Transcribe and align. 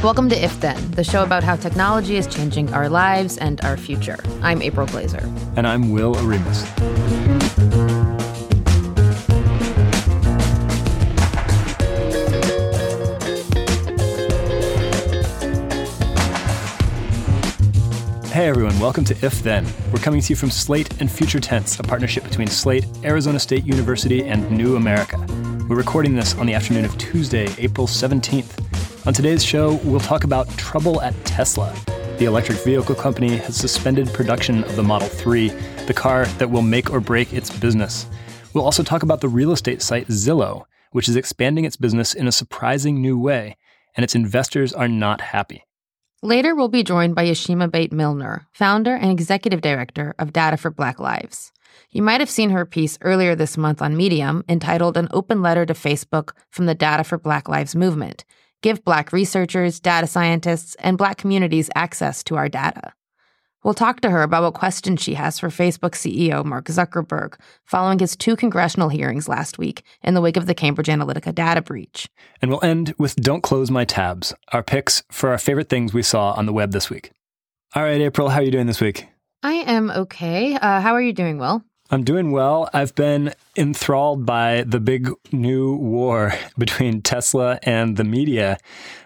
Welcome 0.00 0.28
to 0.28 0.36
If 0.36 0.60
Then, 0.60 0.92
the 0.92 1.02
show 1.02 1.24
about 1.24 1.42
how 1.42 1.56
technology 1.56 2.16
is 2.18 2.28
changing 2.28 2.72
our 2.72 2.88
lives 2.88 3.36
and 3.36 3.60
our 3.64 3.76
future. 3.76 4.16
I'm 4.42 4.62
April 4.62 4.86
Glaser. 4.86 5.28
And 5.56 5.66
I'm 5.66 5.90
Will 5.90 6.14
Oremus. 6.14 6.62
Hey 18.30 18.46
everyone, 18.46 18.78
welcome 18.78 19.04
to 19.04 19.26
If 19.26 19.42
Then. 19.42 19.66
We're 19.92 19.98
coming 19.98 20.20
to 20.20 20.30
you 20.30 20.36
from 20.36 20.52
Slate 20.52 21.00
and 21.00 21.10
Future 21.10 21.40
Tense, 21.40 21.80
a 21.80 21.82
partnership 21.82 22.22
between 22.22 22.46
Slate, 22.46 22.86
Arizona 23.02 23.40
State 23.40 23.64
University, 23.64 24.24
and 24.24 24.48
New 24.48 24.76
America. 24.76 25.18
We're 25.68 25.76
recording 25.76 26.14
this 26.14 26.36
on 26.36 26.46
the 26.46 26.54
afternoon 26.54 26.84
of 26.84 26.96
Tuesday, 26.98 27.52
April 27.58 27.88
17th. 27.88 28.67
On 29.08 29.14
today's 29.14 29.42
show, 29.42 29.76
we'll 29.84 30.00
talk 30.00 30.24
about 30.24 30.54
trouble 30.58 31.00
at 31.00 31.14
Tesla. 31.24 31.74
The 32.18 32.26
electric 32.26 32.62
vehicle 32.62 32.94
company 32.94 33.38
has 33.38 33.56
suspended 33.56 34.12
production 34.12 34.64
of 34.64 34.76
the 34.76 34.82
Model 34.82 35.08
3, 35.08 35.48
the 35.86 35.94
car 35.94 36.26
that 36.26 36.50
will 36.50 36.60
make 36.60 36.90
or 36.90 37.00
break 37.00 37.32
its 37.32 37.48
business. 37.48 38.06
We'll 38.52 38.66
also 38.66 38.82
talk 38.82 39.02
about 39.02 39.22
the 39.22 39.28
real 39.30 39.52
estate 39.52 39.80
site 39.80 40.08
Zillow, 40.08 40.66
which 40.92 41.08
is 41.08 41.16
expanding 41.16 41.64
its 41.64 41.74
business 41.74 42.12
in 42.12 42.28
a 42.28 42.32
surprising 42.32 43.00
new 43.00 43.18
way, 43.18 43.56
and 43.96 44.04
its 44.04 44.14
investors 44.14 44.74
are 44.74 44.88
not 44.88 45.22
happy. 45.22 45.64
Later, 46.22 46.54
we'll 46.54 46.68
be 46.68 46.82
joined 46.82 47.14
by 47.14 47.24
Yeshimabeit 47.24 47.92
Milner, 47.92 48.46
founder 48.52 48.94
and 48.94 49.10
executive 49.10 49.62
director 49.62 50.14
of 50.18 50.34
Data 50.34 50.58
for 50.58 50.70
Black 50.70 51.00
Lives. 51.00 51.50
You 51.90 52.02
might 52.02 52.20
have 52.20 52.28
seen 52.28 52.50
her 52.50 52.66
piece 52.66 52.98
earlier 53.00 53.34
this 53.34 53.56
month 53.56 53.80
on 53.80 53.96
Medium 53.96 54.44
entitled 54.50 54.98
An 54.98 55.08
Open 55.12 55.40
Letter 55.40 55.64
to 55.64 55.72
Facebook 55.72 56.32
from 56.50 56.66
the 56.66 56.74
Data 56.74 57.04
for 57.04 57.16
Black 57.16 57.48
Lives 57.48 57.74
movement, 57.74 58.26
give 58.62 58.84
Black 58.84 59.12
researchers, 59.12 59.80
data 59.80 60.06
scientists, 60.06 60.74
and 60.80 60.98
Black 60.98 61.18
communities 61.18 61.70
access 61.74 62.22
to 62.24 62.36
our 62.36 62.48
data. 62.48 62.92
We'll 63.64 63.74
talk 63.74 64.00
to 64.00 64.10
her 64.10 64.22
about 64.22 64.44
what 64.44 64.54
questions 64.54 65.02
she 65.02 65.14
has 65.14 65.38
for 65.38 65.48
Facebook 65.48 65.90
CEO 65.90 66.44
Mark 66.44 66.66
Zuckerberg 66.66 67.34
following 67.64 67.98
his 67.98 68.16
two 68.16 68.36
congressional 68.36 68.88
hearings 68.88 69.28
last 69.28 69.58
week 69.58 69.82
in 70.02 70.14
the 70.14 70.20
wake 70.20 70.36
of 70.36 70.46
the 70.46 70.54
Cambridge 70.54 70.86
Analytica 70.86 71.34
data 71.34 71.60
breach. 71.60 72.08
And 72.40 72.50
we'll 72.50 72.64
end 72.64 72.94
with 72.98 73.16
Don't 73.16 73.42
Close 73.42 73.70
My 73.70 73.84
Tabs, 73.84 74.32
our 74.52 74.62
picks 74.62 75.02
for 75.10 75.30
our 75.30 75.38
favorite 75.38 75.68
things 75.68 75.92
we 75.92 76.02
saw 76.02 76.32
on 76.32 76.46
the 76.46 76.52
web 76.52 76.70
this 76.70 76.88
week. 76.88 77.10
All 77.74 77.82
right, 77.82 78.00
April, 78.00 78.28
how 78.28 78.38
are 78.38 78.44
you 78.44 78.52
doing 78.52 78.66
this 78.66 78.80
week? 78.80 79.08
I 79.42 79.54
am 79.54 79.90
okay. 79.90 80.54
Uh, 80.54 80.80
how 80.80 80.94
are 80.94 81.02
you 81.02 81.12
doing, 81.12 81.38
Will? 81.38 81.62
I'm 81.90 82.04
doing 82.04 82.32
well. 82.32 82.68
I've 82.74 82.94
been 82.94 83.32
enthralled 83.56 84.26
by 84.26 84.62
the 84.66 84.78
big 84.78 85.10
new 85.32 85.74
war 85.74 86.34
between 86.58 87.00
Tesla 87.00 87.58
and 87.62 87.96
the 87.96 88.04
media. 88.04 88.58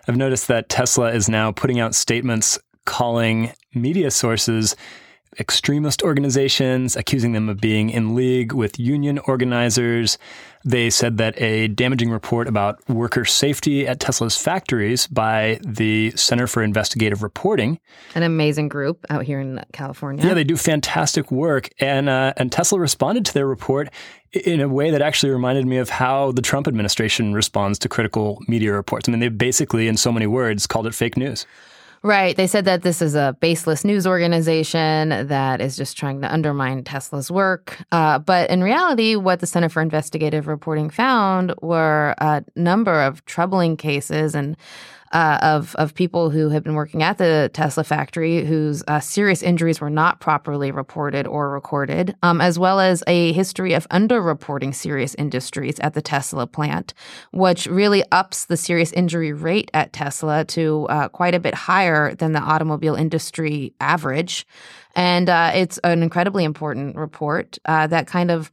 I've 0.08 0.16
noticed 0.16 0.48
that 0.48 0.68
Tesla 0.68 1.12
is 1.12 1.28
now 1.28 1.52
putting 1.52 1.78
out 1.78 1.94
statements 1.94 2.58
calling 2.84 3.52
media 3.72 4.10
sources 4.10 4.74
extremist 5.38 6.02
organizations, 6.02 6.96
accusing 6.96 7.32
them 7.32 7.48
of 7.48 7.60
being 7.60 7.90
in 7.90 8.14
league 8.14 8.52
with 8.52 8.78
union 8.78 9.18
organizers. 9.20 10.18
They 10.64 10.90
said 10.90 11.16
that 11.18 11.40
a 11.40 11.68
damaging 11.68 12.10
report 12.10 12.46
about 12.46 12.86
worker 12.88 13.24
safety 13.24 13.86
at 13.86 13.98
Tesla's 13.98 14.36
factories 14.36 15.06
by 15.06 15.58
the 15.66 16.12
Center 16.12 16.46
for 16.46 16.62
Investigative 16.62 17.22
Reporting, 17.22 17.80
an 18.14 18.22
amazing 18.22 18.68
group 18.68 19.04
out 19.10 19.24
here 19.24 19.40
in 19.40 19.60
California. 19.72 20.24
Yeah, 20.24 20.34
they 20.34 20.44
do 20.44 20.56
fantastic 20.56 21.32
work, 21.32 21.68
and 21.80 22.08
uh, 22.08 22.34
and 22.36 22.52
Tesla 22.52 22.78
responded 22.78 23.24
to 23.26 23.34
their 23.34 23.46
report 23.46 23.88
in 24.32 24.60
a 24.60 24.68
way 24.68 24.90
that 24.90 25.02
actually 25.02 25.30
reminded 25.30 25.66
me 25.66 25.78
of 25.78 25.90
how 25.90 26.32
the 26.32 26.42
Trump 26.42 26.66
administration 26.68 27.34
responds 27.34 27.78
to 27.80 27.88
critical 27.88 28.40
media 28.48 28.72
reports. 28.72 29.08
I 29.08 29.12
mean, 29.12 29.20
they 29.20 29.28
basically, 29.28 29.88
in 29.88 29.96
so 29.96 30.12
many 30.12 30.26
words, 30.26 30.66
called 30.66 30.86
it 30.86 30.94
fake 30.94 31.16
news. 31.16 31.46
Right. 32.04 32.36
They 32.36 32.48
said 32.48 32.64
that 32.64 32.82
this 32.82 33.00
is 33.00 33.14
a 33.14 33.36
baseless 33.40 33.84
news 33.84 34.08
organization 34.08 35.28
that 35.28 35.60
is 35.60 35.76
just 35.76 35.96
trying 35.96 36.20
to 36.22 36.32
undermine 36.32 36.82
Tesla's 36.82 37.30
work. 37.30 37.78
Uh, 37.92 38.18
but 38.18 38.50
in 38.50 38.60
reality, 38.60 39.14
what 39.14 39.38
the 39.38 39.46
Center 39.46 39.68
for 39.68 39.80
Investigative 39.80 40.48
Reporting 40.48 40.90
found 40.90 41.54
were 41.62 42.16
a 42.18 42.44
number 42.56 43.02
of 43.02 43.24
troubling 43.26 43.76
cases 43.76 44.34
and 44.34 44.56
uh, 45.12 45.38
of 45.42 45.74
of 45.76 45.94
people 45.94 46.30
who 46.30 46.48
had 46.48 46.62
been 46.62 46.74
working 46.74 47.02
at 47.02 47.18
the 47.18 47.50
Tesla 47.52 47.84
factory 47.84 48.44
whose 48.44 48.82
uh, 48.88 49.00
serious 49.00 49.42
injuries 49.42 49.80
were 49.80 49.90
not 49.90 50.20
properly 50.20 50.70
reported 50.70 51.26
or 51.26 51.50
recorded, 51.50 52.16
um, 52.22 52.40
as 52.40 52.58
well 52.58 52.80
as 52.80 53.02
a 53.06 53.32
history 53.32 53.74
of 53.74 53.88
underreporting 53.88 54.74
serious 54.74 55.14
industries 55.16 55.78
at 55.80 55.94
the 55.94 56.02
Tesla 56.02 56.46
plant, 56.46 56.94
which 57.32 57.66
really 57.66 58.02
ups 58.12 58.46
the 58.46 58.56
serious 58.56 58.92
injury 58.92 59.32
rate 59.32 59.70
at 59.74 59.92
Tesla 59.92 60.44
to 60.44 60.86
uh, 60.88 61.08
quite 61.08 61.34
a 61.34 61.40
bit 61.40 61.54
higher 61.54 62.14
than 62.14 62.32
the 62.32 62.40
automobile 62.40 62.94
industry 62.94 63.74
average. 63.80 64.46
And 64.94 65.28
uh, 65.28 65.52
it's 65.54 65.78
an 65.84 66.02
incredibly 66.02 66.44
important 66.44 66.96
report 66.96 67.58
uh, 67.64 67.86
that 67.86 68.06
kind 68.06 68.30
of 68.30 68.50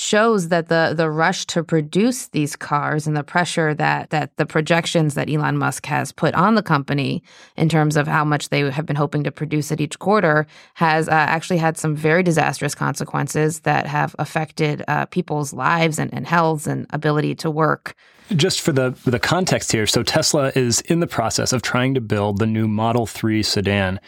shows 0.00 0.48
that 0.48 0.68
the 0.68 0.94
the 0.96 1.10
rush 1.10 1.44
to 1.44 1.62
produce 1.62 2.28
these 2.28 2.56
cars 2.56 3.06
and 3.06 3.14
the 3.14 3.22
pressure 3.22 3.74
that 3.74 4.08
that 4.08 4.34
the 4.38 4.46
projections 4.46 5.12
that 5.12 5.28
Elon 5.28 5.58
Musk 5.58 5.84
has 5.84 6.10
put 6.10 6.34
on 6.34 6.54
the 6.54 6.62
company 6.62 7.22
in 7.58 7.68
terms 7.68 7.98
of 7.98 8.06
how 8.06 8.24
much 8.24 8.48
they 8.48 8.70
have 8.70 8.86
been 8.86 8.96
hoping 8.96 9.22
to 9.24 9.30
produce 9.30 9.70
at 9.70 9.78
each 9.78 9.98
quarter 9.98 10.46
has 10.72 11.06
uh, 11.06 11.12
actually 11.12 11.58
had 11.58 11.76
some 11.76 11.94
very 11.94 12.22
disastrous 12.22 12.74
consequences 12.74 13.60
that 13.60 13.86
have 13.86 14.16
affected 14.18 14.82
uh, 14.88 15.04
people's 15.04 15.52
lives 15.52 15.98
and, 15.98 16.12
and 16.14 16.26
health 16.26 16.66
and 16.66 16.86
ability 16.90 17.34
to 17.34 17.50
work. 17.50 17.94
Just 18.34 18.62
for 18.62 18.72
the 18.72 18.92
for 18.92 19.10
the 19.10 19.18
context 19.18 19.70
here, 19.70 19.86
so 19.86 20.02
Tesla 20.02 20.50
is 20.54 20.80
in 20.82 21.00
the 21.00 21.06
process 21.06 21.52
of 21.52 21.60
trying 21.60 21.92
to 21.92 22.00
build 22.00 22.38
the 22.38 22.46
new 22.46 22.66
Model 22.66 23.04
3 23.04 23.42
sedan. 23.42 24.00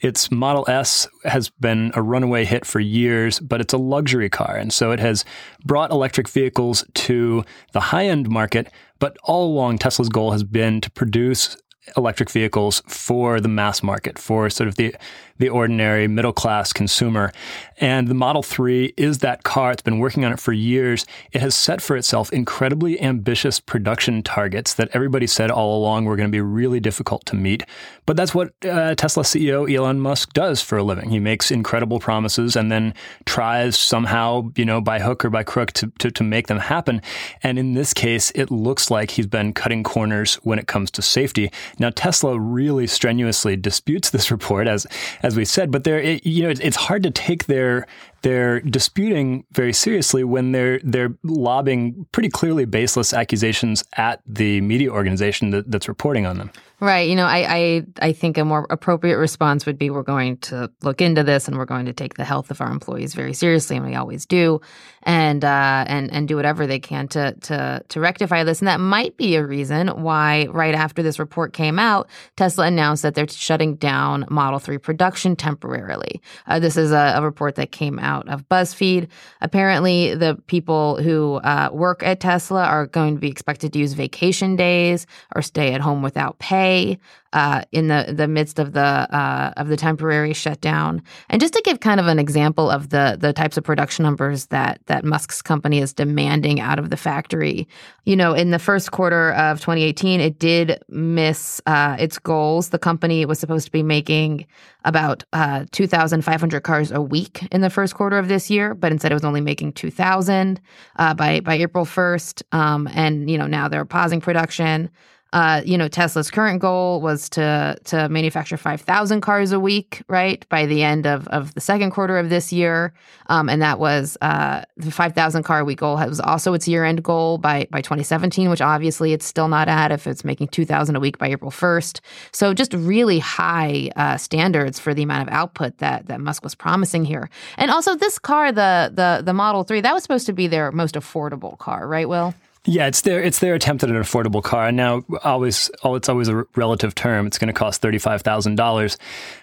Its 0.00 0.30
Model 0.30 0.64
S 0.68 1.08
has 1.24 1.48
been 1.48 1.92
a 1.94 2.02
runaway 2.02 2.44
hit 2.44 2.66
for 2.66 2.80
years, 2.80 3.40
but 3.40 3.60
it's 3.60 3.72
a 3.72 3.78
luxury 3.78 4.28
car. 4.28 4.56
And 4.56 4.72
so 4.72 4.90
it 4.90 5.00
has 5.00 5.24
brought 5.64 5.90
electric 5.90 6.28
vehicles 6.28 6.84
to 6.94 7.44
the 7.72 7.80
high 7.80 8.06
end 8.06 8.28
market. 8.28 8.70
But 8.98 9.16
all 9.24 9.46
along, 9.46 9.78
Tesla's 9.78 10.08
goal 10.08 10.32
has 10.32 10.44
been 10.44 10.80
to 10.80 10.90
produce 10.90 11.56
electric 11.96 12.30
vehicles 12.30 12.82
for 12.86 13.40
the 13.40 13.48
mass 13.48 13.82
market, 13.82 14.18
for 14.18 14.48
sort 14.50 14.68
of 14.68 14.76
the 14.76 14.94
the 15.38 15.48
ordinary 15.48 16.06
middle 16.08 16.32
class 16.32 16.72
consumer. 16.72 17.32
And 17.78 18.06
the 18.06 18.14
Model 18.14 18.42
3 18.42 18.94
is 18.96 19.18
that 19.18 19.42
car. 19.42 19.72
It's 19.72 19.82
been 19.82 19.98
working 19.98 20.24
on 20.24 20.32
it 20.32 20.38
for 20.38 20.52
years. 20.52 21.04
It 21.32 21.40
has 21.40 21.54
set 21.54 21.82
for 21.82 21.96
itself 21.96 22.32
incredibly 22.32 23.00
ambitious 23.00 23.58
production 23.58 24.22
targets 24.22 24.74
that 24.74 24.88
everybody 24.92 25.26
said 25.26 25.50
all 25.50 25.78
along 25.78 26.04
were 26.04 26.16
going 26.16 26.28
to 26.28 26.32
be 26.32 26.40
really 26.40 26.78
difficult 26.78 27.26
to 27.26 27.36
meet. 27.36 27.64
But 28.06 28.16
that's 28.16 28.34
what 28.34 28.52
uh, 28.64 28.94
Tesla 28.94 29.24
CEO 29.24 29.72
Elon 29.72 29.98
Musk 29.98 30.32
does 30.34 30.60
for 30.60 30.78
a 30.78 30.82
living. 30.82 31.10
He 31.10 31.18
makes 31.18 31.50
incredible 31.50 31.98
promises 31.98 32.54
and 32.54 32.70
then 32.70 32.94
tries 33.24 33.76
somehow, 33.76 34.52
you 34.56 34.64
know, 34.64 34.80
by 34.80 35.00
hook 35.00 35.24
or 35.24 35.30
by 35.30 35.42
crook 35.42 35.72
to, 35.72 35.90
to, 35.98 36.10
to 36.10 36.22
make 36.22 36.46
them 36.46 36.58
happen. 36.58 37.02
And 37.42 37.58
in 37.58 37.74
this 37.74 37.92
case, 37.92 38.30
it 38.34 38.50
looks 38.50 38.90
like 38.90 39.12
he's 39.12 39.26
been 39.26 39.52
cutting 39.52 39.82
corners 39.82 40.36
when 40.36 40.58
it 40.58 40.66
comes 40.66 40.90
to 40.92 41.02
safety. 41.02 41.50
Now, 41.78 41.90
Tesla 41.90 42.38
really 42.38 42.86
strenuously 42.86 43.56
disputes 43.56 44.10
this 44.10 44.30
report 44.34 44.68
as 44.68 44.86
as 45.24 45.36
we 45.36 45.44
said. 45.44 45.70
But 45.70 45.82
they're, 45.84 46.00
it, 46.00 46.26
you 46.26 46.44
know, 46.44 46.50
it's 46.50 46.76
hard 46.76 47.02
to 47.02 47.10
take 47.10 47.46
their 47.46 47.86
they're 48.24 48.60
disputing 48.60 49.44
very 49.52 49.72
seriously 49.72 50.24
when 50.24 50.52
they're 50.52 50.80
they're 50.82 51.14
lobbing 51.22 52.06
pretty 52.10 52.30
clearly 52.30 52.64
baseless 52.64 53.12
accusations 53.12 53.84
at 53.98 54.22
the 54.26 54.62
media 54.62 54.90
organization 54.90 55.50
that, 55.50 55.70
that's 55.70 55.88
reporting 55.88 56.24
on 56.24 56.38
them. 56.38 56.50
Right. 56.80 57.08
You 57.08 57.14
know, 57.14 57.24
I, 57.24 57.46
I 57.48 57.86
I 58.08 58.12
think 58.12 58.36
a 58.36 58.44
more 58.44 58.66
appropriate 58.68 59.16
response 59.16 59.64
would 59.64 59.78
be 59.78 59.90
we're 59.90 60.02
going 60.02 60.38
to 60.38 60.70
look 60.82 61.00
into 61.00 61.22
this 61.22 61.48
and 61.48 61.56
we're 61.56 61.64
going 61.64 61.86
to 61.86 61.92
take 61.92 62.14
the 62.14 62.24
health 62.24 62.50
of 62.50 62.60
our 62.60 62.70
employees 62.70 63.14
very 63.14 63.32
seriously, 63.32 63.76
and 63.76 63.86
we 63.86 63.94
always 63.94 64.26
do, 64.26 64.60
and 65.04 65.44
uh, 65.44 65.84
and 65.86 66.12
and 66.12 66.28
do 66.28 66.36
whatever 66.36 66.66
they 66.66 66.80
can 66.80 67.08
to 67.08 67.32
to 67.42 67.82
to 67.88 68.00
rectify 68.00 68.44
this. 68.44 68.60
And 68.60 68.68
that 68.68 68.80
might 68.80 69.16
be 69.16 69.36
a 69.36 69.46
reason 69.46 69.88
why 69.88 70.46
right 70.50 70.74
after 70.74 71.02
this 71.02 71.18
report 71.18 71.52
came 71.52 71.78
out, 71.78 72.08
Tesla 72.36 72.66
announced 72.66 73.02
that 73.02 73.14
they're 73.14 73.28
shutting 73.28 73.76
down 73.76 74.26
Model 74.28 74.58
Three 74.58 74.78
production 74.78 75.36
temporarily. 75.36 76.20
Uh, 76.46 76.58
this 76.58 76.76
is 76.76 76.92
a, 76.92 77.14
a 77.16 77.22
report 77.22 77.54
that 77.54 77.72
came 77.72 77.98
out 77.98 78.13
out 78.14 78.28
of 78.28 78.48
BuzzFeed. 78.48 79.08
Apparently, 79.40 80.14
the 80.14 80.36
people 80.46 81.02
who 81.02 81.34
uh, 81.36 81.70
work 81.72 82.02
at 82.02 82.20
Tesla 82.20 82.64
are 82.64 82.86
going 82.86 83.14
to 83.14 83.20
be 83.20 83.28
expected 83.28 83.72
to 83.72 83.78
use 83.78 83.92
vacation 83.92 84.56
days 84.56 85.06
or 85.34 85.42
stay 85.42 85.72
at 85.72 85.80
home 85.80 86.02
without 86.02 86.38
pay 86.38 86.98
uh, 87.34 87.62
in 87.72 87.88
the 87.88 88.14
the 88.16 88.28
midst 88.28 88.58
of 88.58 88.72
the 88.72 88.80
uh, 88.80 89.52
of 89.56 89.68
the 89.68 89.76
temporary 89.76 90.32
shutdown. 90.32 91.02
And 91.28 91.40
just 91.40 91.52
to 91.54 91.62
give 91.64 91.80
kind 91.80 92.00
of 92.00 92.06
an 92.06 92.18
example 92.18 92.70
of 92.70 92.90
the 92.90 93.18
the 93.20 93.32
types 93.32 93.56
of 93.56 93.64
production 93.64 94.04
numbers 94.04 94.46
that 94.46 94.80
that 94.86 95.04
Musk's 95.04 95.42
company 95.42 95.80
is 95.80 95.92
demanding 95.92 96.60
out 96.60 96.78
of 96.78 96.90
the 96.90 96.96
factory, 96.96 97.68
you 98.04 98.14
know, 98.14 98.32
in 98.34 98.52
the 98.52 98.58
first 98.58 98.92
quarter 98.92 99.32
of 99.32 99.60
2018, 99.60 100.20
it 100.20 100.38
did 100.38 100.78
miss 100.88 101.60
uh, 101.66 101.96
its 101.98 102.18
goals. 102.18 102.70
The 102.70 102.78
company 102.78 103.26
was 103.26 103.40
supposed 103.40 103.66
to 103.66 103.72
be 103.72 103.82
making 103.82 104.46
about 104.84 105.24
uh, 105.32 105.64
2,500 105.72 106.60
cars 106.60 106.92
a 106.92 107.00
week 107.00 107.48
in 107.50 107.62
the 107.62 107.70
first 107.70 107.94
quarter 107.94 108.18
of 108.18 108.28
this 108.28 108.48
year, 108.48 108.74
but 108.74 108.92
instead 108.92 109.10
it 109.10 109.14
was 109.14 109.24
only 109.24 109.40
making 109.40 109.72
2,000 109.72 110.60
uh, 110.96 111.14
by 111.14 111.40
by 111.40 111.54
April 111.54 111.84
1st. 111.84 112.42
Um, 112.52 112.88
and 112.94 113.28
you 113.28 113.36
know 113.36 113.48
now 113.48 113.66
they're 113.66 113.84
pausing 113.84 114.20
production. 114.20 114.88
Uh, 115.34 115.62
you 115.64 115.76
know, 115.76 115.88
Tesla's 115.88 116.30
current 116.30 116.60
goal 116.60 117.00
was 117.00 117.28
to 117.30 117.76
to 117.84 118.08
manufacture 118.08 118.56
5,000 118.56 119.20
cars 119.20 119.50
a 119.50 119.58
week, 119.58 120.02
right, 120.08 120.48
by 120.48 120.64
the 120.64 120.84
end 120.84 121.06
of, 121.06 121.26
of 121.28 121.52
the 121.54 121.60
second 121.60 121.90
quarter 121.90 122.18
of 122.18 122.30
this 122.30 122.52
year. 122.52 122.94
Um, 123.26 123.48
and 123.48 123.60
that 123.60 123.80
was 123.80 124.16
uh, 124.22 124.62
the 124.76 124.92
5,000 124.92 125.42
car 125.42 125.60
a 125.60 125.64
week 125.64 125.80
goal 125.80 125.96
was 125.96 126.20
also 126.20 126.54
its 126.54 126.68
year 126.68 126.84
end 126.84 127.02
goal 127.02 127.38
by, 127.38 127.66
by 127.70 127.80
2017, 127.80 128.48
which 128.48 128.60
obviously 128.60 129.12
it's 129.12 129.26
still 129.26 129.48
not 129.48 129.66
at 129.68 129.90
if 129.90 130.06
it's 130.06 130.24
making 130.24 130.48
2,000 130.48 130.94
a 130.94 131.00
week 131.00 131.18
by 131.18 131.28
April 131.28 131.50
1st. 131.50 132.00
So 132.32 132.54
just 132.54 132.72
really 132.72 133.18
high 133.18 133.90
uh, 133.96 134.16
standards 134.16 134.78
for 134.78 134.94
the 134.94 135.02
amount 135.02 135.28
of 135.28 135.34
output 135.34 135.78
that, 135.78 136.06
that 136.06 136.20
Musk 136.20 136.44
was 136.44 136.54
promising 136.54 137.04
here. 137.04 137.28
And 137.58 137.72
also 137.72 137.96
this 137.96 138.20
car, 138.20 138.52
the, 138.52 138.92
the, 138.94 139.22
the 139.24 139.32
Model 139.32 139.64
3, 139.64 139.80
that 139.80 139.94
was 139.94 140.04
supposed 140.04 140.26
to 140.26 140.32
be 140.32 140.46
their 140.46 140.70
most 140.70 140.94
affordable 140.94 141.58
car, 141.58 141.88
right, 141.88 142.08
Will? 142.08 142.34
Yeah, 142.66 142.86
it's 142.86 143.02
their 143.02 143.22
it's 143.22 143.40
their 143.40 143.54
attempt 143.54 143.84
at 143.84 143.90
an 143.90 143.96
affordable 143.96 144.42
car. 144.42 144.68
And 144.68 144.76
now, 144.76 145.04
always, 145.22 145.70
oh, 145.82 145.96
it's 145.96 146.08
always 146.08 146.28
a 146.28 146.44
relative 146.56 146.94
term. 146.94 147.26
It's 147.26 147.36
going 147.36 147.48
to 147.48 147.52
cost 147.52 147.82
thirty 147.82 147.98
five 147.98 148.22
thousand 148.22 148.54
dollars. 148.54 148.96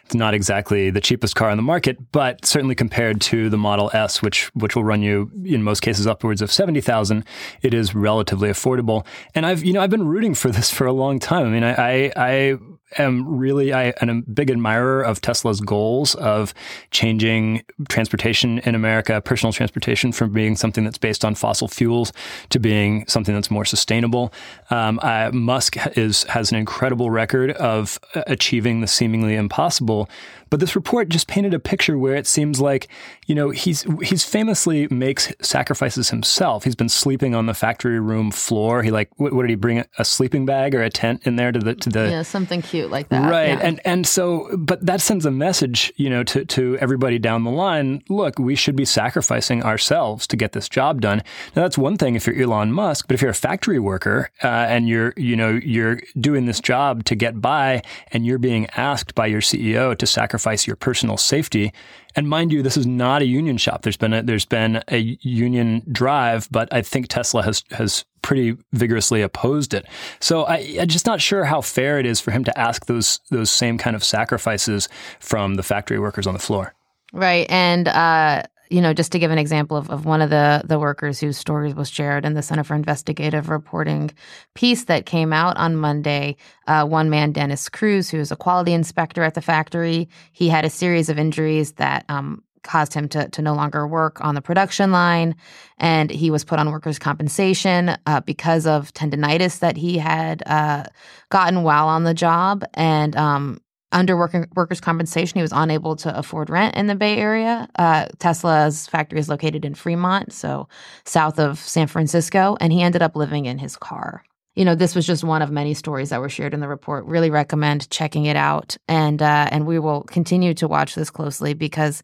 It's 0.06 0.16
not 0.16 0.34
exactly 0.34 0.90
the 0.90 1.02
cheapest 1.02 1.36
car 1.36 1.52
on 1.52 1.58
the 1.58 1.64
market, 1.64 2.12
but 2.12 2.46
certainly 2.46 2.74
compared 2.74 3.22
to 3.22 3.50
the 3.50 3.60
Model 3.60 3.92
S, 3.94 4.24
which 4.24 4.48
which 4.56 4.76
will 4.76 4.84
run 4.84 5.04
you 5.04 5.30
in 5.46 5.62
most 5.62 5.82
cases 5.82 6.08
upwards 6.08 6.42
of 6.42 6.52
seventy 6.52 6.82
thousand, 6.82 7.24
it 7.62 7.76
is 7.76 7.94
relatively 7.94 8.50
affordable. 8.50 9.06
And 9.36 9.46
I've 9.46 9.64
you 9.64 9.74
know 9.74 9.82
I've 9.82 9.92
been 9.92 10.08
rooting 10.08 10.34
for 10.34 10.50
this 10.50 10.72
for 10.74 10.88
a 10.88 10.94
long 10.94 11.20
time. 11.20 11.46
I 11.46 11.50
mean, 11.52 11.64
I 11.64 11.74
I, 11.74 12.12
I 12.16 12.58
am 12.98 13.38
really 13.38 13.74
I 13.74 13.94
am 14.02 14.10
a 14.10 14.22
big 14.22 14.50
admirer 14.50 15.02
of 15.02 15.22
Tesla's 15.22 15.62
goals 15.62 16.16
of 16.16 16.54
changing 16.92 17.64
transportation 17.90 18.60
in 18.60 18.76
America, 18.76 19.22
personal 19.22 19.54
transportation, 19.54 20.12
from 20.12 20.32
being 20.32 20.56
something 20.56 20.84
that's 20.84 20.98
based 20.98 21.24
on 21.26 21.36
fossil 21.36 21.68
fuels 21.68 22.12
to 22.50 22.60
being 22.60 23.06
something 23.08 23.34
that's 23.34 23.52
more 23.52 23.66
sustainable. 23.66 24.34
Um, 24.70 25.00
Musk 25.34 25.78
is 25.98 26.24
has 26.24 26.52
an 26.52 26.58
incredible 26.58 27.10
record 27.10 27.52
of 27.52 28.00
uh, 28.16 28.24
achieving 28.28 28.82
the 28.82 28.88
seemingly 28.88 29.36
impossible. 29.36 30.10
But 30.52 30.60
this 30.60 30.76
report 30.76 31.08
just 31.08 31.30
painted 31.30 31.54
a 31.54 31.60
picture 31.60 31.98
where 31.98 32.14
it 32.14 32.28
seems 32.28 32.60
like, 32.60 32.90
you 33.26 33.34
know, 33.34 33.52
he's 33.52 33.86
he's 34.04 34.26
famously 34.26 34.86
makes 34.90 35.32
sacrifices 35.42 36.10
himself. 36.10 36.66
He's 36.66 36.76
been 36.76 36.90
sleeping 36.90 37.34
on 37.34 37.46
the 37.46 37.54
factory 37.54 38.02
room 38.02 38.32
floor. 38.32 38.84
He 38.84 38.92
like 38.92 39.10
what, 39.18 39.32
what 39.32 39.44
did 39.44 39.50
he 39.50 39.56
bring 39.56 39.86
a 39.98 40.04
sleeping 40.04 40.46
bag 40.46 40.76
or 40.76 40.84
a 40.84 40.90
tent 40.90 41.22
in 41.26 41.38
there 41.38 41.54
to 41.54 41.60
the 41.60 41.76
to 41.76 41.90
the 41.90 42.10
yeah 42.10 42.22
something 42.22 42.62
cute 42.62 42.92
like 42.92 43.08
that 43.10 43.32
right 43.32 43.48
yeah. 43.48 43.60
and 43.62 43.80
and 43.86 44.06
so 44.06 44.50
but 44.58 44.86
that 44.86 45.00
sends 45.00 45.26
a 45.26 45.32
message 45.32 45.94
you 45.96 46.10
know 46.10 46.22
to 46.24 46.44
to 46.44 46.78
everybody 46.80 47.18
down 47.18 47.46
the 47.46 47.52
line. 47.52 48.04
Look, 48.10 48.38
we 48.38 48.56
should 48.56 48.76
be 48.76 48.84
sacrificing 48.84 49.64
ourselves 49.64 50.28
to 50.28 50.36
get 50.36 50.52
this 50.52 50.68
job 50.68 51.00
done. 51.00 51.24
Now 51.56 51.62
that's 51.62 51.78
one 51.78 51.96
thing 51.96 52.16
if 52.16 52.28
you're 52.28 52.36
Elon 52.36 52.74
Musk, 52.74 53.08
but 53.08 53.14
if 53.14 53.22
you're 53.22 53.32
a 53.32 53.34
factory 53.34 53.80
worker 53.80 54.30
uh, 54.44 54.48
and 54.48 54.90
you're 54.90 55.14
you 55.16 55.38
know 55.38 55.52
you're 55.64 56.02
doing 56.20 56.46
this 56.46 56.60
job 56.60 57.06
to 57.06 57.16
get 57.16 57.40
by 57.40 57.84
and 58.12 58.26
you're 58.26 58.38
being 58.38 58.68
asked 58.76 59.16
by 59.16 59.28
your 59.28 59.40
CEO 59.40 59.98
to 59.98 60.06
sacrifice 60.06 60.41
sacrifice 60.42 60.68
your 60.68 60.76
personal 60.76 61.18
safety. 61.18 61.72
And 62.16 62.28
mind 62.28 62.52
you, 62.52 62.62
this 62.62 62.78
is 62.78 62.88
not 62.88 63.22
a 63.22 63.26
union 63.26 63.58
shop. 63.58 63.84
There's 63.84 63.98
been 63.98 64.14
a, 64.14 64.24
there's 64.24 64.46
been 64.46 64.84
a 64.90 65.18
union 65.22 65.84
drive, 65.92 66.50
but 66.52 66.68
I 66.74 66.82
think 66.82 67.08
Tesla 67.08 67.44
has 67.44 67.64
has 67.72 68.06
pretty 68.22 68.58
vigorously 68.74 69.22
opposed 69.22 69.74
it. 69.74 69.86
So 70.20 70.44
I, 70.44 70.58
am 70.80 70.88
just 70.88 71.06
not 71.06 71.22
sure 71.22 71.46
how 71.46 71.62
fair 71.62 72.00
it 72.00 72.06
is 72.06 72.20
for 72.20 72.32
him 72.32 72.44
to 72.44 72.60
ask 72.60 72.88
those 72.88 73.20
those 73.30 73.50
same 73.50 73.78
kind 73.78 73.96
of 73.96 74.04
sacrifices 74.04 74.90
from 75.20 75.56
the 75.56 75.64
factory 75.64 76.00
workers 76.00 76.28
on 76.28 76.34
the 76.34 76.40
floor. 76.40 76.74
Right, 77.14 77.46
and 77.50 77.88
uh, 77.88 78.44
you 78.72 78.82
know, 78.82 78.94
just 78.94 79.12
to 79.12 79.20
give 79.20 79.32
an 79.32 79.38
example 79.38 79.76
of, 79.76 79.90
of 79.90 80.06
one 80.06 80.22
of 80.22 80.30
the, 80.30 80.62
the 80.66 80.80
workers 80.80 81.20
whose 81.20 81.38
story 81.38 81.74
was 81.74 81.90
shared 81.90 82.26
in 82.26 82.36
the 82.36 82.42
Center 82.42 82.64
for 82.64 82.74
Investigative 82.74 83.50
Reporting 83.50 84.12
piece 84.56 84.86
that 84.86 85.06
came 85.06 85.34
out 85.34 85.58
on 85.58 85.76
Monday, 85.76 86.38
uh, 86.68 86.86
one 86.86 87.10
man, 87.10 87.34
Dennis 87.34 87.68
Cruz, 87.68 88.10
who 88.10 88.18
is 88.18 88.32
a 88.32 88.36
quality 88.38 88.72
inspector 88.72 89.24
at 89.24 89.34
the 89.34 89.42
factory, 89.42 90.08
he 90.32 90.48
had 90.48 90.64
a 90.64 90.70
series 90.70 91.10
of 91.10 91.20
injuries 91.20 91.74
that 91.74 92.06
um, 92.08 92.42
caused 92.64 92.94
him 92.94 93.10
to, 93.10 93.28
to 93.30 93.42
no 93.42 93.54
longer 93.54 93.86
work 93.86 94.24
on 94.24 94.36
the 94.36 94.42
production 94.42 94.92
line. 94.92 95.36
And 95.78 96.10
he 96.10 96.32
was 96.32 96.46
put 96.46 96.60
on 96.60 96.72
workers' 96.72 97.00
compensation 97.00 97.98
uh, 98.06 98.22
because 98.22 98.66
of 98.66 98.94
tendonitis 98.94 99.60
that 99.60 99.76
he 99.76 99.98
had 99.98 100.44
uh, 100.46 100.86
gotten 101.30 101.64
while 101.64 101.88
on 101.88 102.04
the 102.04 102.14
job. 102.14 102.64
And 102.74 103.16
um, 103.18 103.60
under 103.92 104.18
workers' 104.18 104.82
compensation, 104.82 105.38
he 105.38 105.42
was 105.42 105.52
unable 105.52 105.96
to 105.98 106.18
afford 106.18 106.50
rent 106.50 106.76
in 106.76 106.88
the 106.88 106.96
Bay 106.96 107.18
Area. 107.18 107.68
Uh, 107.76 108.08
Tesla's 108.20 108.88
factory 108.88 109.20
is 109.20 109.30
located 109.30 109.66
in 109.66 109.74
Fremont, 109.74 110.32
so 110.32 110.68
south 111.06 111.40
of 111.40 111.60
San 111.60 111.88
Francisco, 111.88 112.58
and 112.60 112.72
he 112.72 112.82
ended 112.82 113.02
up 113.02 113.16
living 113.16 113.46
in 113.46 113.58
his 113.58 113.76
car. 113.76 114.24
You 114.56 114.66
know, 114.66 114.76
this 114.76 114.96
was 114.96 115.08
just 115.08 115.24
one 115.24 115.42
of 115.42 115.50
many 115.50 115.74
stories 115.74 116.10
that 116.10 116.20
were 116.20 116.30
shared 116.30 116.54
in 116.54 116.60
the 116.60 116.68
report. 116.68 117.06
Really 117.06 117.30
recommend 117.30 117.90
checking 117.90 118.26
it 118.26 118.36
out, 118.36 118.76
and 118.88 119.22
uh, 119.22 119.48
and 119.50 119.66
we 119.66 119.80
will 119.80 120.04
continue 120.04 120.54
to 120.56 120.68
watch 120.68 120.96
this 120.96 121.10
closely 121.10 121.54
because 121.54 122.04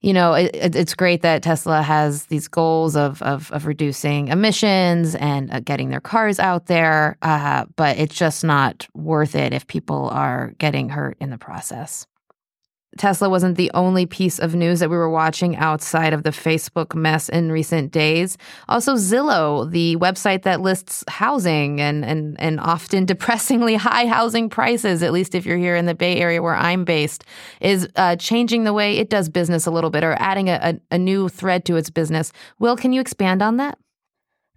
you 0.00 0.12
know, 0.12 0.34
it, 0.34 0.50
it's 0.54 0.94
great 0.94 1.22
that 1.22 1.42
Tesla 1.42 1.82
has 1.82 2.26
these 2.26 2.48
goals 2.48 2.96
of 2.96 3.22
of, 3.22 3.50
of 3.52 3.66
reducing 3.66 4.28
emissions 4.28 5.14
and 5.14 5.52
uh, 5.52 5.60
getting 5.60 5.88
their 5.88 6.00
cars 6.00 6.38
out 6.38 6.66
there, 6.66 7.16
uh, 7.22 7.64
but 7.76 7.98
it's 7.98 8.14
just 8.14 8.44
not 8.44 8.86
worth 8.94 9.34
it 9.34 9.52
if 9.52 9.66
people 9.66 10.08
are 10.10 10.54
getting 10.58 10.88
hurt 10.88 11.16
in 11.20 11.30
the 11.30 11.38
process. 11.38 12.06
Tesla 12.98 13.28
wasn't 13.28 13.56
the 13.56 13.70
only 13.74 14.06
piece 14.06 14.38
of 14.38 14.54
news 14.54 14.80
that 14.80 14.90
we 14.90 14.96
were 14.96 15.10
watching 15.10 15.56
outside 15.56 16.12
of 16.12 16.22
the 16.22 16.30
Facebook 16.30 16.94
mess 16.94 17.28
in 17.28 17.52
recent 17.52 17.92
days. 17.92 18.36
Also, 18.68 18.94
Zillow, 18.94 19.70
the 19.70 19.96
website 19.96 20.42
that 20.42 20.60
lists 20.60 21.04
housing 21.08 21.80
and, 21.80 22.04
and, 22.04 22.40
and 22.40 22.60
often 22.60 23.04
depressingly 23.16 23.74
high 23.74 24.06
housing 24.06 24.48
prices, 24.48 25.02
at 25.02 25.12
least 25.12 25.34
if 25.34 25.46
you're 25.46 25.56
here 25.56 25.76
in 25.76 25.86
the 25.86 25.94
Bay 25.94 26.16
Area 26.16 26.42
where 26.42 26.56
I'm 26.56 26.84
based, 26.84 27.24
is 27.60 27.88
uh, 27.96 28.16
changing 28.16 28.64
the 28.64 28.72
way 28.72 28.98
it 28.98 29.10
does 29.10 29.28
business 29.28 29.66
a 29.66 29.70
little 29.70 29.90
bit 29.90 30.04
or 30.04 30.16
adding 30.18 30.48
a, 30.48 30.58
a, 30.62 30.94
a 30.94 30.98
new 30.98 31.28
thread 31.28 31.64
to 31.66 31.76
its 31.76 31.90
business. 31.90 32.32
Will, 32.58 32.76
can 32.76 32.92
you 32.92 33.00
expand 33.00 33.42
on 33.42 33.56
that? 33.58 33.78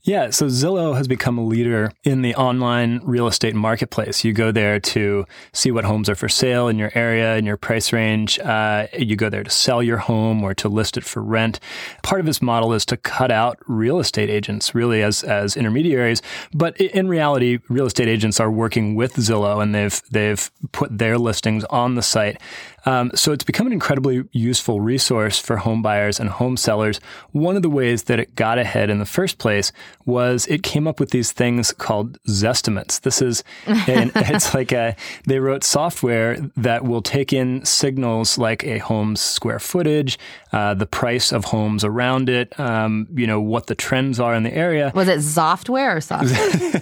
Yeah, 0.04 0.30
so 0.30 0.46
Zillow 0.46 0.96
has 0.96 1.10
become 1.10 1.38
a 1.38 1.44
leader 1.44 1.92
in 2.06 2.22
the 2.22 2.34
online 2.36 3.02
real 3.04 3.28
estate 3.28 3.54
marketplace. 3.54 4.24
You 4.24 4.32
go 4.32 4.52
there 4.52 4.80
to 4.80 5.26
see 5.52 5.72
what 5.72 5.84
homes 5.84 6.10
are 6.10 6.16
for 6.16 6.30
sale 6.30 6.70
in 6.70 6.80
your 6.80 6.92
area, 6.96 7.36
in 7.36 7.46
your 7.46 7.58
price 7.58 7.92
range. 7.92 8.40
Uh, 8.40 8.88
you 8.98 9.18
go 9.18 9.30
there 9.30 9.44
to 9.44 9.50
sell 9.50 9.84
your 9.84 9.98
home 9.98 10.42
or 10.42 10.54
to 10.54 10.70
list 10.70 10.96
it 10.96 11.04
for 11.04 11.22
rent. 11.22 11.60
Part 12.02 12.22
of 12.22 12.26
this 12.26 12.42
model 12.42 12.72
is 12.74 12.86
to 12.86 12.98
cut 12.98 13.30
out 13.30 13.60
real 13.68 14.00
estate 14.00 14.30
agents, 14.30 14.74
really 14.74 15.04
as 15.04 15.22
as 15.24 15.58
intermediaries. 15.58 16.22
But 16.54 16.80
in 16.80 17.10
reality, 17.10 17.60
real 17.68 17.86
estate 17.86 18.08
agents 18.08 18.40
are 18.40 18.50
working 18.50 18.96
with 18.96 19.16
Zillow, 19.16 19.62
and 19.62 19.76
they've 19.76 20.02
they've 20.12 20.50
put 20.72 20.98
their 20.98 21.18
listings 21.18 21.66
on 21.66 21.96
the 21.96 22.02
site. 22.02 22.42
Um, 22.86 23.12
so 23.16 23.32
it's 23.32 23.44
become 23.44 23.68
an 23.68 23.74
incredibly 23.74 24.24
useful 24.32 24.82
resource 24.82 25.40
for 25.40 25.58
home 25.58 25.82
buyers 25.82 26.20
and 26.20 26.30
home 26.30 26.58
sellers. 26.58 27.00
One 27.32 27.56
of 27.56 27.62
the 27.62 27.70
ways 27.70 28.04
that 28.04 28.20
it 28.20 28.36
got 28.36 28.58
ahead 28.58 28.90
in 28.90 29.00
the 29.00 29.06
first 29.06 29.38
place 29.38 29.72
was 30.06 30.48
it 30.48 30.64
came 30.64 30.88
up 30.88 31.00
with 31.00 31.12
these 31.12 31.32
things 31.32 31.72
called 31.72 32.22
Zestimates. 32.24 33.02
This 33.02 33.22
is, 33.22 33.44
an, 33.66 34.12
it's 34.16 34.54
like 34.54 34.72
a, 34.72 34.96
they 35.26 35.40
wrote 35.40 35.64
software 35.64 36.38
that 36.58 36.84
will 36.84 37.02
take 37.02 37.34
in 37.34 37.64
signals 37.66 38.38
like 38.38 38.64
a 38.64 38.80
home's 38.80 39.22
square 39.22 39.60
footage, 39.60 40.18
uh, 40.52 40.74
the 40.74 40.86
price 40.86 41.32
of 41.32 41.46
homes 41.46 41.84
around 41.84 42.30
it, 42.30 42.60
um, 42.60 43.08
you 43.14 43.28
know, 43.28 43.40
what 43.40 43.68
the 43.68 43.76
trends 43.76 44.20
are 44.20 44.36
in 44.36 44.44
the 44.44 44.54
area. 44.54 44.92
Was 44.96 45.08
it 45.08 45.22
software 45.22 45.98
or 45.98 46.02
software? 46.02 46.82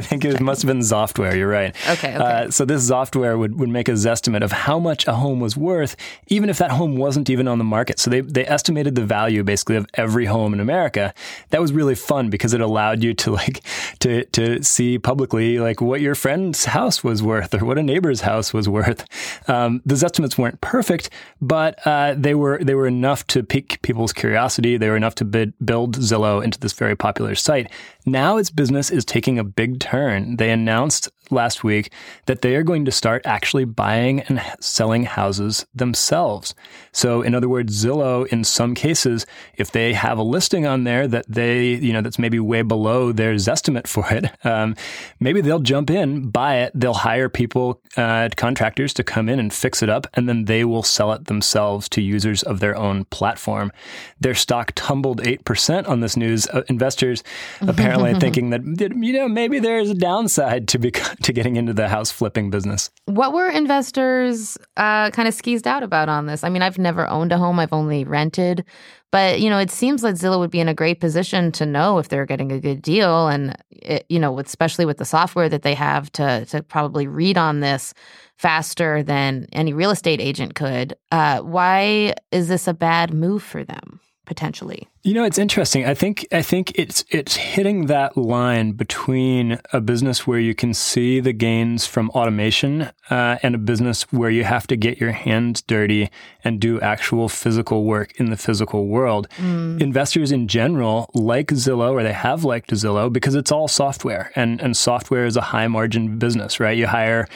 I 0.00 0.02
think 0.02 0.24
it 0.24 0.40
must 0.40 0.62
have 0.62 0.68
been 0.68 0.82
software. 0.82 1.36
You're 1.36 1.48
right. 1.48 1.76
Okay. 1.88 2.14
okay. 2.14 2.16
Uh, 2.16 2.50
so 2.50 2.64
this 2.64 2.88
software 2.88 3.36
would, 3.36 3.58
would 3.58 3.68
make 3.68 3.88
a 3.88 3.92
estimate 3.92 4.42
of 4.42 4.50
how 4.50 4.78
much 4.78 5.06
a 5.06 5.12
home 5.12 5.40
was 5.40 5.58
worth, 5.58 5.94
even 6.28 6.48
if 6.48 6.56
that 6.56 6.70
home 6.70 6.96
wasn't 6.96 7.28
even 7.28 7.46
on 7.46 7.58
the 7.58 7.64
market. 7.64 7.98
So 7.98 8.10
they, 8.10 8.22
they 8.22 8.46
estimated 8.46 8.94
the 8.94 9.04
value 9.04 9.42
basically 9.44 9.76
of 9.76 9.86
every 9.94 10.24
home 10.24 10.54
in 10.54 10.60
America. 10.60 11.12
That 11.50 11.60
was 11.60 11.72
really 11.72 11.94
fun 11.94 12.30
because 12.30 12.54
it 12.54 12.62
allowed 12.62 13.02
you 13.02 13.12
to 13.14 13.32
like 13.32 13.62
to 14.00 14.24
to 14.24 14.62
see 14.62 14.98
publicly 14.98 15.58
like 15.58 15.80
what 15.82 16.00
your 16.00 16.14
friend's 16.14 16.64
house 16.64 17.04
was 17.04 17.22
worth 17.22 17.52
or 17.54 17.64
what 17.64 17.78
a 17.78 17.82
neighbor's 17.82 18.22
house 18.22 18.54
was 18.54 18.68
worth. 18.68 19.04
Um, 19.48 19.82
those 19.84 20.02
estimates 20.02 20.38
weren't 20.38 20.60
perfect, 20.60 21.10
but 21.42 21.78
uh, 21.86 22.14
they 22.16 22.34
were 22.34 22.58
they 22.62 22.74
were 22.74 22.86
enough 22.86 23.26
to 23.28 23.42
pique 23.42 23.82
people's 23.82 24.12
curiosity. 24.12 24.76
They 24.76 24.88
were 24.88 24.96
enough 24.96 25.14
to 25.16 25.24
bid, 25.24 25.52
build 25.64 25.98
Zillow 25.98 26.42
into 26.42 26.58
this 26.58 26.72
very 26.72 26.96
popular 26.96 27.34
site. 27.34 27.70
Now 28.06 28.38
its 28.38 28.50
business 28.50 28.90
is 28.90 29.04
taking 29.04 29.38
a 29.38 29.44
big 29.44 29.78
turn. 29.80 30.36
They 30.36 30.50
announced 30.50 31.08
last 31.30 31.62
week 31.62 31.92
that 32.26 32.42
they 32.42 32.56
are 32.56 32.62
going 32.62 32.84
to 32.86 32.92
start 32.92 33.22
actually 33.24 33.64
buying 33.64 34.20
and 34.22 34.42
selling 34.60 35.04
houses 35.04 35.66
themselves. 35.74 36.54
So, 36.92 37.22
in 37.22 37.34
other 37.34 37.48
words, 37.48 37.84
Zillow, 37.84 38.26
in 38.26 38.44
some 38.44 38.74
cases, 38.74 39.26
if 39.56 39.70
they 39.70 39.92
have 39.92 40.18
a 40.18 40.22
listing 40.22 40.66
on 40.66 40.84
there 40.84 41.06
that 41.08 41.26
they, 41.28 41.74
you 41.74 41.92
know, 41.92 42.00
that's 42.00 42.18
maybe 42.18 42.38
way 42.40 42.62
below 42.62 43.12
their 43.12 43.32
estimate 43.32 43.86
for 43.88 44.04
it, 44.12 44.30
um, 44.44 44.74
maybe 45.20 45.40
they'll 45.40 45.60
jump 45.60 45.90
in, 45.90 46.30
buy 46.30 46.58
it, 46.58 46.72
they'll 46.74 46.94
hire 46.94 47.28
people, 47.28 47.80
uh, 47.96 48.28
contractors 48.36 48.92
to 48.94 49.04
come 49.04 49.28
in 49.28 49.38
and 49.38 49.52
fix 49.52 49.82
it 49.82 49.88
up, 49.88 50.06
and 50.14 50.28
then 50.28 50.44
they 50.44 50.64
will 50.64 50.82
sell 50.82 51.12
it 51.12 51.26
themselves 51.26 51.88
to 51.88 52.02
users 52.02 52.42
of 52.42 52.60
their 52.60 52.76
own 52.76 53.04
platform. 53.06 53.72
Their 54.18 54.34
stock 54.34 54.72
tumbled 54.74 55.22
8% 55.22 55.88
on 55.88 56.00
this 56.00 56.16
news. 56.16 56.46
Uh, 56.48 56.62
investors 56.68 57.22
apparently 57.60 58.14
thinking 58.14 58.50
that, 58.50 58.62
you 58.64 59.12
know, 59.12 59.28
maybe 59.28 59.58
there's 59.58 59.90
a 59.90 59.94
downside 59.94 60.68
to 60.68 60.90
to 61.22 61.32
getting 61.32 61.56
into 61.56 61.72
the 61.72 61.88
house 61.88 62.10
flipping 62.10 62.50
business. 62.50 62.90
What 63.06 63.32
were 63.32 63.48
investors 63.48 64.56
uh, 64.76 65.10
kind 65.10 65.28
of 65.28 65.34
skeezed 65.34 65.66
out 65.66 65.82
about 65.82 66.08
on 66.08 66.26
this? 66.26 66.44
I 66.44 66.48
mean, 66.48 66.62
I've 66.62 66.78
never 66.80 67.06
owned 67.06 67.32
a 67.32 67.38
home, 67.38 67.58
I've 67.58 67.72
only 67.72 68.04
rented. 68.04 68.64
But, 69.12 69.40
you 69.40 69.50
know, 69.50 69.58
it 69.58 69.70
seems 69.70 70.02
like 70.02 70.14
Zillow 70.14 70.38
would 70.38 70.50
be 70.50 70.60
in 70.60 70.68
a 70.68 70.74
great 70.74 71.00
position 71.00 71.52
to 71.52 71.66
know 71.66 71.98
if 71.98 72.08
they're 72.08 72.26
getting 72.26 72.52
a 72.52 72.60
good 72.60 72.82
deal. 72.82 73.28
And, 73.28 73.56
it, 73.70 74.06
you 74.08 74.18
know, 74.18 74.38
especially 74.38 74.84
with 74.84 74.98
the 74.98 75.04
software 75.04 75.48
that 75.48 75.62
they 75.62 75.74
have 75.74 76.10
to, 76.12 76.44
to 76.46 76.62
probably 76.62 77.06
read 77.06 77.36
on 77.36 77.60
this 77.60 77.94
faster 78.36 79.02
than 79.02 79.46
any 79.52 79.72
real 79.72 79.90
estate 79.90 80.20
agent 80.20 80.54
could. 80.54 80.94
Uh, 81.12 81.40
why 81.40 82.14
is 82.32 82.48
this 82.48 82.66
a 82.66 82.74
bad 82.74 83.12
move 83.12 83.42
for 83.42 83.64
them, 83.64 84.00
potentially? 84.26 84.89
You 85.02 85.14
know, 85.14 85.24
it's 85.24 85.38
interesting. 85.38 85.86
I 85.86 85.94
think 85.94 86.26
I 86.30 86.42
think 86.42 86.72
it's 86.78 87.06
it's 87.08 87.34
hitting 87.34 87.86
that 87.86 88.18
line 88.18 88.72
between 88.72 89.58
a 89.72 89.80
business 89.80 90.26
where 90.26 90.38
you 90.38 90.54
can 90.54 90.74
see 90.74 91.20
the 91.20 91.32
gains 91.32 91.86
from 91.86 92.10
automation 92.10 92.90
uh, 93.08 93.38
and 93.42 93.54
a 93.54 93.58
business 93.58 94.02
where 94.12 94.28
you 94.28 94.44
have 94.44 94.66
to 94.66 94.76
get 94.76 95.00
your 95.00 95.12
hands 95.12 95.62
dirty 95.62 96.10
and 96.44 96.60
do 96.60 96.78
actual 96.82 97.30
physical 97.30 97.84
work 97.84 98.12
in 98.20 98.28
the 98.28 98.36
physical 98.36 98.88
world. 98.88 99.26
Mm. 99.38 99.80
Investors 99.80 100.32
in 100.32 100.48
general 100.48 101.10
like 101.14 101.46
Zillow, 101.48 101.92
or 101.92 102.02
they 102.02 102.12
have 102.12 102.44
liked 102.44 102.70
Zillow, 102.70 103.10
because 103.10 103.34
it's 103.34 103.50
all 103.50 103.68
software, 103.68 104.30
and 104.36 104.60
and 104.60 104.76
software 104.76 105.24
is 105.24 105.36
a 105.36 105.40
high 105.40 105.66
margin 105.66 106.18
business, 106.18 106.60
right? 106.60 106.76
You 106.76 106.86
hire 106.86 107.26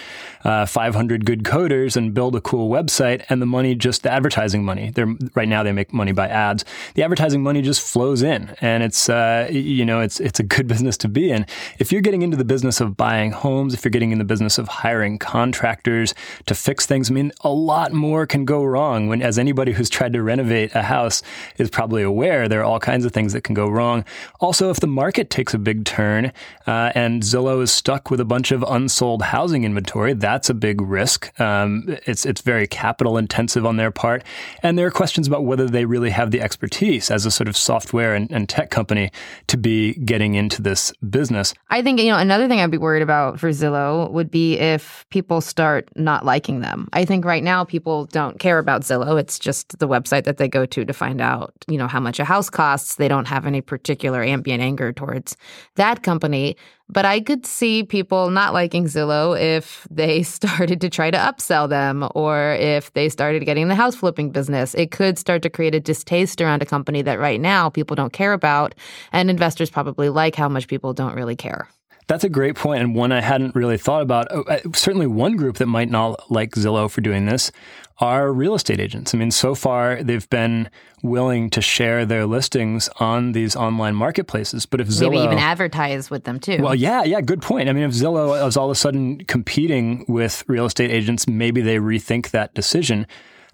uh, 0.44 0.66
500 0.66 1.24
good 1.24 1.44
coders 1.44 1.96
and 1.96 2.12
build 2.12 2.36
a 2.36 2.42
cool 2.42 2.68
website, 2.68 3.24
and 3.30 3.40
the 3.40 3.46
money 3.46 3.74
just 3.74 4.02
the 4.02 4.12
advertising 4.12 4.64
money. 4.64 4.90
They're 4.90 5.14
right 5.34 5.48
now 5.48 5.62
they 5.62 5.72
make 5.72 5.94
money 5.94 6.12
by 6.12 6.28
ads. 6.28 6.66
The 6.92 7.02
advertising 7.02 7.42
money 7.42 7.53
money 7.54 7.62
just 7.62 7.82
flows 7.82 8.20
in, 8.20 8.52
and 8.60 8.82
it's 8.82 9.08
uh, 9.08 9.48
you 9.48 9.84
know 9.84 10.00
it's 10.00 10.18
it's 10.18 10.40
a 10.40 10.42
good 10.42 10.66
business 10.74 10.96
to 10.98 11.08
be 11.08 11.30
in. 11.30 11.46
If 11.78 11.92
you're 11.92 12.00
getting 12.00 12.22
into 12.22 12.36
the 12.36 12.44
business 12.44 12.80
of 12.80 12.96
buying 12.96 13.30
homes, 13.30 13.74
if 13.74 13.84
you're 13.84 13.92
getting 13.92 14.10
in 14.10 14.18
the 14.18 14.24
business 14.24 14.58
of 14.58 14.66
hiring 14.66 15.18
contractors 15.18 16.14
to 16.46 16.54
fix 16.54 16.84
things, 16.84 17.10
I 17.10 17.14
mean, 17.14 17.30
a 17.42 17.50
lot 17.50 17.92
more 17.92 18.26
can 18.26 18.44
go 18.44 18.64
wrong. 18.64 19.06
When 19.06 19.22
as 19.22 19.38
anybody 19.38 19.70
who's 19.70 19.88
tried 19.88 20.14
to 20.14 20.22
renovate 20.22 20.74
a 20.74 20.82
house 20.82 21.22
is 21.56 21.70
probably 21.70 22.02
aware, 22.02 22.48
there 22.48 22.60
are 22.60 22.64
all 22.64 22.80
kinds 22.80 23.04
of 23.04 23.12
things 23.12 23.32
that 23.34 23.44
can 23.44 23.54
go 23.54 23.68
wrong. 23.68 24.04
Also, 24.40 24.70
if 24.70 24.80
the 24.80 24.88
market 24.88 25.30
takes 25.30 25.54
a 25.54 25.58
big 25.58 25.84
turn 25.84 26.32
uh, 26.66 26.90
and 26.96 27.22
Zillow 27.22 27.62
is 27.62 27.70
stuck 27.70 28.10
with 28.10 28.18
a 28.18 28.24
bunch 28.24 28.50
of 28.50 28.64
unsold 28.66 29.22
housing 29.22 29.62
inventory, 29.62 30.12
that's 30.12 30.50
a 30.50 30.54
big 30.54 30.80
risk. 30.80 31.38
Um, 31.38 31.96
it's 32.04 32.26
it's 32.26 32.40
very 32.40 32.66
capital 32.66 33.16
intensive 33.16 33.64
on 33.64 33.76
their 33.76 33.92
part, 33.92 34.24
and 34.64 34.76
there 34.76 34.88
are 34.88 34.90
questions 34.90 35.28
about 35.28 35.44
whether 35.44 35.68
they 35.68 35.84
really 35.84 36.10
have 36.10 36.32
the 36.32 36.40
expertise 36.40 37.12
as 37.12 37.24
a 37.24 37.30
sort 37.44 37.50
of 37.50 37.56
software 37.58 38.14
and, 38.14 38.30
and 38.32 38.48
tech 38.48 38.70
company 38.70 39.10
to 39.48 39.58
be 39.58 39.92
getting 40.06 40.34
into 40.34 40.62
this 40.62 40.94
business. 41.10 41.52
I 41.68 41.82
think, 41.82 42.00
you 42.00 42.08
know, 42.08 42.16
another 42.16 42.48
thing 42.48 42.60
I'd 42.60 42.70
be 42.70 42.78
worried 42.78 43.02
about 43.02 43.38
for 43.38 43.50
Zillow 43.50 44.10
would 44.12 44.30
be 44.30 44.58
if 44.58 45.04
people 45.10 45.42
start 45.42 45.90
not 45.94 46.24
liking 46.24 46.60
them. 46.60 46.88
I 46.94 47.04
think 47.04 47.26
right 47.26 47.44
now 47.44 47.62
people 47.62 48.06
don't 48.06 48.38
care 48.38 48.58
about 48.58 48.80
Zillow. 48.80 49.20
It's 49.20 49.38
just 49.38 49.78
the 49.78 49.86
website 49.86 50.24
that 50.24 50.38
they 50.38 50.48
go 50.48 50.64
to 50.64 50.86
to 50.86 50.92
find 50.94 51.20
out, 51.20 51.52
you 51.68 51.76
know, 51.76 51.86
how 51.86 52.00
much 52.00 52.18
a 52.18 52.24
house 52.24 52.48
costs. 52.48 52.94
They 52.94 53.08
don't 53.08 53.28
have 53.28 53.44
any 53.44 53.60
particular 53.60 54.22
ambient 54.22 54.62
anger 54.62 54.90
towards 54.90 55.36
that 55.74 56.02
company. 56.02 56.56
But 56.88 57.04
I 57.04 57.20
could 57.20 57.46
see 57.46 57.82
people 57.82 58.30
not 58.30 58.52
liking 58.52 58.84
Zillow 58.84 59.40
if 59.40 59.86
they 59.90 60.22
started 60.38 60.80
to 60.82 60.90
try 60.90 61.10
to 61.10 61.18
upsell 61.18 61.68
them 61.68 62.08
or 62.14 62.52
if 62.54 62.92
they 62.92 63.08
started 63.08 63.44
getting 63.44 63.68
the 63.68 63.74
house 63.74 63.94
flipping 63.94 64.30
business. 64.30 64.74
It 64.74 64.90
could 64.90 65.18
start 65.18 65.42
to 65.42 65.50
create 65.50 65.74
a 65.74 65.80
distaste 65.80 66.40
around 66.40 66.62
a 66.62 66.66
company 66.66 67.02
that 67.02 67.18
right 67.18 67.40
now 67.40 67.70
people 67.70 67.96
don't 67.96 68.12
care 68.12 68.32
about. 68.32 68.74
And 69.12 69.30
investors 69.30 69.70
probably 69.70 70.08
like 70.08 70.34
how 70.34 70.48
much 70.48 70.68
people 70.68 70.92
don't 70.92 71.14
really 71.14 71.36
care. 71.36 71.68
That's 72.06 72.24
a 72.24 72.28
great 72.28 72.54
point, 72.54 72.82
and 72.82 72.94
one 72.94 73.12
I 73.12 73.22
hadn't 73.22 73.54
really 73.54 73.78
thought 73.78 74.02
about. 74.02 74.26
Oh, 74.30 74.44
certainly, 74.74 75.06
one 75.06 75.36
group 75.36 75.56
that 75.56 75.66
might 75.66 75.90
not 75.90 76.30
like 76.30 76.50
Zillow 76.50 76.90
for 76.90 77.00
doing 77.00 77.24
this 77.24 77.50
are 77.98 78.32
real 78.32 78.54
estate 78.54 78.80
agents. 78.80 79.14
I 79.14 79.18
mean, 79.18 79.30
so 79.30 79.54
far 79.54 80.02
they've 80.02 80.28
been 80.28 80.68
willing 81.02 81.50
to 81.50 81.60
share 81.60 82.04
their 82.04 82.26
listings 82.26 82.88
on 82.98 83.32
these 83.32 83.54
online 83.54 83.94
marketplaces. 83.94 84.66
But 84.66 84.80
if 84.80 84.88
Zillow 84.88 85.10
maybe 85.10 85.24
even 85.24 85.38
advertise 85.38 86.10
with 86.10 86.24
them 86.24 86.40
too. 86.40 86.58
Well, 86.60 86.74
yeah, 86.74 87.04
yeah, 87.04 87.20
good 87.20 87.42
point. 87.42 87.68
I 87.68 87.72
mean, 87.72 87.84
if 87.84 87.92
Zillow 87.92 88.46
is 88.46 88.56
all 88.56 88.66
of 88.66 88.72
a 88.72 88.74
sudden 88.74 89.24
competing 89.26 90.04
with 90.08 90.44
real 90.48 90.66
estate 90.66 90.90
agents, 90.90 91.28
maybe 91.28 91.60
they 91.60 91.76
rethink 91.76 92.30
that 92.30 92.54
decision. 92.54 93.06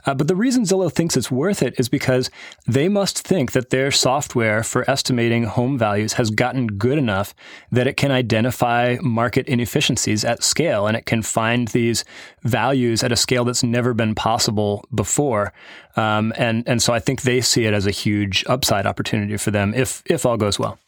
Uh, 0.06 0.14
but 0.14 0.28
the 0.28 0.36
reason 0.36 0.64
Zillow 0.64 0.92
thinks 0.92 1.16
it's 1.16 1.30
worth 1.30 1.62
it 1.62 1.74
is 1.78 1.88
because 1.88 2.30
they 2.66 2.88
must 2.88 3.18
think 3.18 3.52
that 3.52 3.70
their 3.70 3.90
software 3.90 4.62
for 4.62 4.88
estimating 4.90 5.44
home 5.44 5.78
values 5.78 6.14
has 6.14 6.30
gotten 6.30 6.66
good 6.66 6.98
enough 6.98 7.34
that 7.70 7.86
it 7.86 7.96
can 7.96 8.10
identify 8.10 8.96
market 9.02 9.46
inefficiencies 9.46 10.24
at 10.24 10.42
scale 10.42 10.86
and 10.86 10.96
it 10.96 11.06
can 11.06 11.22
find 11.22 11.68
these 11.68 12.04
values 12.42 13.02
at 13.02 13.12
a 13.12 13.16
scale 13.16 13.44
that's 13.44 13.62
never 13.62 13.94
been 13.94 14.14
possible 14.14 14.84
before. 14.94 15.52
Um, 15.96 16.32
and 16.36 16.66
and 16.66 16.82
so 16.82 16.92
I 16.92 17.00
think 17.00 17.22
they 17.22 17.40
see 17.40 17.64
it 17.64 17.74
as 17.74 17.86
a 17.86 17.90
huge 17.90 18.44
upside 18.46 18.86
opportunity 18.86 19.36
for 19.36 19.50
them 19.50 19.74
if 19.74 20.02
if 20.06 20.24
all 20.24 20.36
goes 20.36 20.58
well. 20.58 20.78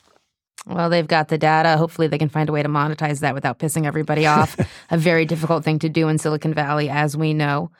Well, 0.66 0.90
they've 0.90 1.06
got 1.06 1.28
the 1.28 1.38
data. 1.38 1.76
Hopefully, 1.76 2.06
they 2.06 2.18
can 2.18 2.28
find 2.28 2.48
a 2.48 2.52
way 2.52 2.62
to 2.62 2.68
monetize 2.68 3.20
that 3.20 3.34
without 3.34 3.58
pissing 3.58 3.84
everybody 3.84 4.26
off. 4.26 4.56
a 4.90 4.96
very 4.96 5.24
difficult 5.24 5.64
thing 5.64 5.78
to 5.80 5.88
do 5.88 6.08
in 6.08 6.18
Silicon 6.18 6.54
Valley, 6.54 6.88
as 6.88 7.16
we 7.16 7.34
know. 7.34 7.70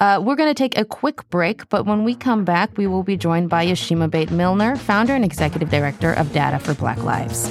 Uh, 0.00 0.20
we're 0.22 0.36
going 0.36 0.50
to 0.50 0.54
take 0.54 0.76
a 0.76 0.84
quick 0.84 1.28
break, 1.30 1.68
but 1.68 1.86
when 1.86 2.04
we 2.04 2.14
come 2.14 2.44
back, 2.44 2.76
we 2.76 2.86
will 2.86 3.02
be 3.02 3.16
joined 3.16 3.48
by 3.48 3.66
Yeshimabeit 3.66 4.30
Milner, 4.30 4.76
founder 4.76 5.14
and 5.14 5.24
executive 5.24 5.70
director 5.70 6.12
of 6.12 6.32
Data 6.32 6.58
for 6.58 6.74
Black 6.74 6.98
Lives. 7.02 7.50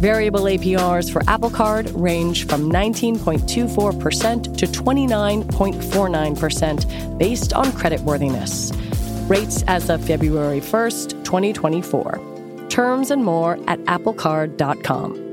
Variable 0.00 0.44
APRs 0.44 1.12
for 1.12 1.22
Apple 1.28 1.50
Card 1.50 1.90
range 1.90 2.46
from 2.46 2.72
19.24% 2.72 4.56
to 4.56 4.66
29.49% 4.66 7.18
based 7.18 7.52
on 7.52 7.66
creditworthiness. 7.66 8.72
Rates 9.28 9.62
as 9.68 9.90
of 9.90 10.02
February 10.02 10.60
1st, 10.60 11.22
2024. 11.24 12.66
Terms 12.70 13.10
and 13.10 13.22
more 13.22 13.58
at 13.68 13.78
applecard.com. 13.80 15.29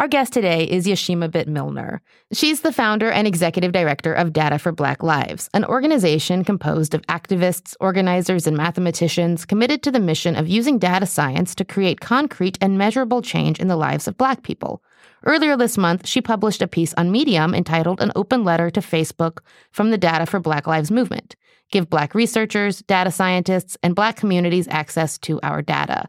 Our 0.00 0.06
guest 0.06 0.32
today 0.32 0.62
is 0.62 0.86
Yeshimabeit 0.86 1.48
Milner. 1.48 2.00
She's 2.32 2.60
the 2.60 2.72
founder 2.72 3.10
and 3.10 3.26
executive 3.26 3.72
director 3.72 4.12
of 4.12 4.32
Data 4.32 4.56
for 4.56 4.70
Black 4.70 5.02
Lives, 5.02 5.50
an 5.52 5.64
organization 5.64 6.44
composed 6.44 6.94
of 6.94 7.02
activists, 7.08 7.74
organizers, 7.80 8.46
and 8.46 8.56
mathematicians 8.56 9.44
committed 9.44 9.82
to 9.82 9.90
the 9.90 9.98
mission 9.98 10.36
of 10.36 10.46
using 10.46 10.78
data 10.78 11.04
science 11.04 11.52
to 11.56 11.64
create 11.64 12.00
concrete 12.00 12.56
and 12.60 12.78
measurable 12.78 13.22
change 13.22 13.58
in 13.58 13.66
the 13.66 13.74
lives 13.74 14.06
of 14.06 14.16
Black 14.16 14.44
people. 14.44 14.84
Earlier 15.26 15.56
this 15.56 15.76
month, 15.76 16.06
she 16.06 16.20
published 16.20 16.62
a 16.62 16.68
piece 16.68 16.94
on 16.94 17.10
Medium 17.10 17.52
entitled 17.52 18.00
An 18.00 18.12
Open 18.14 18.44
Letter 18.44 18.70
to 18.70 18.80
Facebook 18.80 19.40
from 19.72 19.90
the 19.90 19.98
Data 19.98 20.26
for 20.26 20.38
Black 20.38 20.68
Lives 20.68 20.92
movement. 20.92 21.34
Give 21.72 21.90
Black 21.90 22.14
researchers, 22.14 22.82
data 22.82 23.10
scientists, 23.10 23.76
and 23.82 23.96
Black 23.96 24.14
communities 24.14 24.68
access 24.68 25.18
to 25.18 25.40
our 25.42 25.60
data. 25.60 26.08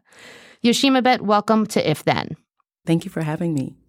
Yeshimabeit, 0.62 1.22
welcome 1.22 1.66
to 1.66 1.90
If 1.90 2.04
Then. 2.04 2.36
Thank 2.86 3.04
you 3.04 3.10
for 3.10 3.22
having 3.22 3.52
me. 3.52 3.79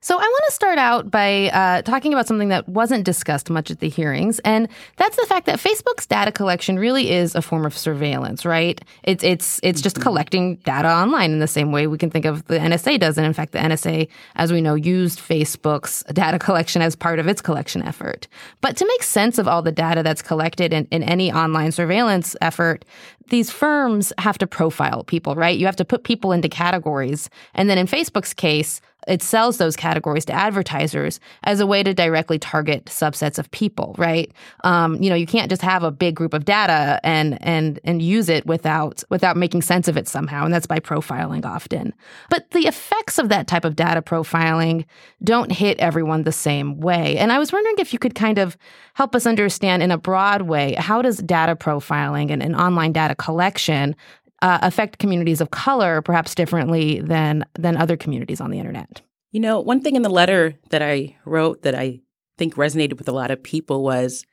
So, 0.00 0.16
I 0.16 0.22
want 0.22 0.42
to 0.46 0.52
start 0.52 0.78
out 0.78 1.10
by 1.10 1.50
uh, 1.50 1.82
talking 1.82 2.12
about 2.12 2.26
something 2.26 2.48
that 2.48 2.68
wasn't 2.68 3.04
discussed 3.04 3.50
much 3.50 3.70
at 3.70 3.80
the 3.80 3.88
hearings, 3.88 4.38
and 4.40 4.68
that's 4.96 5.16
the 5.16 5.26
fact 5.26 5.46
that 5.46 5.58
Facebook's 5.58 6.06
data 6.06 6.32
collection 6.32 6.78
really 6.78 7.10
is 7.10 7.34
a 7.34 7.42
form 7.42 7.64
of 7.64 7.76
surveillance, 7.76 8.44
right? 8.44 8.80
It's 9.02 9.24
it's 9.24 9.60
it's 9.62 9.80
just 9.80 9.96
mm-hmm. 9.96 10.02
collecting 10.02 10.56
data 10.56 10.88
online 10.88 11.32
in 11.32 11.38
the 11.38 11.46
same 11.46 11.72
way 11.72 11.86
we 11.86 11.98
can 11.98 12.10
think 12.10 12.24
of 12.24 12.44
the 12.46 12.58
NSA 12.58 13.00
does, 13.00 13.18
and 13.18 13.26
in 13.26 13.32
fact, 13.32 13.52
the 13.52 13.58
NSA, 13.58 14.08
as 14.36 14.52
we 14.52 14.60
know, 14.60 14.74
used 14.74 15.18
Facebook's 15.18 16.02
data 16.12 16.38
collection 16.38 16.82
as 16.82 16.94
part 16.96 17.18
of 17.18 17.28
its 17.28 17.40
collection 17.40 17.82
effort. 17.82 18.28
But 18.60 18.76
to 18.76 18.86
make 18.86 19.02
sense 19.02 19.38
of 19.38 19.48
all 19.48 19.62
the 19.62 19.72
data 19.72 20.02
that's 20.02 20.22
collected 20.22 20.72
in, 20.72 20.86
in 20.90 21.02
any 21.02 21.32
online 21.32 21.72
surveillance 21.72 22.36
effort, 22.40 22.84
these 23.28 23.50
firms 23.50 24.12
have 24.18 24.38
to 24.38 24.46
profile 24.46 25.04
people, 25.04 25.34
right? 25.34 25.58
You 25.58 25.66
have 25.66 25.76
to 25.76 25.84
put 25.84 26.04
people 26.04 26.32
into 26.32 26.48
categories, 26.48 27.30
and 27.54 27.70
then 27.70 27.78
in 27.78 27.86
Facebook's 27.86 28.34
case 28.34 28.80
it 29.06 29.22
sells 29.22 29.58
those 29.58 29.76
categories 29.76 30.24
to 30.26 30.32
advertisers 30.32 31.20
as 31.44 31.60
a 31.60 31.66
way 31.66 31.82
to 31.82 31.94
directly 31.94 32.38
target 32.38 32.86
subsets 32.86 33.38
of 33.38 33.50
people, 33.50 33.94
right? 33.98 34.32
Um, 34.62 35.02
you 35.02 35.10
know, 35.10 35.16
you 35.16 35.26
can't 35.26 35.50
just 35.50 35.62
have 35.62 35.82
a 35.82 35.90
big 35.90 36.14
group 36.14 36.34
of 36.34 36.44
data 36.44 37.00
and 37.04 37.38
and 37.42 37.80
and 37.84 38.02
use 38.02 38.28
it 38.28 38.46
without 38.46 39.02
without 39.10 39.36
making 39.36 39.62
sense 39.62 39.88
of 39.88 39.96
it 39.96 40.08
somehow, 40.08 40.44
and 40.44 40.52
that's 40.52 40.66
by 40.66 40.78
profiling 40.80 41.44
often. 41.44 41.94
But 42.30 42.50
the 42.50 42.66
effects 42.66 43.18
of 43.18 43.28
that 43.28 43.46
type 43.46 43.64
of 43.64 43.76
data 43.76 44.02
profiling 44.02 44.84
don't 45.22 45.52
hit 45.52 45.78
everyone 45.78 46.22
the 46.22 46.32
same 46.32 46.80
way. 46.80 47.16
And 47.18 47.32
I 47.32 47.38
was 47.38 47.52
wondering 47.52 47.76
if 47.78 47.92
you 47.92 47.98
could 47.98 48.14
kind 48.14 48.38
of 48.38 48.56
help 48.94 49.14
us 49.14 49.26
understand 49.26 49.82
in 49.82 49.90
a 49.90 49.98
broad 49.98 50.42
way 50.42 50.74
how 50.74 51.02
does 51.02 51.18
data 51.18 51.56
profiling 51.56 52.30
and, 52.30 52.42
and 52.42 52.56
online 52.56 52.92
data 52.92 53.14
collection 53.14 53.96
uh, 54.44 54.58
affect 54.60 54.98
communities 54.98 55.40
of 55.40 55.50
color 55.50 56.02
perhaps 56.02 56.34
differently 56.34 57.00
than 57.00 57.46
than 57.54 57.78
other 57.78 57.96
communities 57.96 58.42
on 58.42 58.50
the 58.50 58.58
internet. 58.58 59.00
You 59.32 59.40
know, 59.40 59.58
one 59.58 59.80
thing 59.80 59.96
in 59.96 60.02
the 60.02 60.10
letter 60.10 60.54
that 60.68 60.82
I 60.82 61.16
wrote 61.24 61.62
that 61.62 61.74
I 61.74 62.00
think 62.36 62.54
resonated 62.56 62.98
with 62.98 63.08
a 63.08 63.12
lot 63.12 63.30
of 63.30 63.42
people 63.42 63.82
was 63.82 64.26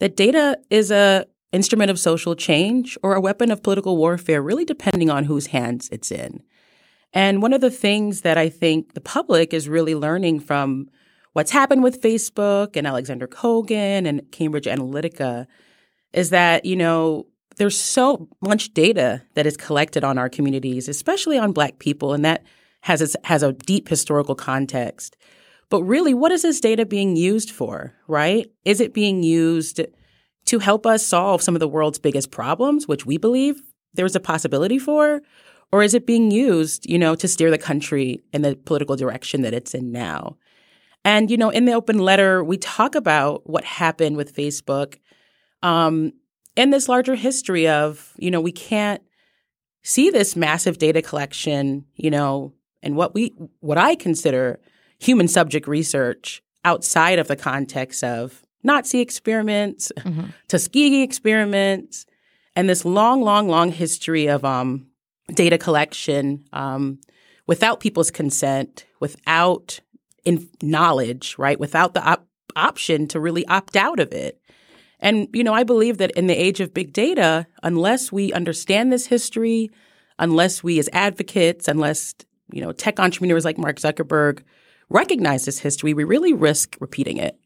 that 0.00 0.16
data 0.16 0.58
is 0.70 0.90
a 0.90 1.26
instrument 1.52 1.90
of 1.90 2.00
social 2.00 2.34
change 2.34 2.96
or 3.02 3.14
a 3.14 3.20
weapon 3.20 3.50
of 3.50 3.62
political 3.62 3.98
warfare, 3.98 4.40
really 4.40 4.64
depending 4.64 5.10
on 5.10 5.24
whose 5.24 5.48
hands 5.48 5.90
it's 5.92 6.10
in. 6.10 6.42
And 7.12 7.42
one 7.42 7.52
of 7.52 7.60
the 7.60 7.70
things 7.70 8.22
that 8.22 8.38
I 8.38 8.48
think 8.48 8.94
the 8.94 9.00
public 9.02 9.52
is 9.52 9.68
really 9.68 9.94
learning 9.94 10.40
from 10.40 10.88
what's 11.34 11.52
happened 11.52 11.82
with 11.82 12.00
Facebook 12.00 12.76
and 12.76 12.86
Alexander 12.86 13.28
Kogan 13.28 14.08
and 14.08 14.22
Cambridge 14.32 14.64
Analytica 14.64 15.46
is 16.14 16.30
that, 16.30 16.64
you 16.64 16.76
know, 16.76 17.26
there's 17.56 17.78
so 17.78 18.28
much 18.40 18.74
data 18.74 19.22
that 19.34 19.46
is 19.46 19.56
collected 19.56 20.04
on 20.04 20.18
our 20.18 20.28
communities, 20.28 20.88
especially 20.88 21.38
on 21.38 21.52
Black 21.52 21.78
people, 21.78 22.12
and 22.12 22.24
that 22.24 22.44
has 22.82 23.00
a, 23.14 23.26
has 23.26 23.42
a 23.42 23.52
deep 23.52 23.88
historical 23.88 24.34
context. 24.34 25.16
But 25.70 25.82
really, 25.82 26.14
what 26.14 26.32
is 26.32 26.42
this 26.42 26.60
data 26.60 26.84
being 26.84 27.16
used 27.16 27.50
for, 27.50 27.94
right? 28.06 28.50
Is 28.64 28.80
it 28.80 28.92
being 28.92 29.22
used 29.22 29.80
to 30.46 30.58
help 30.58 30.86
us 30.86 31.06
solve 31.06 31.42
some 31.42 31.56
of 31.56 31.60
the 31.60 31.68
world's 31.68 31.98
biggest 31.98 32.30
problems, 32.30 32.86
which 32.86 33.06
we 33.06 33.16
believe 33.16 33.62
there's 33.94 34.14
a 34.14 34.20
possibility 34.20 34.78
for? 34.78 35.22
Or 35.72 35.82
is 35.82 35.94
it 35.94 36.06
being 36.06 36.30
used, 36.30 36.88
you 36.88 36.98
know, 36.98 37.14
to 37.16 37.26
steer 37.26 37.50
the 37.50 37.58
country 37.58 38.22
in 38.32 38.42
the 38.42 38.54
political 38.54 38.96
direction 38.96 39.42
that 39.42 39.54
it's 39.54 39.74
in 39.74 39.90
now? 39.90 40.36
And, 41.04 41.30
you 41.30 41.36
know, 41.36 41.50
in 41.50 41.64
the 41.64 41.72
open 41.72 41.98
letter, 41.98 42.44
we 42.44 42.56
talk 42.58 42.94
about 42.94 43.48
what 43.48 43.64
happened 43.64 44.16
with 44.16 44.34
Facebook. 44.34 44.98
Um, 45.62 46.12
in 46.56 46.70
this 46.70 46.88
larger 46.88 47.14
history 47.14 47.68
of, 47.68 48.12
you 48.16 48.30
know, 48.30 48.40
we 48.40 48.52
can't 48.52 49.02
see 49.82 50.10
this 50.10 50.36
massive 50.36 50.78
data 50.78 51.02
collection, 51.02 51.84
you 51.96 52.10
know, 52.10 52.52
and 52.82 52.96
what 52.96 53.14
we 53.14 53.32
what 53.60 53.78
I 53.78 53.94
consider 53.94 54.60
human 54.98 55.28
subject 55.28 55.66
research 55.66 56.42
outside 56.64 57.18
of 57.18 57.28
the 57.28 57.36
context 57.36 58.02
of 58.02 58.42
Nazi 58.62 59.00
experiments, 59.00 59.92
mm-hmm. 59.98 60.26
Tuskegee 60.48 61.02
experiments, 61.02 62.06
and 62.56 62.68
this 62.68 62.84
long, 62.84 63.22
long, 63.22 63.48
long 63.48 63.70
history 63.70 64.26
of 64.26 64.44
um, 64.44 64.86
data 65.34 65.58
collection 65.58 66.44
um, 66.52 66.98
without 67.46 67.80
people's 67.80 68.10
consent, 68.10 68.86
without 69.00 69.80
in 70.24 70.48
knowledge, 70.62 71.36
right? 71.38 71.60
Without 71.60 71.92
the 71.92 72.02
op- 72.02 72.26
option 72.56 73.06
to 73.08 73.20
really 73.20 73.46
opt 73.46 73.76
out 73.76 74.00
of 74.00 74.12
it. 74.12 74.40
And, 75.00 75.28
you 75.32 75.44
know, 75.44 75.54
I 75.54 75.64
believe 75.64 75.98
that 75.98 76.12
in 76.12 76.26
the 76.26 76.34
age 76.34 76.60
of 76.60 76.72
big 76.72 76.92
data, 76.92 77.46
unless 77.62 78.10
we 78.10 78.32
understand 78.32 78.92
this 78.92 79.06
history, 79.06 79.70
unless 80.18 80.62
we 80.62 80.78
as 80.78 80.88
advocates, 80.92 81.68
unless, 81.68 82.14
you 82.52 82.60
know, 82.60 82.72
tech 82.72 82.98
entrepreneurs 83.00 83.44
like 83.44 83.58
Mark 83.58 83.76
Zuckerberg 83.76 84.42
recognize 84.88 85.44
this 85.44 85.58
history, 85.58 85.94
we 85.94 86.04
really 86.04 86.32
risk 86.32 86.76
repeating 86.80 87.16
it. 87.16 87.38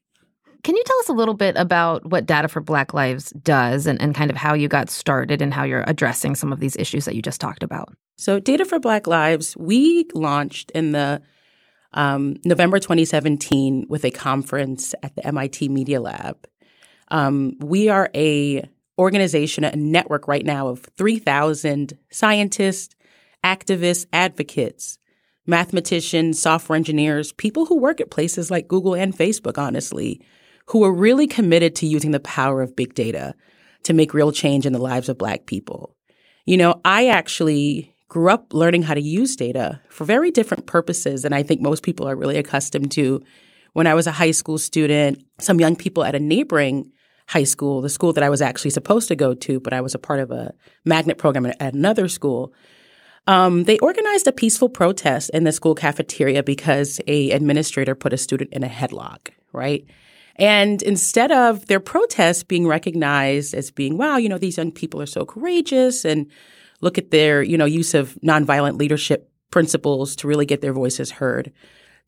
Can 0.65 0.77
you 0.77 0.83
tell 0.85 0.99
us 0.99 1.09
a 1.09 1.13
little 1.13 1.35
bit 1.35 1.57
about 1.57 2.05
what 2.11 2.27
Data 2.27 2.49
for 2.49 2.61
Black 2.61 2.93
Lives 2.93 3.31
does 3.43 3.87
and, 3.87 4.01
and 4.03 4.15
kind 4.15 4.31
of 4.31 4.37
how 4.37 4.55
you 4.55 4.69
got 4.69 4.91
started 4.91 5.41
and 5.41 5.55
how 5.55 5.63
you're 5.63 5.85
addressing 5.87 6.35
some 6.35 6.53
of 6.53 6.59
these 6.59 6.77
issues 6.77 7.05
that 7.05 7.15
you 7.15 7.23
just 7.23 7.41
talked 7.41 7.63
about? 7.63 7.95
So, 8.17 8.41
Data 8.41 8.65
for 8.65 8.81
Black 8.81 9.07
Lives, 9.07 9.57
we 9.57 10.07
launched 10.15 10.73
in 10.73 10.93
the 10.93 11.23
um, 11.95 12.37
November 12.45 12.81
2017 12.81 13.87
with 13.89 14.05
a 14.05 14.11
conference 14.11 14.95
at 15.03 15.15
the 15.15 15.25
MIT 15.27 15.69
Media 15.69 16.01
Lab. 16.01 16.37
Um, 17.11 17.57
we 17.61 17.89
are 17.89 18.11
a 18.15 18.69
organization, 18.99 19.65
a 19.65 19.77
network 19.77 20.27
right 20.27 20.45
now 20.45 20.69
of 20.69 20.81
3,000 20.97 21.97
scientists, 22.11 22.95
activists, 23.45 24.07
advocates, 24.13 24.99
mathematicians, 25.47 26.41
software 26.41 26.77
engineers, 26.77 27.33
people 27.33 27.67
who 27.67 27.79
work 27.79 28.01
at 28.01 28.11
places 28.11 28.51
like 28.51 28.69
Google 28.69 28.95
and 28.95 29.17
Facebook, 29.17 29.57
honestly, 29.57 30.21
who 30.67 30.85
are 30.85 30.93
really 30.93 31.27
committed 31.27 31.75
to 31.77 31.87
using 31.87 32.11
the 32.11 32.21
power 32.21 32.61
of 32.61 32.77
big 32.77 32.95
data 32.95 33.35
to 33.85 33.95
make 33.95 34.13
real 34.13 34.33
change 34.33 34.67
in 34.67 34.73
the 34.73 34.79
lives 34.79 35.09
of 35.09 35.17
Black 35.17 35.47
people. 35.47 35.97
You 36.45 36.57
know, 36.57 36.81
I 36.85 37.09
actually 37.09 37.95
grew 38.09 38.31
up 38.31 38.53
learning 38.53 38.83
how 38.83 38.95
to 38.95 39.01
use 39.01 39.37
data 39.37 39.81
for 39.89 40.05
very 40.05 40.31
different 40.31 40.67
purposes 40.67 41.23
than 41.23 41.33
I 41.33 41.43
think 41.43 41.61
most 41.61 41.83
people 41.83 42.09
are 42.09 42.17
really 42.17 42.37
accustomed 42.37 42.91
to. 42.93 43.23
When 43.75 43.87
I 43.87 43.95
was 43.95 44.07
a 44.07 44.13
high 44.13 44.31
school 44.33 44.59
student, 44.59 45.23
some 45.39 45.61
young 45.61 45.77
people 45.77 46.05
at 46.05 46.15
a 46.15 46.21
neighboring 46.21 46.91
high 47.29 47.45
school, 47.45 47.83
the 47.83 47.91
school 47.91 48.15
that 48.15 48.25
I 48.25 48.31
was 48.31 48.41
actually 48.41 48.71
supposed 48.71 49.09
to 49.09 49.17
go 49.17 49.35
to, 49.35 49.61
but 49.61 49.75
I 49.75 49.83
was 49.83 49.95
a 49.95 49.99
part 49.99 50.19
of 50.19 50.31
a 50.31 50.55
magnet 50.85 51.19
program 51.19 51.45
at 51.47 51.75
another 51.75 52.09
school. 52.09 52.55
Um, 53.27 53.65
they 53.65 53.79
organized 53.81 54.27
a 54.27 54.33
peaceful 54.33 54.71
protest 54.71 55.31
in 55.35 55.45
the 55.45 55.53
school 55.53 55.75
cafeteria 55.75 56.43
because 56.43 57.01
a 57.07 57.31
administrator 57.33 57.95
put 57.95 58.15
a 58.15 58.17
student 58.17 58.51
in 58.55 58.65
a 58.65 58.69
headlock, 58.69 59.29
right? 59.53 59.85
And 60.37 60.83
instead 60.83 61.31
of 61.31 61.67
their 61.67 61.81
protest 61.81 62.49
being 62.49 62.67
recognized 62.67 63.53
as 63.53 63.71
being, 63.71 63.99
wow, 63.99 64.17
you 64.17 64.31
know, 64.31 64.39
these 64.39 64.57
young 64.57 64.73
people 64.73 65.03
are 65.03 65.07
so 65.07 65.27
courageous 65.27 66.07
and 66.07 66.31
look 66.81 66.97
at 66.97 67.11
their, 67.11 67.43
you 67.43 67.59
know, 67.59 67.67
use 67.67 67.93
of 67.93 68.15
nonviolent 68.25 68.79
leadership 68.79 69.31
principles 69.51 70.17
to 70.17 70.29
really 70.29 70.47
get 70.47 70.63
their 70.63 70.73
voices 70.73 71.11
heard. 71.11 71.53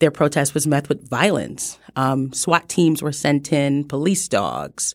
Their 0.00 0.10
protest 0.10 0.54
was 0.54 0.66
met 0.66 0.88
with 0.88 1.08
violence. 1.08 1.78
Um, 1.94 2.32
SWAT 2.32 2.68
teams 2.68 3.02
were 3.02 3.12
sent 3.12 3.52
in, 3.52 3.84
police 3.84 4.28
dogs. 4.28 4.94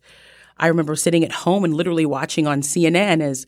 I 0.57 0.67
remember 0.67 0.95
sitting 0.95 1.23
at 1.23 1.31
home 1.31 1.63
and 1.63 1.73
literally 1.73 2.05
watching 2.05 2.47
on 2.47 2.61
CNN 2.61 3.21
as, 3.21 3.45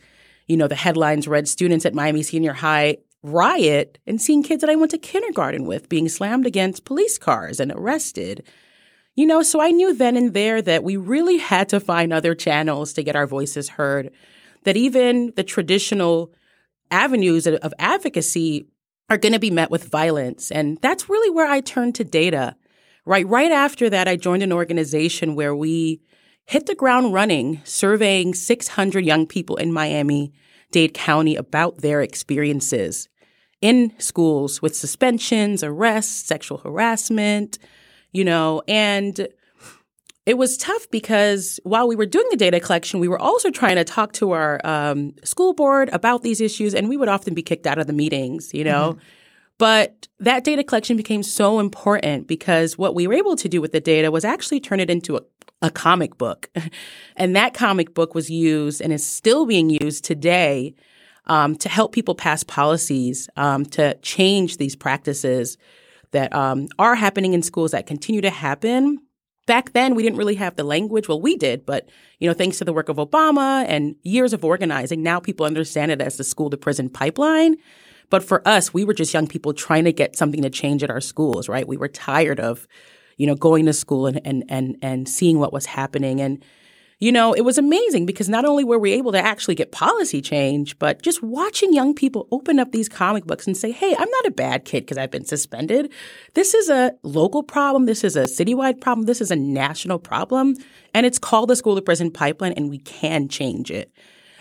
you 0.47 0.55
know, 0.55 0.67
the 0.67 0.75
headlines 0.75 1.27
read 1.27 1.47
students 1.47 1.85
at 1.85 1.93
Miami 1.93 2.23
Senior 2.23 2.53
High 2.53 2.97
riot 3.23 3.97
and 4.05 4.21
seeing 4.21 4.43
kids 4.43 4.61
that 4.61 4.69
I 4.69 4.75
went 4.75 4.91
to 4.91 4.97
kindergarten 4.97 5.65
with 5.65 5.89
being 5.89 6.07
slammed 6.07 6.45
against 6.45 6.85
police 6.85 7.17
cars 7.17 7.59
and 7.59 7.71
arrested. 7.71 8.45
You 9.15 9.25
know, 9.25 9.41
so 9.41 9.59
I 9.59 9.71
knew 9.71 9.95
then 9.95 10.15
and 10.15 10.33
there 10.33 10.61
that 10.61 10.83
we 10.83 10.95
really 10.95 11.37
had 11.37 11.69
to 11.69 11.79
find 11.79 12.13
other 12.13 12.35
channels 12.35 12.93
to 12.93 13.03
get 13.03 13.15
our 13.15 13.25
voices 13.25 13.69
heard, 13.69 14.11
that 14.63 14.77
even 14.77 15.33
the 15.35 15.43
traditional 15.43 16.31
avenues 16.91 17.47
of 17.47 17.73
advocacy 17.79 18.67
are 19.09 19.17
going 19.17 19.33
to 19.33 19.39
be 19.39 19.51
met 19.51 19.71
with 19.71 19.89
violence. 19.89 20.51
And 20.51 20.77
that's 20.81 21.09
really 21.09 21.29
where 21.29 21.49
I 21.49 21.61
turned 21.61 21.95
to 21.95 22.03
data. 22.03 22.55
Right, 23.05 23.27
right 23.27 23.51
after 23.51 23.89
that, 23.89 24.07
I 24.07 24.17
joined 24.17 24.43
an 24.43 24.51
organization 24.51 25.35
where 25.35 25.55
we 25.55 26.01
hit 26.45 26.65
the 26.65 26.75
ground 26.75 27.13
running, 27.13 27.61
surveying 27.63 28.33
600 28.33 29.05
young 29.05 29.25
people 29.25 29.55
in 29.55 29.71
Miami 29.71 30.33
Dade 30.71 30.93
County 30.93 31.35
about 31.35 31.79
their 31.79 32.01
experiences 32.01 33.07
in 33.61 33.93
schools 33.97 34.61
with 34.61 34.75
suspensions, 34.75 35.63
arrests, 35.63 36.25
sexual 36.25 36.57
harassment, 36.59 37.57
you 38.11 38.23
know, 38.23 38.61
and 38.67 39.27
it 40.27 40.37
was 40.37 40.57
tough 40.57 40.91
because 40.91 41.57
while 41.63 41.87
we 41.87 41.95
were 41.95 42.05
doing 42.05 42.27
the 42.29 42.35
data 42.35 42.59
collection, 42.59 42.99
we 42.99 43.07
were 43.07 43.17
also 43.17 43.49
trying 43.49 43.77
to 43.77 43.85
talk 43.85 44.11
to 44.11 44.33
our 44.33 44.59
um, 44.65 45.13
school 45.23 45.53
board 45.53 45.89
about 45.93 46.21
these 46.21 46.41
issues, 46.41 46.75
and 46.75 46.89
we 46.89 46.97
would 46.97 47.07
often 47.07 47.33
be 47.33 47.41
kicked 47.41 47.65
out 47.65 47.79
of 47.79 47.87
the 47.87 47.93
meetings, 47.93 48.53
you 48.53 48.65
know. 48.65 48.91
Mm-hmm. 48.91 48.99
But 49.57 50.09
that 50.19 50.43
data 50.43 50.65
collection 50.65 50.97
became 50.97 51.23
so 51.23 51.61
important 51.61 52.27
because 52.27 52.77
what 52.77 52.93
we 52.93 53.07
were 53.07 53.13
able 53.13 53.37
to 53.37 53.47
do 53.47 53.61
with 53.61 53.71
the 53.71 53.79
data 53.79 54.11
was 54.11 54.25
actually 54.25 54.59
turn 54.59 54.81
it 54.81 54.89
into 54.89 55.15
a, 55.15 55.21
a 55.61 55.71
comic 55.71 56.17
book. 56.17 56.49
and 57.15 57.33
that 57.37 57.53
comic 57.53 57.93
book 57.93 58.13
was 58.13 58.29
used 58.29 58.81
and 58.81 58.91
is 58.91 59.07
still 59.07 59.45
being 59.45 59.69
used 59.69 60.03
today 60.03 60.75
um, 61.27 61.55
to 61.55 61.69
help 61.69 61.93
people 61.93 62.15
pass 62.15 62.43
policies 62.43 63.29
um, 63.37 63.63
to 63.67 63.95
change 63.99 64.57
these 64.57 64.75
practices 64.75 65.57
that 66.11 66.35
um, 66.35 66.67
are 66.77 66.95
happening 66.95 67.33
in 67.33 67.41
schools 67.41 67.71
that 67.71 67.87
continue 67.87 68.21
to 68.21 68.29
happen 68.29 68.99
back 69.47 69.73
then 69.73 69.95
we 69.95 70.03
didn't 70.03 70.19
really 70.19 70.35
have 70.35 70.55
the 70.55 70.63
language. 70.63 71.07
Well, 71.07 71.19
we 71.19 71.35
did, 71.35 71.65
but 71.65 71.89
you 72.19 72.27
know, 72.27 72.35
thanks 72.35 72.59
to 72.59 72.65
the 72.65 72.73
work 72.73 72.89
of 72.89 72.97
Obama 72.97 73.65
and 73.67 73.95
years 74.03 74.33
of 74.33 74.45
organizing, 74.45 75.01
now 75.01 75.19
people 75.19 75.45
understand 75.45 75.91
it 75.91 76.01
as 76.01 76.17
the 76.17 76.23
school 76.23 76.51
to 76.51 76.57
prison 76.57 76.89
pipeline. 76.89 77.55
But 78.09 78.23
for 78.23 78.47
us, 78.47 78.73
we 78.73 78.85
were 78.85 78.93
just 78.93 79.13
young 79.13 79.27
people 79.27 79.53
trying 79.53 79.85
to 79.85 79.91
get 79.91 80.15
something 80.15 80.41
to 80.43 80.49
change 80.49 80.83
at 80.83 80.91
our 80.91 81.01
schools, 81.01 81.49
right? 81.49 81.67
We 81.67 81.77
were 81.77 81.89
tired 81.89 82.39
of, 82.39 82.67
you 83.17 83.25
know, 83.25 83.35
going 83.35 83.65
to 83.65 83.73
school 83.73 84.05
and 84.05 84.21
and 84.23 84.43
and 84.49 84.77
and 84.81 85.09
seeing 85.09 85.39
what 85.39 85.51
was 85.51 85.65
happening 85.65 86.21
and 86.21 86.43
you 86.99 87.11
know, 87.11 87.33
it 87.33 87.41
was 87.41 87.59
amazing 87.59 88.07
because 88.07 88.27
not 88.27 88.43
only 88.43 88.63
were 88.63 88.79
we 88.79 88.91
able 88.93 89.11
to 89.11 89.19
actually 89.19 89.53
get 89.53 89.71
policy 89.71 90.19
change, 90.19 90.79
but 90.79 91.03
just 91.03 91.21
watching 91.21 91.71
young 91.71 91.93
people 91.93 92.27
open 92.31 92.59
up 92.59 92.71
these 92.71 92.89
comic 92.89 93.25
books 93.25 93.45
and 93.45 93.55
say, 93.55 93.71
hey, 93.71 93.95
I'm 93.97 94.09
not 94.09 94.25
a 94.25 94.31
bad 94.31 94.65
kid 94.65 94.81
because 94.81 94.97
I've 94.97 95.11
been 95.11 95.25
suspended. 95.25 95.91
This 96.33 96.55
is 96.55 96.69
a 96.69 96.93
local 97.03 97.43
problem. 97.43 97.85
This 97.85 98.03
is 98.03 98.15
a 98.15 98.23
citywide 98.23 98.81
problem. 98.81 99.05
This 99.05 99.21
is 99.21 99.29
a 99.29 99.35
national 99.35 99.99
problem. 99.99 100.55
And 100.95 101.05
it's 101.05 101.19
called 101.19 101.49
the 101.49 101.55
school 101.55 101.75
to 101.75 101.83
prison 101.83 102.09
pipeline, 102.09 102.53
and 102.53 102.67
we 102.67 102.79
can 102.79 103.27
change 103.29 103.69
it. 103.69 103.91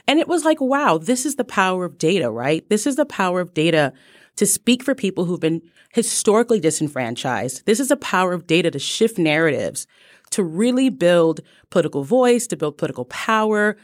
And 0.08 0.18
it 0.18 0.28
was 0.28 0.44
like, 0.44 0.60
wow, 0.60 0.96
this 0.96 1.26
is 1.26 1.34
the 1.34 1.44
power 1.44 1.84
of 1.84 1.98
data, 1.98 2.30
right? 2.30 2.66
This 2.70 2.86
is 2.86 2.96
the 2.96 3.04
power 3.04 3.40
of 3.40 3.52
data 3.52 3.92
to 4.36 4.46
speak 4.46 4.82
for 4.82 4.94
people 4.94 5.26
who've 5.26 5.40
been 5.40 5.62
historically 5.92 6.60
disenfranchised. 6.60 7.66
This 7.66 7.80
is 7.80 7.88
the 7.88 7.96
power 7.96 8.32
of 8.32 8.46
data 8.46 8.70
to 8.70 8.78
shift 8.78 9.18
narratives 9.18 9.86
to 10.30 10.42
really 10.42 10.88
build 10.90 11.40
political 11.70 12.04
voice, 12.04 12.46
to 12.48 12.56
build 12.56 12.78
political 12.78 13.04
power. 13.06 13.76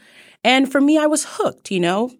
And 0.43 0.71
for 0.71 0.81
me, 0.81 0.97
I 0.97 1.07
was 1.07 1.25
hooked, 1.27 1.71
you 1.71 1.79
know? 1.79 2.11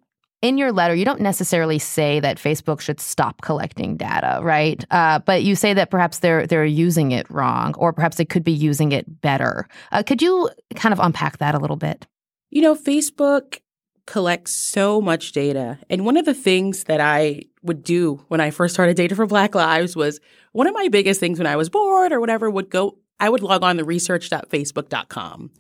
in 0.43 0.57
your 0.57 0.73
letter, 0.73 0.93
you 0.93 1.05
don't 1.05 1.21
necessarily 1.21 1.79
say 1.79 2.19
that 2.19 2.37
Facebook 2.37 2.81
should 2.81 2.99
stop 2.99 3.41
collecting 3.41 3.95
data, 3.95 4.41
right? 4.43 4.83
Uh, 4.91 5.19
but 5.19 5.41
you 5.41 5.55
say 5.55 5.73
that 5.73 5.89
perhaps 5.89 6.19
they're 6.19 6.45
they're 6.45 6.65
using 6.65 7.13
it 7.13 7.25
wrong, 7.31 7.73
or 7.77 7.93
perhaps 7.93 8.17
they 8.17 8.25
could 8.25 8.43
be 8.43 8.51
using 8.51 8.91
it 8.91 9.21
better. 9.21 9.69
Uh, 9.93 10.03
could 10.03 10.21
you 10.21 10.49
kind 10.75 10.91
of 10.91 10.99
unpack 10.99 11.37
that 11.37 11.55
a 11.55 11.59
little 11.59 11.77
bit? 11.77 12.05
You 12.51 12.61
know, 12.61 12.75
Facebook 12.75 13.59
collects 14.05 14.53
so 14.53 14.99
much 14.99 15.31
data, 15.31 15.79
and 15.89 16.05
one 16.05 16.17
of 16.17 16.25
the 16.25 16.33
things 16.33 16.83
that 16.83 16.99
I 16.99 17.43
would 17.63 17.81
do 17.81 18.25
when 18.27 18.41
I 18.41 18.51
first 18.51 18.73
started 18.73 18.97
Data 18.97 19.15
for 19.15 19.25
Black 19.25 19.55
Lives 19.55 19.95
was 19.95 20.19
one 20.51 20.67
of 20.67 20.73
my 20.73 20.89
biggest 20.89 21.21
things 21.21 21.39
when 21.39 21.47
I 21.47 21.55
was 21.55 21.69
bored 21.69 22.11
or 22.11 22.19
whatever 22.19 22.49
would 22.49 22.69
go 22.69 22.97
I 23.23 23.29
would 23.29 23.41
log 23.41 23.63
on 23.63 23.77
to 23.77 23.85
research.facebook.com 23.85 25.51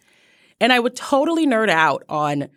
and 0.59 0.73
I 0.73 0.79
would 0.81 0.97
totally 0.97 1.47
nerd 1.47 1.69
out 1.69 2.03
on 2.09 2.49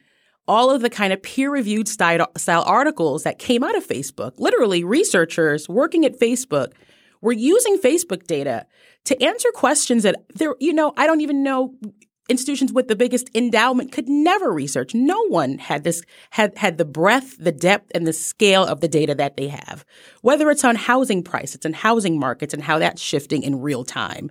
all 0.48 0.72
of 0.72 0.82
the 0.82 0.90
kind 0.90 1.12
of 1.12 1.22
peer 1.22 1.48
reviewed 1.48 1.86
style, 1.86 2.26
style 2.36 2.64
articles 2.66 3.22
that 3.22 3.38
came 3.38 3.62
out 3.62 3.76
of 3.76 3.86
Facebook. 3.86 4.32
Literally, 4.38 4.82
researchers 4.82 5.68
working 5.68 6.04
at 6.04 6.18
Facebook 6.18 6.72
were 7.20 7.30
using 7.30 7.78
Facebook 7.78 8.26
data 8.26 8.66
to 9.04 9.22
answer 9.22 9.48
questions 9.54 10.02
that 10.02 10.24
there, 10.34 10.56
you 10.58 10.72
know, 10.72 10.92
I 10.96 11.06
don't 11.06 11.20
even 11.20 11.44
know 11.44 11.76
institutions 12.28 12.72
with 12.72 12.88
the 12.88 12.96
biggest 12.96 13.30
endowment 13.34 13.92
could 13.92 14.08
never 14.08 14.52
research. 14.52 14.94
No 14.94 15.26
one 15.28 15.58
had 15.58 15.84
this 15.84 16.02
had 16.30 16.56
had 16.58 16.78
the 16.78 16.84
breadth, 16.84 17.36
the 17.38 17.52
depth, 17.52 17.92
and 17.94 18.06
the 18.06 18.12
scale 18.12 18.64
of 18.64 18.80
the 18.80 18.88
data 18.88 19.14
that 19.14 19.36
they 19.36 19.48
have. 19.48 19.84
Whether 20.22 20.50
it's 20.50 20.64
on 20.64 20.76
housing 20.76 21.22
prices 21.22 21.64
and 21.64 21.76
housing 21.76 22.18
markets 22.18 22.52
and 22.52 22.62
how 22.62 22.78
that's 22.78 23.00
shifting 23.00 23.42
in 23.42 23.60
real 23.60 23.84
time, 23.84 24.30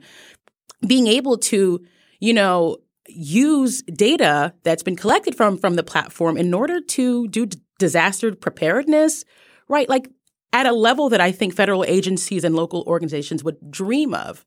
being 0.86 1.08
able 1.08 1.38
to, 1.38 1.84
you 2.20 2.34
know, 2.34 2.78
use 3.08 3.82
data 3.84 4.54
that's 4.64 4.84
been 4.84 4.96
collected 4.96 5.36
from 5.36 5.58
from 5.58 5.76
the 5.76 5.84
platform 5.84 6.38
in 6.38 6.54
order 6.54 6.82
to 6.82 7.28
do 7.28 7.46
d- 7.46 7.60
disaster 7.78 8.34
preparedness, 8.36 9.24
right? 9.68 9.88
Like 9.88 10.10
at 10.54 10.66
a 10.66 10.72
level 10.72 11.10
that 11.10 11.22
I 11.22 11.32
think 11.32 11.54
federal 11.54 11.84
agencies 11.84 12.44
and 12.44 12.56
local 12.56 12.84
organizations 12.88 13.44
would 13.44 13.58
dream 13.70 14.14
of. 14.14 14.46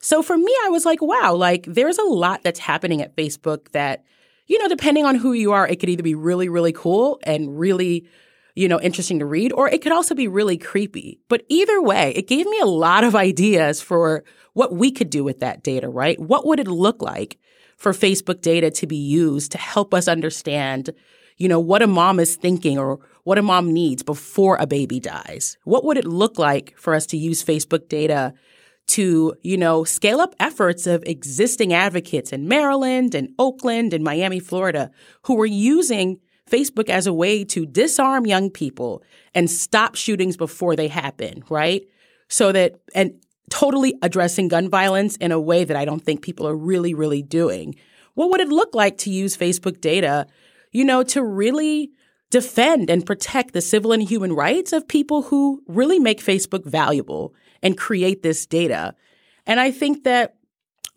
So 0.00 0.22
for 0.22 0.36
me, 0.36 0.54
I 0.64 0.70
was 0.70 0.86
like, 0.86 1.02
wow, 1.02 1.34
like 1.34 1.66
there's 1.68 1.98
a 1.98 2.04
lot 2.04 2.42
that's 2.42 2.58
happening 2.58 3.02
at 3.02 3.14
Facebook 3.14 3.70
that, 3.72 4.04
you 4.46 4.58
know, 4.58 4.68
depending 4.68 5.04
on 5.04 5.14
who 5.14 5.34
you 5.34 5.52
are, 5.52 5.68
it 5.68 5.78
could 5.78 5.90
either 5.90 6.02
be 6.02 6.14
really, 6.14 6.48
really 6.48 6.72
cool 6.72 7.20
and 7.24 7.58
really, 7.58 8.08
you 8.60 8.68
know, 8.68 8.78
interesting 8.78 9.18
to 9.18 9.24
read, 9.24 9.54
or 9.54 9.70
it 9.70 9.80
could 9.80 9.90
also 9.90 10.14
be 10.14 10.28
really 10.28 10.58
creepy. 10.58 11.18
But 11.28 11.46
either 11.48 11.80
way, 11.80 12.12
it 12.14 12.28
gave 12.28 12.44
me 12.44 12.60
a 12.60 12.66
lot 12.66 13.04
of 13.04 13.16
ideas 13.28 13.80
for 13.80 14.22
what 14.52 14.74
we 14.74 14.90
could 14.90 15.08
do 15.08 15.24
with 15.24 15.40
that 15.40 15.62
data, 15.62 15.88
right? 15.88 16.20
What 16.20 16.46
would 16.46 16.60
it 16.60 16.68
look 16.68 17.00
like 17.00 17.38
for 17.78 17.92
Facebook 17.92 18.42
data 18.42 18.70
to 18.72 18.86
be 18.86 18.98
used 18.98 19.52
to 19.52 19.58
help 19.58 19.94
us 19.94 20.08
understand, 20.08 20.90
you 21.38 21.48
know, 21.48 21.58
what 21.58 21.80
a 21.80 21.86
mom 21.86 22.20
is 22.20 22.36
thinking 22.36 22.78
or 22.78 22.98
what 23.24 23.38
a 23.38 23.42
mom 23.42 23.72
needs 23.72 24.02
before 24.02 24.58
a 24.60 24.66
baby 24.66 25.00
dies? 25.00 25.56
What 25.64 25.86
would 25.86 25.96
it 25.96 26.04
look 26.04 26.38
like 26.38 26.76
for 26.76 26.94
us 26.94 27.06
to 27.06 27.16
use 27.16 27.42
Facebook 27.42 27.88
data 27.88 28.34
to, 28.88 29.34
you 29.40 29.56
know, 29.56 29.84
scale 29.84 30.20
up 30.20 30.34
efforts 30.38 30.86
of 30.86 31.02
existing 31.06 31.72
advocates 31.72 32.30
in 32.30 32.46
Maryland 32.46 33.14
and 33.14 33.30
Oakland 33.38 33.94
and 33.94 34.04
Miami, 34.04 34.38
Florida, 34.38 34.90
who 35.22 35.36
were 35.36 35.46
using 35.46 36.18
Facebook 36.50 36.88
as 36.88 37.06
a 37.06 37.12
way 37.12 37.44
to 37.44 37.64
disarm 37.64 38.26
young 38.26 38.50
people 38.50 39.02
and 39.34 39.50
stop 39.50 39.94
shootings 39.94 40.36
before 40.36 40.76
they 40.76 40.88
happen, 40.88 41.44
right? 41.48 41.86
So 42.28 42.52
that, 42.52 42.80
and 42.94 43.14
totally 43.50 43.94
addressing 44.02 44.48
gun 44.48 44.68
violence 44.68 45.16
in 45.16 45.32
a 45.32 45.40
way 45.40 45.64
that 45.64 45.76
I 45.76 45.84
don't 45.84 46.02
think 46.02 46.22
people 46.22 46.46
are 46.46 46.56
really, 46.56 46.94
really 46.94 47.22
doing. 47.22 47.74
What 48.14 48.30
would 48.30 48.40
it 48.40 48.48
look 48.48 48.74
like 48.74 48.98
to 48.98 49.10
use 49.10 49.36
Facebook 49.36 49.80
data, 49.80 50.26
you 50.72 50.84
know, 50.84 51.02
to 51.04 51.22
really 51.22 51.90
defend 52.30 52.90
and 52.90 53.04
protect 53.04 53.52
the 53.52 53.60
civil 53.60 53.92
and 53.92 54.02
human 54.02 54.32
rights 54.32 54.72
of 54.72 54.86
people 54.86 55.22
who 55.22 55.62
really 55.66 55.98
make 55.98 56.20
Facebook 56.20 56.64
valuable 56.64 57.34
and 57.62 57.76
create 57.76 58.22
this 58.22 58.46
data? 58.46 58.94
And 59.46 59.58
I 59.58 59.70
think 59.70 60.04
that 60.04 60.36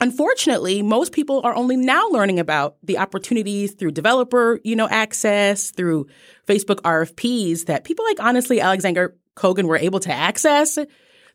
unfortunately 0.02 0.82
most 0.82 1.12
people 1.12 1.42
are 1.44 1.56
only 1.56 1.78
now 1.78 2.08
learning 2.10 2.40
about 2.40 2.78
the 2.84 2.98
opportunities 2.98 3.74
through 3.74 3.92
developer 3.92 4.60
you 4.64 4.76
know 4.76 4.88
access 4.90 5.72
through 5.72 6.06
facebook 6.48 6.82
rfps 6.82 7.66
that 7.66 7.84
people 7.84 8.06
like 8.06 8.20
honestly 8.20 8.60
alexander 8.60 9.16
kogan 9.36 9.66
were 9.66 9.78
able 9.78 10.00
to 10.00 10.12
access 10.12 10.78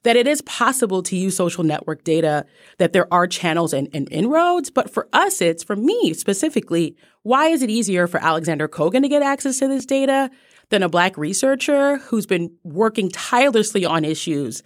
that 0.05 0.17
it 0.17 0.29
is 0.29 0.43
possible 0.43 1.03
to 1.03 1.17
use 1.17 1.37
social 1.37 1.65
network 1.65 2.05
data, 2.05 2.47
that 2.79 2.93
there 2.93 3.13
are 3.13 3.27
channels 3.27 3.73
and, 3.73 3.89
and 3.93 4.09
inroads. 4.13 4.71
But 4.71 4.91
for 4.91 5.09
us, 5.13 5.41
it's 5.41 5.65
for 5.65 5.77
me 5.77 6.13
specifically, 6.15 6.97
why 7.23 7.49
is 7.49 7.63
it 7.63 7.71
easier 7.71 8.07
for 8.07 8.23
Alexander 8.23 8.69
Kogan 8.69 9.03
to 9.03 9.09
get 9.09 9.23
access 9.23 9.59
to 9.59 9.69
this 9.69 9.87
data 9.87 10.31
than 10.71 10.83
a 10.83 10.89
black 10.89 11.17
researcher 11.17 11.99
who's 11.99 12.27
been 12.27 12.51
working 12.63 13.11
tirelessly 13.11 13.85
on 13.85 14.05
issues 14.05 14.63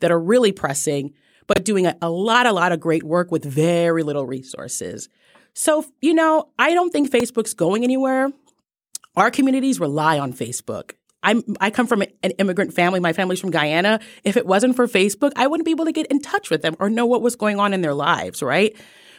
that 0.00 0.10
are 0.10 0.20
really 0.20 0.52
pressing, 0.52 1.14
but 1.46 1.64
doing 1.64 1.86
a, 1.86 1.96
a 2.02 2.10
lot, 2.10 2.46
a 2.46 2.52
lot 2.52 2.72
of 2.72 2.80
great 2.80 3.02
work 3.02 3.30
with 3.30 3.44
very 3.44 4.02
little 4.02 4.26
resources? 4.26 5.08
So, 5.54 5.84
you 6.00 6.14
know, 6.14 6.50
I 6.58 6.74
don't 6.74 6.90
think 6.90 7.10
Facebook's 7.10 7.54
going 7.54 7.82
anywhere. 7.82 8.30
Our 9.16 9.30
communities 9.30 9.80
rely 9.80 10.18
on 10.18 10.32
Facebook. 10.32 10.92
I'm 11.22 11.42
I 11.60 11.70
come 11.70 11.86
from 11.86 12.02
an 12.02 12.30
immigrant 12.38 12.74
family. 12.74 13.00
My 13.00 13.12
family's 13.12 13.40
from 13.40 13.50
Guyana. 13.50 14.00
If 14.22 14.36
it 14.36 14.46
wasn't 14.46 14.76
for 14.76 14.86
Facebook, 14.86 15.32
I 15.34 15.46
wouldn't 15.46 15.64
be 15.64 15.70
able 15.70 15.86
to 15.86 15.92
get 15.92 16.06
in 16.06 16.20
touch 16.20 16.50
with 16.50 16.62
them 16.62 16.76
or 16.78 16.88
know 16.90 17.06
what 17.06 17.22
was 17.22 17.36
going 17.36 17.58
on 17.58 17.72
in 17.72 17.80
their 17.80 17.94
lives, 17.94 18.42
right? 18.42 18.76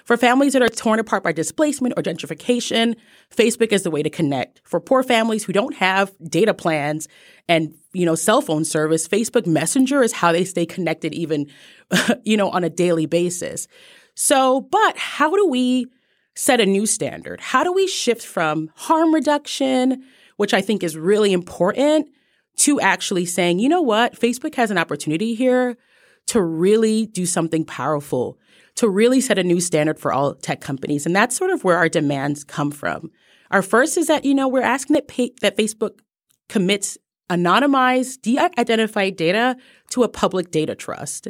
For 0.07 0.17
families 0.17 0.53
that 0.53 0.61
are 0.61 0.69
torn 0.69 0.99
apart 0.99 1.23
by 1.23 1.33
displacement 1.33 1.93
or 1.97 2.01
gentrification, 2.01 2.95
Facebook 3.29 3.71
is 3.71 3.83
the 3.83 3.91
way 3.91 4.01
to 4.01 4.09
connect. 4.09 4.61
For 4.63 4.79
poor 4.79 5.03
families 5.03 5.43
who 5.43 5.53
don't 5.53 5.75
have 5.75 6.13
data 6.23 6.53
plans 6.53 7.07
and, 7.47 7.75
you 7.93 8.05
know, 8.05 8.15
cell 8.15 8.41
phone 8.41 8.65
service, 8.65 9.07
Facebook 9.07 9.45
Messenger 9.45 10.01
is 10.01 10.13
how 10.13 10.31
they 10.31 10.45
stay 10.45 10.65
connected 10.65 11.13
even, 11.13 11.47
you 12.23 12.37
know, 12.37 12.49
on 12.49 12.63
a 12.63 12.69
daily 12.69 13.05
basis. 13.05 13.67
So, 14.15 14.61
but 14.61 14.97
how 14.97 15.35
do 15.35 15.45
we 15.47 15.87
set 16.35 16.61
a 16.61 16.65
new 16.65 16.85
standard? 16.85 17.39
How 17.39 17.63
do 17.63 17.71
we 17.71 17.85
shift 17.85 18.25
from 18.25 18.71
harm 18.75 19.13
reduction 19.13 20.03
which 20.37 20.53
I 20.53 20.61
think 20.61 20.83
is 20.83 20.95
really 20.95 21.33
important 21.33 22.09
to 22.57 22.79
actually 22.79 23.25
saying, 23.25 23.59
you 23.59 23.69
know 23.69 23.81
what, 23.81 24.17
Facebook 24.17 24.55
has 24.55 24.71
an 24.71 24.77
opportunity 24.77 25.35
here 25.35 25.77
to 26.27 26.41
really 26.41 27.05
do 27.05 27.25
something 27.25 27.65
powerful, 27.65 28.37
to 28.77 28.87
really 28.87 29.19
set 29.19 29.37
a 29.37 29.43
new 29.43 29.59
standard 29.59 29.99
for 29.99 30.13
all 30.13 30.35
tech 30.35 30.61
companies. 30.61 31.05
And 31.05 31.15
that's 31.15 31.35
sort 31.35 31.51
of 31.51 31.63
where 31.63 31.77
our 31.77 31.89
demands 31.89 32.43
come 32.43 32.71
from. 32.71 33.11
Our 33.51 33.61
first 33.61 33.97
is 33.97 34.07
that, 34.07 34.23
you 34.23 34.33
know, 34.33 34.47
we're 34.47 34.61
asking 34.61 34.93
that, 34.93 35.07
pay, 35.07 35.31
that 35.41 35.57
Facebook 35.57 35.99
commits 36.47 36.97
anonymized, 37.29 38.21
de 38.21 38.37
identified 38.37 39.15
data 39.15 39.57
to 39.89 40.03
a 40.03 40.09
public 40.09 40.51
data 40.51 40.75
trust. 40.75 41.27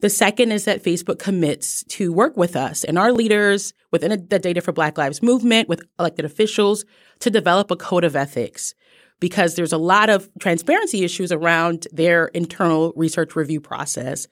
The 0.00 0.10
second 0.10 0.52
is 0.52 0.64
that 0.64 0.82
Facebook 0.82 1.18
commits 1.18 1.84
to 1.84 2.12
work 2.12 2.36
with 2.36 2.56
us 2.56 2.84
and 2.84 2.98
our 2.98 3.12
leaders 3.12 3.74
within 3.92 4.26
the 4.28 4.38
Data 4.38 4.62
for 4.62 4.72
Black 4.72 4.96
Lives 4.96 5.22
movement, 5.22 5.68
with 5.68 5.82
elected 5.98 6.24
officials, 6.24 6.86
to 7.18 7.30
develop 7.30 7.70
a 7.70 7.76
code 7.76 8.04
of 8.04 8.16
ethics 8.16 8.74
because 9.20 9.54
there's 9.54 9.74
a 9.74 9.78
lot 9.78 10.08
of 10.08 10.30
transparency 10.38 11.04
issues 11.04 11.30
around 11.30 11.86
their 11.92 12.28
internal 12.28 12.94
research 12.96 13.36
review 13.36 13.60
process. 13.60 14.26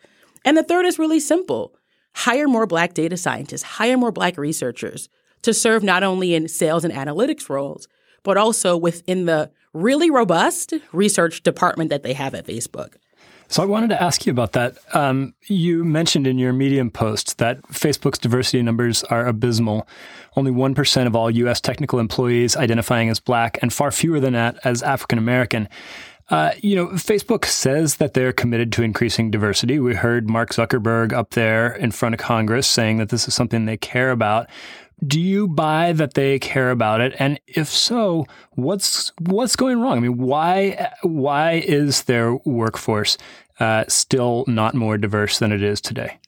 And 0.46 0.56
the 0.56 0.62
third 0.62 0.87
is 0.87 0.98
really 0.98 1.20
simple 1.20 1.74
hire 2.14 2.49
more 2.49 2.66
Black 2.66 2.94
data 2.94 3.16
scientists, 3.16 3.62
hire 3.62 3.97
more 3.97 4.12
Black 4.12 4.37
researchers 4.37 5.09
to 5.42 5.55
serve 5.55 5.83
not 5.83 6.03
only 6.03 6.35
in 6.35 6.49
sales 6.49 6.85
and 6.85 6.92
analytics 6.92 7.49
roles, 7.49 7.88
but 8.23 8.37
also 8.37 8.77
within 8.77 9.27
the 9.27 9.51
really 9.73 10.11
robust 10.11 10.75
research 10.92 11.42
department 11.42 11.90
that 11.90 12.03
they 12.03 12.12
have 12.12 12.35
at 12.35 12.47
Facebook. 12.47 12.94
So 13.51 13.62
I 13.62 13.66
wanted 13.66 13.88
to 13.88 14.03
ask 14.03 14.27
you 14.27 14.31
about 14.31 14.53
that. 14.53 14.77
Um, 14.94 15.35
you 15.47 15.83
mentioned 15.83 16.27
in 16.27 16.38
your 16.38 16.53
Medium 16.53 16.90
post 16.90 17.38
that 17.38 17.62
Facebook's 17.62 18.18
diversity 18.18 18.62
numbers 18.62 19.03
are 19.05 19.27
abysmal. 19.27 19.88
Only 20.37 20.51
1% 20.51 21.07
of 21.07 21.16
all 21.16 21.31
U.S. 21.31 21.59
technical 21.59 21.99
employees 21.99 22.57
identifying 22.57 23.09
as 23.09 23.21
black, 23.21 23.59
and 23.62 23.73
far 23.73 23.90
fewer 23.90 24.21
than 24.21 24.35
that 24.35 24.59
as 24.64 24.83
African 24.83 25.18
American. 25.18 25.66
Uh, 26.30 26.52
you 26.62 26.76
know, 26.76 26.88
Facebook 26.88 27.46
says 27.46 27.96
that 27.96 28.14
they're 28.14 28.32
committed 28.32 28.70
to 28.72 28.82
increasing 28.82 29.30
diversity. 29.30 29.78
We 29.78 29.94
heard 29.94 30.28
Mark 30.28 30.50
Zuckerberg 30.50 31.12
up 31.12 31.30
there 31.30 31.74
in 31.74 31.90
front 31.90 32.14
of 32.14 32.20
Congress 32.20 32.66
saying 32.66 32.98
that 32.98 33.08
this 33.08 33.26
is 33.26 33.34
something 33.34 33.64
they 33.64 33.78
care 33.78 34.10
about. 34.10 34.48
Do 35.06 35.20
you 35.20 35.48
buy 35.48 35.92
that 35.92 36.14
they 36.14 36.38
care 36.38 36.70
about 36.70 37.00
it? 37.00 37.14
And 37.18 37.40
if 37.46 37.68
so, 37.68 38.26
what's 38.52 39.12
what's 39.20 39.56
going 39.56 39.80
wrong? 39.80 39.96
I 39.96 40.00
mean, 40.00 40.18
why 40.18 40.92
why 41.02 41.52
is 41.52 42.02
their 42.02 42.34
workforce 42.44 43.16
uh, 43.60 43.84
still 43.88 44.44
not 44.48 44.74
more 44.74 44.98
diverse 44.98 45.38
than 45.38 45.52
it 45.52 45.62
is 45.62 45.80
today? 45.80 46.18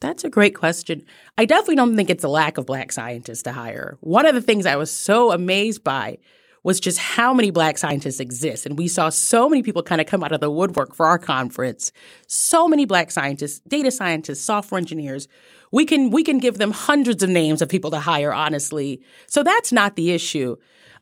That's 0.00 0.24
a 0.24 0.30
great 0.30 0.54
question. 0.54 1.04
I 1.36 1.44
definitely 1.44 1.76
don't 1.76 1.96
think 1.96 2.10
it's 2.10 2.24
a 2.24 2.28
lack 2.28 2.58
of 2.58 2.66
black 2.66 2.92
scientists 2.92 3.42
to 3.44 3.52
hire. 3.52 3.96
One 4.00 4.26
of 4.26 4.34
the 4.34 4.42
things 4.42 4.66
I 4.66 4.76
was 4.76 4.90
so 4.90 5.32
amazed 5.32 5.82
by 5.82 6.18
was 6.62 6.80
just 6.80 6.98
how 6.98 7.32
many 7.32 7.50
black 7.50 7.78
scientists 7.78 8.20
exist. 8.20 8.66
And 8.66 8.78
we 8.78 8.88
saw 8.88 9.08
so 9.08 9.48
many 9.48 9.62
people 9.62 9.82
kind 9.82 10.00
of 10.00 10.06
come 10.06 10.24
out 10.24 10.32
of 10.32 10.40
the 10.40 10.50
woodwork 10.50 10.94
for 10.94 11.06
our 11.06 11.18
conference. 11.18 11.92
So 12.26 12.68
many 12.68 12.84
black 12.84 13.10
scientists, 13.10 13.60
data 13.68 13.90
scientists, 13.90 14.42
software 14.42 14.78
engineers. 14.78 15.28
We 15.70 15.84
can 15.84 16.10
we 16.10 16.24
can 16.24 16.38
give 16.38 16.58
them 16.58 16.72
hundreds 16.72 17.22
of 17.22 17.30
names 17.30 17.62
of 17.62 17.68
people 17.68 17.90
to 17.92 18.00
hire 18.00 18.32
honestly. 18.32 19.02
So 19.26 19.42
that's 19.42 19.72
not 19.72 19.96
the 19.96 20.10
issue. 20.10 20.56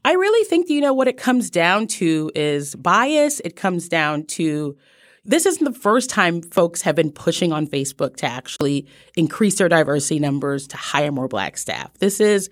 I 0.05 0.13
really 0.13 0.45
think 0.45 0.69
you 0.69 0.81
know 0.81 0.95
what 0.95 1.09
it 1.09 1.17
comes 1.17 1.51
down 1.51 1.89
to 1.89 2.31
is 2.35 2.75
bias. 2.77 3.41
It 3.41 3.57
comes 3.57 3.89
down 3.89 4.25
to 4.27 4.77
this 5.25 5.45
isn't 5.45 5.65
the 5.65 5.79
first 5.79 6.09
time 6.09 6.41
folks 6.41 6.83
have 6.83 6.95
been 6.95 7.11
pushing 7.11 7.53
on 7.53 7.67
facebook 7.67 8.15
to 8.17 8.27
actually 8.27 8.87
increase 9.17 9.59
their 9.59 9.69
diversity 9.69 10.21
numbers 10.21 10.69
to 10.69 10.77
hire 10.77 11.11
more 11.11 11.27
black 11.27 11.59
staff. 11.59 11.93
This 11.99 12.21
is 12.21 12.49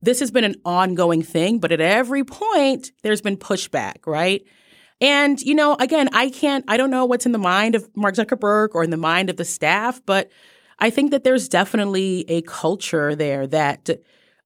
this 0.00 0.20
has 0.20 0.30
been 0.30 0.44
an 0.44 0.56
ongoing 0.64 1.22
thing 1.22 1.58
but 1.58 1.72
at 1.72 1.80
every 1.80 2.24
point 2.24 2.92
there's 3.02 3.20
been 3.20 3.36
pushback 3.36 4.06
right 4.06 4.44
and 5.00 5.40
you 5.42 5.54
know 5.54 5.74
again 5.76 6.08
i 6.12 6.30
can't 6.30 6.64
i 6.68 6.76
don't 6.76 6.90
know 6.90 7.04
what's 7.04 7.26
in 7.26 7.32
the 7.32 7.38
mind 7.38 7.74
of 7.74 7.88
mark 7.96 8.14
zuckerberg 8.14 8.68
or 8.74 8.82
in 8.82 8.90
the 8.90 8.96
mind 8.96 9.30
of 9.30 9.36
the 9.36 9.44
staff 9.44 10.00
but 10.06 10.30
I 10.78 10.90
think 10.90 11.10
that 11.10 11.24
there's 11.24 11.48
definitely 11.48 12.24
a 12.28 12.42
culture 12.42 13.14
there 13.14 13.46
that 13.48 13.90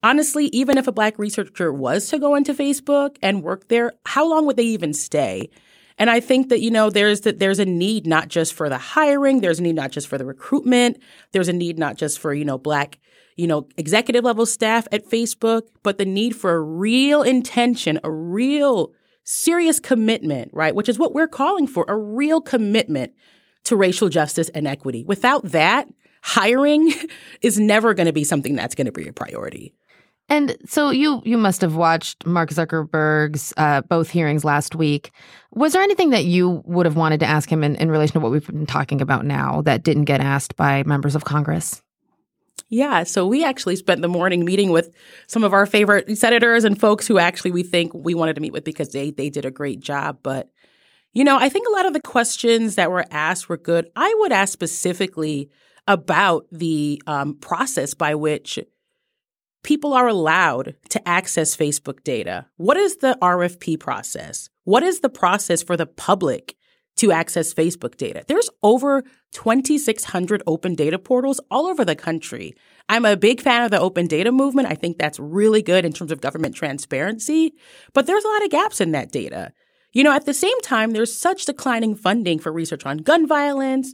honestly, 0.01 0.45
even 0.47 0.77
if 0.77 0.87
a 0.87 0.91
black 0.91 1.19
researcher 1.19 1.71
was 1.71 2.07
to 2.09 2.19
go 2.19 2.35
into 2.35 2.53
Facebook 2.53 3.17
and 3.21 3.43
work 3.43 3.67
there, 3.67 3.93
how 4.05 4.27
long 4.27 4.45
would 4.45 4.57
they 4.57 4.63
even 4.63 4.93
stay? 4.93 5.49
And 5.99 6.09
I 6.09 6.19
think 6.19 6.49
that, 6.49 6.59
you 6.59 6.71
know, 6.71 6.89
there's 6.89 7.21
that 7.21 7.37
there's 7.37 7.59
a 7.59 7.65
need 7.65 8.07
not 8.07 8.27
just 8.27 8.53
for 8.53 8.67
the 8.67 8.79
hiring, 8.79 9.41
there's 9.41 9.59
a 9.59 9.63
need 9.63 9.75
not 9.75 9.91
just 9.91 10.07
for 10.07 10.17
the 10.17 10.25
recruitment, 10.25 10.97
there's 11.33 11.49
a 11.49 11.53
need 11.53 11.77
not 11.77 11.97
just 11.97 12.17
for, 12.17 12.33
you 12.33 12.45
know, 12.45 12.57
black, 12.57 12.97
you 13.35 13.47
know, 13.47 13.67
executive 13.77 14.23
level 14.23 14.45
staff 14.45 14.87
at 14.91 15.05
Facebook, 15.09 15.63
but 15.81 15.97
the 15.97 16.05
need 16.05 16.35
for 16.35 16.53
a 16.53 16.61
real 16.61 17.21
intention, 17.21 17.99
a 18.03 18.11
real 18.11 18.91
serious 19.23 19.79
commitment, 19.79 20.51
right? 20.53 20.75
Which 20.75 20.89
is 20.89 20.99
what 20.99 21.13
we're 21.13 21.27
calling 21.27 21.67
for, 21.67 21.85
a 21.87 21.97
real 21.97 22.41
commitment 22.41 23.13
to 23.65 23.75
racial 23.75 24.09
justice 24.09 24.49
and 24.49 24.67
equity. 24.67 25.03
Without 25.05 25.43
that, 25.51 25.87
hiring 26.21 26.93
is 27.41 27.59
never 27.59 27.93
going 27.93 28.07
to 28.07 28.13
be 28.13 28.23
something 28.23 28.55
that's 28.55 28.75
going 28.75 28.85
to 28.85 28.91
be 28.91 29.07
a 29.07 29.13
priority. 29.13 29.73
And 30.29 30.55
so 30.65 30.89
you 30.89 31.21
you 31.25 31.37
must 31.37 31.61
have 31.61 31.75
watched 31.75 32.25
Mark 32.25 32.49
Zuckerberg's 32.49 33.53
uh, 33.57 33.81
both 33.81 34.09
hearings 34.09 34.45
last 34.45 34.73
week. 34.73 35.11
Was 35.51 35.73
there 35.73 35.81
anything 35.81 36.11
that 36.11 36.23
you 36.23 36.61
would 36.65 36.85
have 36.85 36.95
wanted 36.95 37.19
to 37.19 37.25
ask 37.25 37.49
him 37.49 37.61
in, 37.61 37.75
in 37.75 37.91
relation 37.91 38.13
to 38.13 38.19
what 38.21 38.31
we've 38.31 38.47
been 38.47 38.65
talking 38.65 39.01
about 39.01 39.25
now 39.25 39.61
that 39.63 39.83
didn't 39.83 40.05
get 40.05 40.21
asked 40.21 40.55
by 40.55 40.83
members 40.83 41.15
of 41.15 41.25
Congress? 41.25 41.81
Yeah, 42.69 43.03
so 43.03 43.27
we 43.27 43.43
actually 43.43 43.75
spent 43.75 44.01
the 44.01 44.07
morning 44.07 44.43
meeting 44.43 44.71
with 44.71 44.95
some 45.27 45.43
of 45.43 45.53
our 45.53 45.65
favorite 45.65 46.17
senators 46.17 46.63
and 46.63 46.79
folks 46.79 47.07
who 47.07 47.19
actually 47.19 47.51
we 47.51 47.61
think 47.61 47.91
we 47.93 48.15
wanted 48.15 48.33
to 48.35 48.41
meet 48.41 48.53
with 48.53 48.63
because 48.63 48.89
they 48.89 49.11
they 49.11 49.29
did 49.29 49.45
a 49.45 49.51
great 49.51 49.79
job. 49.79 50.19
But 50.23 50.49
you 51.13 51.23
know, 51.23 51.37
I 51.37 51.49
think 51.49 51.67
a 51.67 51.71
lot 51.71 51.85
of 51.85 51.93
the 51.93 52.01
questions 52.01 52.75
that 52.75 52.89
were 52.89 53.05
asked 53.11 53.47
were 53.47 53.57
good. 53.57 53.91
I 53.95 54.13
would 54.19 54.31
ask 54.31 54.51
specifically 54.51 55.51
about 55.87 56.47
the 56.51 57.01
um, 57.05 57.35
process 57.35 57.93
by 57.93 58.15
which 58.15 58.57
people 59.63 59.93
are 59.93 60.07
allowed 60.07 60.75
to 60.89 61.07
access 61.07 61.55
Facebook 61.55 62.03
data. 62.03 62.47
What 62.57 62.77
is 62.77 62.97
the 62.97 63.17
RFP 63.21 63.79
process? 63.79 64.49
What 64.63 64.83
is 64.83 65.01
the 65.01 65.09
process 65.09 65.61
for 65.61 65.77
the 65.77 65.85
public 65.85 66.55
to 66.97 67.11
access 67.11 67.53
Facebook 67.53 67.97
data? 67.97 68.23
There's 68.27 68.49
over 68.61 69.03
2,600 69.31 70.43
open 70.45 70.75
data 70.75 70.99
portals 70.99 71.39
all 71.49 71.65
over 71.65 71.83
the 71.83 71.95
country. 71.95 72.53
I'm 72.89 73.05
a 73.05 73.17
big 73.17 73.41
fan 73.41 73.63
of 73.63 73.71
the 73.71 73.79
open 73.79 74.07
data 74.07 74.31
movement. 74.31 74.67
I 74.67 74.75
think 74.75 74.97
that's 74.97 75.19
really 75.19 75.61
good 75.61 75.85
in 75.85 75.93
terms 75.93 76.11
of 76.11 76.21
government 76.21 76.55
transparency, 76.55 77.53
but 77.93 78.05
there's 78.05 78.23
a 78.23 78.29
lot 78.29 78.43
of 78.43 78.51
gaps 78.51 78.81
in 78.81 78.91
that 78.91 79.11
data. 79.11 79.53
You 79.93 80.03
know, 80.03 80.11
at 80.11 80.25
the 80.25 80.33
same 80.33 80.59
time, 80.61 80.91
there's 80.91 81.15
such 81.15 81.45
declining 81.45 81.95
funding 81.95 82.39
for 82.39 82.51
research 82.51 82.85
on 82.85 82.97
gun 82.97 83.27
violence, 83.27 83.93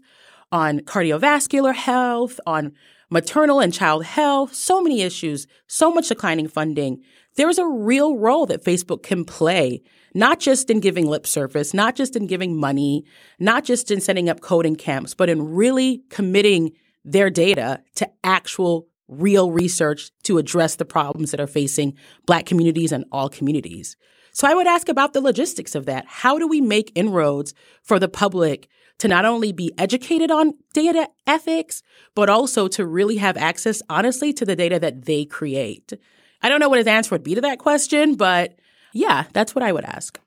on 0.51 0.79
cardiovascular 0.79 1.75
health, 1.75 2.39
on 2.45 2.73
maternal 3.09 3.59
and 3.59 3.73
child 3.73 4.05
health, 4.05 4.53
so 4.53 4.81
many 4.81 5.01
issues, 5.01 5.47
so 5.67 5.91
much 5.91 6.07
declining 6.07 6.47
funding. 6.47 7.03
There's 7.35 7.57
a 7.57 7.67
real 7.67 8.17
role 8.17 8.45
that 8.47 8.63
Facebook 8.63 9.03
can 9.03 9.25
play, 9.25 9.81
not 10.13 10.39
just 10.39 10.69
in 10.69 10.79
giving 10.79 11.07
lip 11.07 11.27
service, 11.27 11.73
not 11.73 11.95
just 11.95 12.15
in 12.15 12.27
giving 12.27 12.57
money, 12.57 13.05
not 13.39 13.63
just 13.63 13.91
in 13.91 14.01
setting 14.01 14.29
up 14.29 14.41
coding 14.41 14.75
camps, 14.75 15.13
but 15.13 15.29
in 15.29 15.53
really 15.53 16.03
committing 16.09 16.71
their 17.05 17.29
data 17.29 17.81
to 17.95 18.09
actual 18.23 18.87
real 19.07 19.51
research 19.51 20.11
to 20.23 20.37
address 20.37 20.75
the 20.75 20.85
problems 20.85 21.31
that 21.31 21.39
are 21.39 21.47
facing 21.47 21.95
Black 22.25 22.45
communities 22.45 22.91
and 22.91 23.05
all 23.11 23.29
communities. 23.29 23.97
So 24.31 24.47
I 24.47 24.53
would 24.53 24.67
ask 24.67 24.87
about 24.87 25.13
the 25.13 25.21
logistics 25.21 25.73
of 25.73 25.85
that. 25.87 26.05
How 26.07 26.37
do 26.37 26.47
we 26.47 26.61
make 26.61 26.91
inroads 26.95 27.53
for 27.81 27.99
the 27.99 28.07
public 28.07 28.69
to 28.99 29.07
not 29.07 29.25
only 29.25 29.51
be 29.51 29.71
educated 29.77 30.29
on 30.29 30.53
data 30.73 31.09
ethics, 31.25 31.81
but 32.15 32.29
also 32.29 32.67
to 32.67 32.85
really 32.85 33.17
have 33.17 33.37
access, 33.37 33.81
honestly, 33.89 34.31
to 34.33 34.45
the 34.45 34.55
data 34.55 34.79
that 34.79 35.05
they 35.05 35.25
create. 35.25 35.93
I 36.41 36.49
don't 36.49 36.59
know 36.59 36.69
what 36.69 36.77
his 36.77 36.87
answer 36.87 37.15
would 37.15 37.23
be 37.23 37.35
to 37.35 37.41
that 37.41 37.59
question, 37.59 38.15
but 38.15 38.58
yeah, 38.93 39.25
that's 39.33 39.55
what 39.55 39.63
I 39.63 39.71
would 39.71 39.85
ask. 39.85 40.19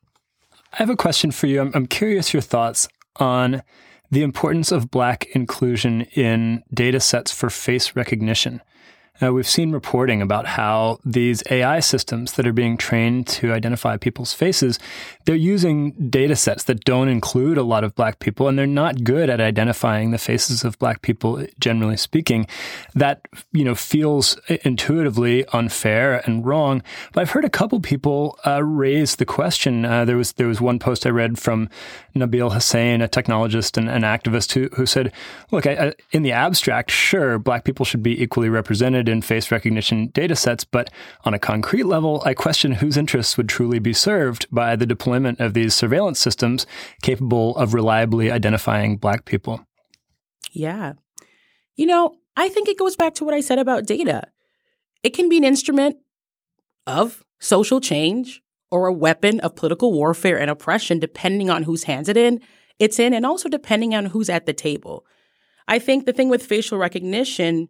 I 0.73 0.77
have 0.77 0.91
a 0.91 0.97
question 0.97 1.31
for 1.31 1.47
you. 1.47 1.61
I'm, 1.61 1.71
I'm 1.75 1.87
curious 1.87 2.33
your 2.33 2.43
thoughts 2.43 2.89
on 3.17 3.63
the 4.11 4.23
importance 4.23 4.73
of 4.73 4.91
Black 4.91 5.27
inclusion 5.35 6.03
in 6.15 6.63
data 6.73 7.01
sets 7.01 7.33
for 7.33 7.51
face 7.51 7.97
recognition. 7.97 8.61
Uh, 9.23 9.33
we've 9.33 9.49
seen 9.49 9.71
reporting 9.71 10.21
about 10.21 10.47
how 10.47 10.99
these 11.05 11.43
AI 11.51 11.79
systems 11.81 12.33
that 12.33 12.47
are 12.47 12.53
being 12.53 12.77
trained 12.77 13.27
to 13.27 13.53
identify 13.53 13.97
people's 13.97 14.33
faces, 14.33 14.79
they're 15.27 15.37
using 15.37 15.93
data 16.11 16.35
sets 16.35 16.65
that 16.65 16.85
don't 16.85 17.09
include 17.09 17.57
a 17.57 17.63
lot 17.63 17.85
of 17.85 17.95
black 17.95 18.19
people, 18.19 18.49
and 18.49 18.59
they're 18.59 18.67
not 18.67 19.05
good 19.05 19.31
at 19.31 19.41
identifying 19.41 20.11
the 20.11 20.19
faces 20.19 20.65
of 20.65 20.79
black 20.79 21.03
people, 21.03 21.47
generally 21.61 21.97
speaking. 21.97 22.47
That, 22.95 23.29
you 23.53 23.65
know, 23.65 23.75
feels 23.75 24.39
intuitively 24.65 25.47
unfair 25.53 26.23
and 26.27 26.45
wrong. 26.45 26.83
But 27.13 27.21
I've 27.21 27.31
heard 27.31 27.45
a 27.45 27.51
couple 27.51 27.81
people 27.81 28.39
uh, 28.45 28.65
raise 28.65 29.17
the 29.17 29.25
question. 29.27 29.85
Uh, 29.85 30.05
there 30.05 30.17
was 30.17 30.33
there 30.33 30.49
was 30.49 30.61
one 30.61 30.79
post 30.79 31.07
I 31.07 31.11
read 31.11 31.39
from 31.39 31.69
Nabil 32.17 32.53
Hassein, 32.53 33.03
a 33.03 33.09
technologist 33.09 33.77
and 33.77 33.89
an 33.89 34.03
activist, 34.03 34.53
who, 34.53 34.69
who 34.75 34.87
said, 34.87 35.13
look, 35.51 35.67
I, 35.67 35.73
I, 35.73 35.95
in 36.11 36.23
the 36.23 36.33
abstract, 36.33 36.91
sure, 36.91 37.39
black 37.39 37.65
people 37.65 37.85
should 37.85 38.03
be 38.03 38.21
equally 38.21 38.49
represented 38.49 39.09
in 39.13 39.23
face 39.23 39.51
recognition 39.51 40.09
data 40.09 40.35
sets, 40.35 40.65
but 40.65 40.91
on 41.25 41.35
a 41.35 41.39
concrete 41.39 41.85
level, 41.85 42.23
I 42.25 42.35
question 42.35 42.73
whose 42.73 42.97
interests 42.97 43.37
would 43.37 43.49
truly 43.49 43.79
be 43.79 43.93
served 43.93 44.47
by 44.51 44.75
the 44.75 44.87
deployment 44.87 45.39
of 45.41 45.55
these 45.55 45.75
surveillance 45.75 46.19
systems 46.19 46.67
capable 47.03 47.57
of 47.57 47.75
reliably 47.75 48.31
identifying 48.31 48.97
black 48.97 49.25
people. 49.25 49.65
Yeah. 50.51 50.95
You 51.77 51.87
know, 51.87 52.17
I 52.37 52.49
think 52.49 52.69
it 52.69 52.79
goes 52.79 52.97
back 52.97 53.15
to 53.15 53.25
what 53.25 53.35
I 53.35 53.41
said 53.41 53.59
about 53.59 53.87
data. 53.87 54.25
It 55.03 55.11
can 55.11 55.29
be 55.29 55.37
an 55.37 55.45
instrument 55.45 55.97
of 56.87 57.23
social 57.39 57.81
change, 57.81 58.43
or 58.71 58.87
a 58.87 58.93
weapon 58.93 59.39
of 59.41 59.55
political 59.55 59.93
warfare 59.93 60.41
and 60.41 60.51
oppression, 60.51 60.99
depending 60.99 61.51
on 61.51 61.65
whose 61.65 61.85
hands 61.85 62.09
it 62.09 62.17
in, 62.17 62.41
it's 62.79 62.99
in, 62.99 63.13
and 63.13 63.27
also 63.27 63.49
depending 63.49 63.95
on 63.95 64.07
who's 64.07 64.31
at 64.31 64.47
the 64.47 64.55
table. 64.55 65.05
I 65.69 65.79
think 65.79 66.07
the 66.07 66.13
thing 66.13 66.31
with 66.31 66.45
facial 66.45 66.79
recognition, 66.79 67.69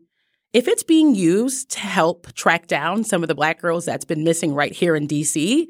if 0.53 0.69
it's 0.69 0.83
being 0.83 1.15
used 1.15 1.71
to 1.71 1.81
help 1.81 2.33
track 2.35 2.67
down 2.67 3.05
some 3.05 3.23
of 3.23 3.29
the 3.29 3.35
black 3.35 3.61
girls 3.61 3.85
that's 3.85 4.05
been 4.05 4.25
missing 4.25 4.55
right 4.55 4.73
here 4.73 4.95
in 4.95 5.09
DC, 5.09 5.67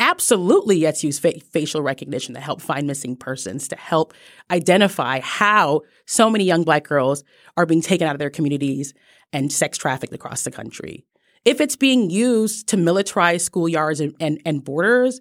absolutely 0.00 0.80
let's 0.80 1.04
use 1.04 1.18
fa- 1.18 1.40
facial 1.40 1.82
recognition 1.82 2.34
to 2.34 2.40
help 2.40 2.60
find 2.60 2.86
missing 2.86 3.16
persons, 3.16 3.68
to 3.68 3.76
help 3.76 4.14
identify 4.50 5.20
how 5.20 5.82
so 6.06 6.30
many 6.30 6.44
young 6.44 6.64
black 6.64 6.84
girls 6.84 7.22
are 7.56 7.66
being 7.66 7.82
taken 7.82 8.06
out 8.06 8.14
of 8.14 8.18
their 8.18 8.30
communities 8.30 8.94
and 9.32 9.52
sex 9.52 9.76
trafficked 9.76 10.14
across 10.14 10.42
the 10.42 10.50
country. 10.50 11.04
If 11.44 11.60
it's 11.60 11.76
being 11.76 12.08
used 12.08 12.68
to 12.68 12.76
militarize 12.76 13.48
schoolyards 13.48 14.00
and, 14.00 14.14
and, 14.18 14.40
and 14.46 14.64
borders, 14.64 15.20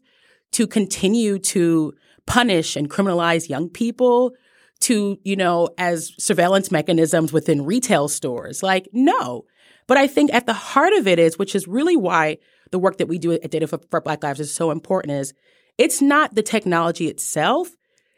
to 0.53 0.67
continue 0.67 1.39
to 1.39 1.93
punish 2.25 2.75
and 2.75 2.89
criminalize 2.89 3.49
young 3.49 3.69
people, 3.69 4.33
to, 4.83 5.17
you 5.23 5.35
know, 5.35 5.69
as 5.77 6.13
surveillance 6.17 6.71
mechanisms 6.71 7.31
within 7.33 7.65
retail 7.65 8.07
stores. 8.07 8.61
Like, 8.61 8.87
no. 8.91 9.45
But 9.87 9.97
I 9.97 10.07
think 10.07 10.33
at 10.33 10.45
the 10.45 10.53
heart 10.53 10.93
of 10.93 11.07
it 11.07 11.19
is, 11.19 11.37
which 11.37 11.55
is 11.55 11.67
really 11.67 11.95
why 11.95 12.37
the 12.71 12.79
work 12.79 12.97
that 12.97 13.07
we 13.07 13.17
do 13.17 13.33
at 13.33 13.51
Data 13.51 13.67
for, 13.67 13.79
for 13.89 14.01
Black 14.01 14.23
Lives 14.23 14.39
is 14.39 14.53
so 14.53 14.71
important, 14.71 15.13
is 15.13 15.33
it's 15.77 16.01
not 16.01 16.35
the 16.35 16.43
technology 16.43 17.07
itself, 17.07 17.69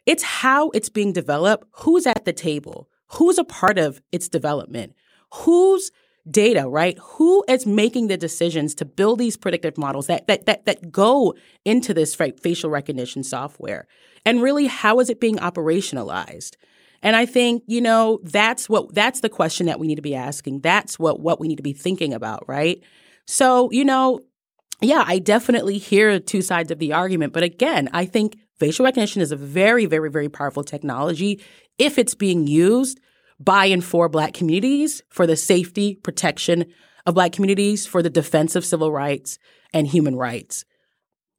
it's 0.06 0.23
how 0.23 0.69
it's 0.71 0.89
being 0.89 1.13
developed, 1.13 1.67
who's 1.71 2.06
at 2.06 2.25
the 2.25 2.34
table, 2.34 2.89
who's 3.13 3.38
a 3.38 3.43
part 3.43 3.78
of 3.78 4.01
its 4.12 4.28
development, 4.28 4.93
who's 5.34 5.91
data, 6.30 6.67
right? 6.67 6.97
Who 7.01 7.43
is 7.47 7.65
making 7.65 8.08
the 8.08 8.17
decisions 8.17 8.73
to 8.75 8.86
build 8.86 9.19
these 9.19 9.38
predictive 9.38 9.78
models 9.78 10.08
that 10.08 10.28
that 10.28 10.45
that 10.47 10.65
that 10.65 10.91
go 10.91 11.36
into 11.63 11.93
this 11.93 12.15
facial 12.15 12.69
recognition 12.69 13.23
software? 13.23 13.88
And 14.25 14.41
really 14.41 14.67
how 14.67 14.99
is 14.99 15.09
it 15.09 15.19
being 15.19 15.38
operationalized? 15.38 16.55
And 17.01 17.15
I 17.15 17.25
think, 17.25 17.63
you 17.67 17.81
know, 17.81 18.19
that's 18.23 18.67
what 18.67 18.93
that's 18.93 19.19
the 19.19 19.29
question 19.29 19.67
that 19.67 19.79
we 19.79 19.88
need 19.88 19.95
to 19.95 20.01
be 20.01 20.15
asking. 20.15 20.61
That's 20.61 20.97
what 20.97 21.19
what 21.19 21.39
we 21.39 21.47
need 21.47 21.57
to 21.57 21.63
be 21.63 21.73
thinking 21.73 22.13
about, 22.13 22.47
right? 22.47 22.81
So, 23.27 23.69
you 23.71 23.85
know, 23.85 24.21
yeah, 24.81 25.03
I 25.05 25.19
definitely 25.19 25.77
hear 25.77 26.19
two 26.19 26.41
sides 26.41 26.71
of 26.71 26.79
the 26.79 26.93
argument, 26.93 27.33
but 27.33 27.43
again, 27.43 27.89
I 27.93 28.05
think 28.05 28.38
facial 28.59 28.85
recognition 28.85 29.21
is 29.21 29.31
a 29.31 29.35
very 29.35 29.85
very 29.85 30.09
very 30.09 30.29
powerful 30.29 30.63
technology 30.63 31.41
if 31.77 31.97
it's 31.97 32.15
being 32.15 32.47
used 32.47 32.99
by 33.39 33.65
and 33.65 33.83
for 33.83 34.09
Black 34.09 34.33
communities, 34.33 35.03
for 35.09 35.27
the 35.27 35.35
safety, 35.35 35.95
protection 35.95 36.65
of 37.05 37.15
Black 37.15 37.33
communities, 37.33 37.85
for 37.85 38.01
the 38.01 38.09
defense 38.09 38.55
of 38.55 38.65
civil 38.65 38.91
rights 38.91 39.38
and 39.73 39.88
human 39.88 40.15
rights. 40.15 40.65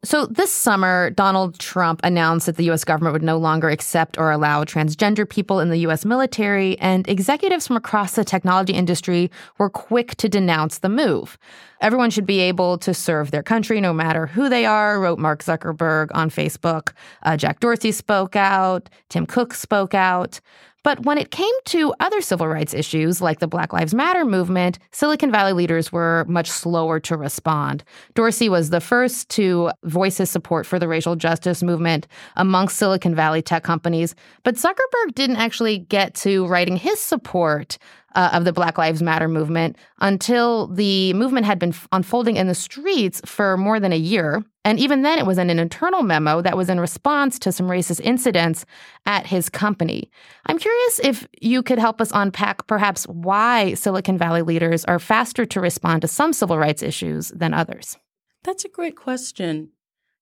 So, 0.05 0.27
this 0.27 0.53
summer, 0.53 1.11
Donald 1.11 1.59
Trump 1.59 2.01
announced 2.05 2.47
that 2.47 2.57
the 2.57 2.65
U.S. 2.67 2.85
government 2.85 3.15
would 3.15 3.23
no 3.23 3.39
longer 3.39 3.71
accept 3.71 4.19
or 4.19 4.31
allow 4.31 4.63
transgender 4.63 5.29
people 5.29 5.59
in 5.59 5.71
the 5.71 5.79
U.S. 5.79 6.05
military, 6.05 6.79
and 6.79 7.09
executives 7.09 7.67
from 7.67 7.77
across 7.77 8.13
the 8.13 8.25
technology 8.25 8.73
industry 8.73 9.31
were 9.59 9.71
quick 9.71 10.15
to 10.17 10.29
denounce 10.29 10.79
the 10.79 10.89
move. 10.89 11.39
Everyone 11.81 12.11
should 12.11 12.27
be 12.27 12.41
able 12.41 12.79
to 12.79 12.95
serve 12.95 13.31
their 13.31 13.43
country 13.43 13.81
no 13.81 13.93
matter 13.93 14.27
who 14.27 14.49
they 14.49 14.65
are, 14.65 15.01
wrote 15.01 15.19
Mark 15.19 15.43
Zuckerberg 15.43 16.09
on 16.15 16.31
Facebook. 16.31 16.93
Uh, 17.23 17.37
Jack 17.37 17.61
Dorsey 17.61 17.91
spoke 17.91 18.37
out, 18.37 18.89
Tim 19.09 19.27
Cook 19.27 19.55
spoke 19.55 19.95
out. 19.95 20.41
But 20.87 21.05
when 21.05 21.18
it 21.18 21.33
came 21.33 21.53
to 21.64 21.92
other 21.99 22.20
civil 22.20 22.46
rights 22.46 22.72
issues 22.72 23.20
like 23.20 23.40
the 23.40 23.49
Black 23.49 23.72
Lives 23.72 23.92
Matter 23.92 24.25
movement, 24.25 24.79
Silicon 24.92 25.33
Valley 25.33 25.53
leaders 25.53 25.90
were 25.90 26.25
much 26.29 26.49
slower 26.49 27.01
to 27.01 27.16
respond. 27.16 27.83
Dorsey 28.14 28.49
was 28.49 28.70
the 28.70 28.81
first 28.81 29.29
to 29.31 29.72
voice 29.83 30.18
his 30.18 30.31
support 30.31 30.64
for 30.64 30.79
the 30.79 30.87
racial 30.87 31.16
justice 31.16 31.61
movement 31.61 32.07
amongst 32.37 32.77
Silicon 32.77 33.16
Valley 33.16 33.42
tech 33.42 33.64
companies, 33.64 34.14
but 34.44 34.55
Zuckerberg 34.55 35.16
didn't 35.16 35.38
actually 35.38 35.79
get 35.79 36.14
to 36.14 36.46
writing 36.46 36.77
his 36.77 37.01
support 37.01 37.79
uh, 38.14 38.31
of 38.33 38.44
the 38.44 38.53
Black 38.53 38.79
Lives 38.79 39.03
Matter 39.03 39.27
movement 39.27 39.77
until 40.01 40.68
the 40.68 41.12
movement 41.14 41.46
had 41.46 41.59
been 41.59 41.70
f- 41.70 41.88
unfolding 41.90 42.37
in 42.37 42.46
the 42.46 42.55
streets 42.55 43.20
for 43.25 43.57
more 43.57 43.81
than 43.81 43.92
a 43.92 43.96
year. 43.96 44.44
And 44.67 44.81
even 44.81 45.03
then, 45.03 45.21
it 45.21 45.27
was 45.27 45.39
in 45.39 45.49
an 45.49 45.61
internal 45.61 46.03
memo 46.03 46.43
that 46.43 46.57
was 46.57 46.69
in 46.69 46.81
response 46.81 47.39
to 47.39 47.53
some 47.53 47.69
racist 47.69 48.01
incidents 48.01 48.67
at 49.07 49.25
his 49.25 49.49
company. 49.49 50.11
I'm 50.47 50.59
curious 50.59 50.99
if 51.05 51.29
you 51.41 51.63
could 51.63 51.79
help 51.79 52.01
us 52.01 52.11
unpack 52.13 52.67
perhaps 52.67 53.05
why 53.05 53.75
Silicon 53.75 54.19
Valley 54.19 54.43
leaders 54.43 54.85
are 54.87 54.99
faster 54.99 55.47
to 55.47 55.61
respond 55.61 56.03
to 56.03 56.09
some 56.09 56.33
civil 56.33 56.59
rights 56.59 56.83
issues 56.83 57.29
than 57.29 57.55
others. 57.55 57.97
That's 58.43 58.65
a 58.65 58.69
great 58.69 58.97
question. 58.97 59.71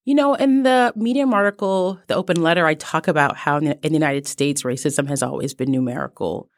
You 0.05 0.15
know, 0.15 0.35
in 0.35 0.63
the 0.63 0.93
Medium 0.95 1.33
article, 1.33 1.99
the 2.09 2.15
open 2.15 2.43
letter, 2.43 2.67
I 2.67 2.75
talk 2.75 3.09
about 3.09 3.39
how 3.39 3.57
in 3.57 3.79
the 3.81 3.89
United 3.91 4.27
States 4.27 4.63
racism 4.63 5.09
has 5.09 5.23
always 5.23 5.55
been 5.55 5.71
numerical 5.71 6.51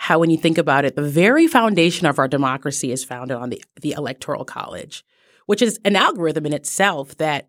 how, 0.00 0.20
when 0.20 0.30
you 0.30 0.36
think 0.36 0.58
about 0.58 0.84
it, 0.84 0.94
the 0.94 1.02
very 1.02 1.48
foundation 1.48 2.06
of 2.06 2.20
our 2.20 2.28
democracy 2.28 2.92
is 2.92 3.02
founded 3.02 3.36
on 3.36 3.50
the, 3.50 3.60
the 3.80 3.92
Electoral 3.92 4.44
College, 4.44 5.04
which 5.48 5.62
is 5.62 5.80
an 5.86 5.96
algorithm 5.96 6.44
in 6.44 6.52
itself 6.52 7.16
that 7.16 7.48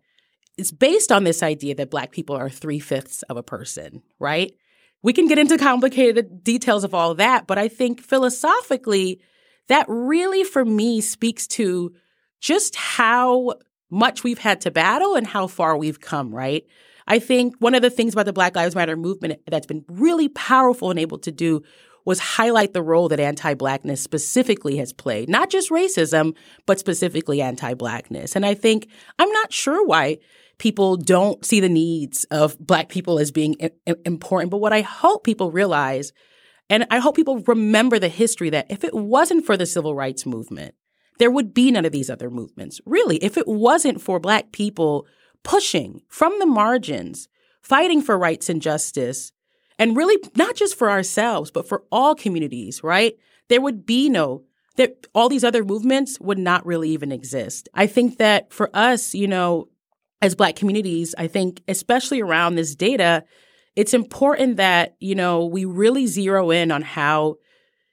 is 0.56 0.72
based 0.72 1.12
on 1.12 1.24
this 1.24 1.42
idea 1.42 1.74
that 1.74 1.90
Black 1.90 2.12
people 2.12 2.34
are 2.34 2.48
three 2.48 2.78
fifths 2.78 3.22
of 3.24 3.36
a 3.36 3.42
person, 3.42 4.02
right? 4.18 4.54
We 5.02 5.12
can 5.12 5.28
get 5.28 5.38
into 5.38 5.58
complicated 5.58 6.42
details 6.42 6.82
of 6.82 6.94
all 6.94 7.14
that, 7.16 7.46
but 7.46 7.58
I 7.58 7.68
think 7.68 8.00
philosophically, 8.00 9.20
that 9.68 9.84
really 9.86 10.44
for 10.44 10.64
me 10.64 11.02
speaks 11.02 11.46
to 11.48 11.92
just 12.40 12.74
how 12.74 13.56
much 13.90 14.24
we've 14.24 14.38
had 14.38 14.62
to 14.62 14.70
battle 14.70 15.14
and 15.14 15.26
how 15.26 15.46
far 15.46 15.76
we've 15.76 16.00
come, 16.00 16.34
right? 16.34 16.64
I 17.06 17.18
think 17.18 17.56
one 17.58 17.74
of 17.74 17.82
the 17.82 17.90
things 17.90 18.14
about 18.14 18.24
the 18.24 18.32
Black 18.32 18.56
Lives 18.56 18.74
Matter 18.74 18.96
movement 18.96 19.42
that's 19.46 19.66
been 19.66 19.84
really 19.88 20.30
powerful 20.30 20.90
and 20.90 20.98
able 20.98 21.18
to 21.18 21.30
do 21.30 21.60
was 22.04 22.18
highlight 22.18 22.72
the 22.72 22.82
role 22.82 23.08
that 23.08 23.20
anti 23.20 23.54
blackness 23.54 24.00
specifically 24.00 24.76
has 24.78 24.92
played, 24.92 25.28
not 25.28 25.50
just 25.50 25.70
racism, 25.70 26.34
but 26.66 26.78
specifically 26.78 27.40
anti 27.42 27.74
blackness. 27.74 28.36
And 28.36 28.46
I 28.46 28.54
think 28.54 28.88
I'm 29.18 29.30
not 29.30 29.52
sure 29.52 29.84
why 29.86 30.18
people 30.58 30.96
don't 30.96 31.44
see 31.44 31.58
the 31.58 31.68
needs 31.68 32.24
of 32.24 32.58
black 32.58 32.88
people 32.88 33.18
as 33.18 33.30
being 33.30 33.56
important. 34.04 34.50
But 34.50 34.58
what 34.58 34.72
I 34.72 34.82
hope 34.82 35.24
people 35.24 35.50
realize, 35.50 36.12
and 36.68 36.86
I 36.90 36.98
hope 36.98 37.16
people 37.16 37.40
remember 37.40 37.98
the 37.98 38.08
history 38.08 38.50
that 38.50 38.70
if 38.70 38.84
it 38.84 38.94
wasn't 38.94 39.46
for 39.46 39.56
the 39.56 39.66
civil 39.66 39.94
rights 39.94 40.26
movement, 40.26 40.74
there 41.18 41.30
would 41.30 41.54
be 41.54 41.70
none 41.70 41.84
of 41.84 41.92
these 41.92 42.10
other 42.10 42.30
movements. 42.30 42.80
Really, 42.84 43.16
if 43.18 43.36
it 43.36 43.48
wasn't 43.48 44.00
for 44.00 44.20
black 44.20 44.52
people 44.52 45.06
pushing 45.42 46.02
from 46.08 46.38
the 46.38 46.46
margins, 46.46 47.28
fighting 47.62 48.02
for 48.02 48.18
rights 48.18 48.48
and 48.48 48.60
justice, 48.60 49.32
and 49.80 49.96
really 49.96 50.18
not 50.36 50.54
just 50.54 50.76
for 50.76 50.90
ourselves, 50.90 51.50
but 51.50 51.66
for 51.66 51.82
all 51.90 52.14
communities, 52.14 52.84
right? 52.84 53.16
There 53.48 53.62
would 53.62 53.86
be 53.86 54.08
no 54.08 54.44
that 54.76 55.06
all 55.14 55.28
these 55.28 55.42
other 55.42 55.64
movements 55.64 56.20
would 56.20 56.38
not 56.38 56.64
really 56.64 56.90
even 56.90 57.10
exist. 57.10 57.68
I 57.74 57.86
think 57.86 58.18
that 58.18 58.52
for 58.52 58.70
us, 58.74 59.14
you 59.14 59.26
know, 59.26 59.68
as 60.22 60.34
black 60.34 60.54
communities, 60.54 61.14
I 61.18 61.26
think 61.26 61.62
especially 61.66 62.20
around 62.20 62.54
this 62.54 62.74
data, 62.74 63.24
it's 63.74 63.94
important 63.94 64.58
that, 64.58 64.96
you 65.00 65.14
know, 65.14 65.46
we 65.46 65.64
really 65.64 66.06
zero 66.06 66.50
in 66.50 66.70
on 66.70 66.82
how 66.82 67.36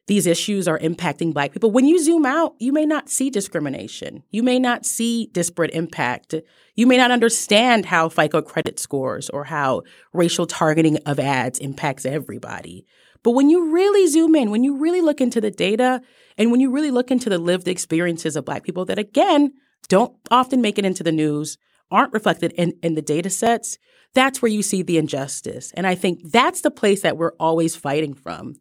these 0.08 0.26
issues 0.26 0.67
are 0.67 0.80
impacting 0.80 1.34
Black 1.34 1.52
people. 1.52 1.70
When 1.70 1.86
you 1.86 2.02
zoom 2.02 2.26
out, 2.26 2.56
you 2.60 2.72
may 2.72 2.86
not 2.86 3.10
see 3.10 3.30
discrimination. 3.30 4.24
You 4.32 4.41
may 4.41 4.58
not 4.58 4.86
see 4.86 5.30
disparate 5.34 5.72
impact. 5.72 6.34
You 6.76 6.88
may 6.88 6.98
not 6.98 7.12
understand 7.12 7.86
how 7.86 8.08
FICO 8.08 8.41
credit 8.41 8.80
scores 8.80 9.30
or 9.30 9.43
how 9.43 9.84
racial 10.13 10.48
targeting 10.48 10.98
of 11.06 11.20
ads 11.20 11.60
impacts 11.60 12.06
everybody. 12.06 12.86
But 13.22 13.32
when 13.32 13.50
you 13.50 13.72
really 13.72 14.08
zoom 14.08 14.36
in, 14.36 14.50
when 14.50 14.63
you 14.63 14.78
really 14.78 15.02
look 15.02 15.20
into 15.20 15.41
the 15.41 15.52
data, 15.52 16.02
and 16.38 16.52
when 16.52 16.62
you 16.62 16.72
really 16.72 16.91
look 16.91 17.12
into 17.12 17.30
the 17.30 17.38
lived 17.38 17.67
experiences 17.67 18.38
of 18.38 18.46
Black 18.46 18.63
people 18.63 18.86
that, 18.86 19.00
again, 19.00 19.54
don't 19.89 20.15
often 20.32 20.62
make 20.62 20.80
it 20.80 20.86
into 20.86 21.04
the 21.04 21.12
news, 21.12 21.58
aren't 21.91 22.13
reflected 22.13 22.54
in, 22.54 22.74
in 22.82 22.96
the 22.96 23.02
data 23.02 23.30
sets, 23.30 23.78
that's 24.13 24.41
where 24.41 24.52
you 24.52 24.63
see 24.63 24.82
the 24.82 24.98
injustice. 24.98 25.74
And 25.74 25.86
I 25.86 25.96
think 25.96 26.32
that's 26.32 26.62
the 26.62 26.72
place 26.72 27.02
that 27.02 27.17
we're 27.17 27.34
always 27.34 27.76
fighting 27.76 28.13
from. 28.13 28.56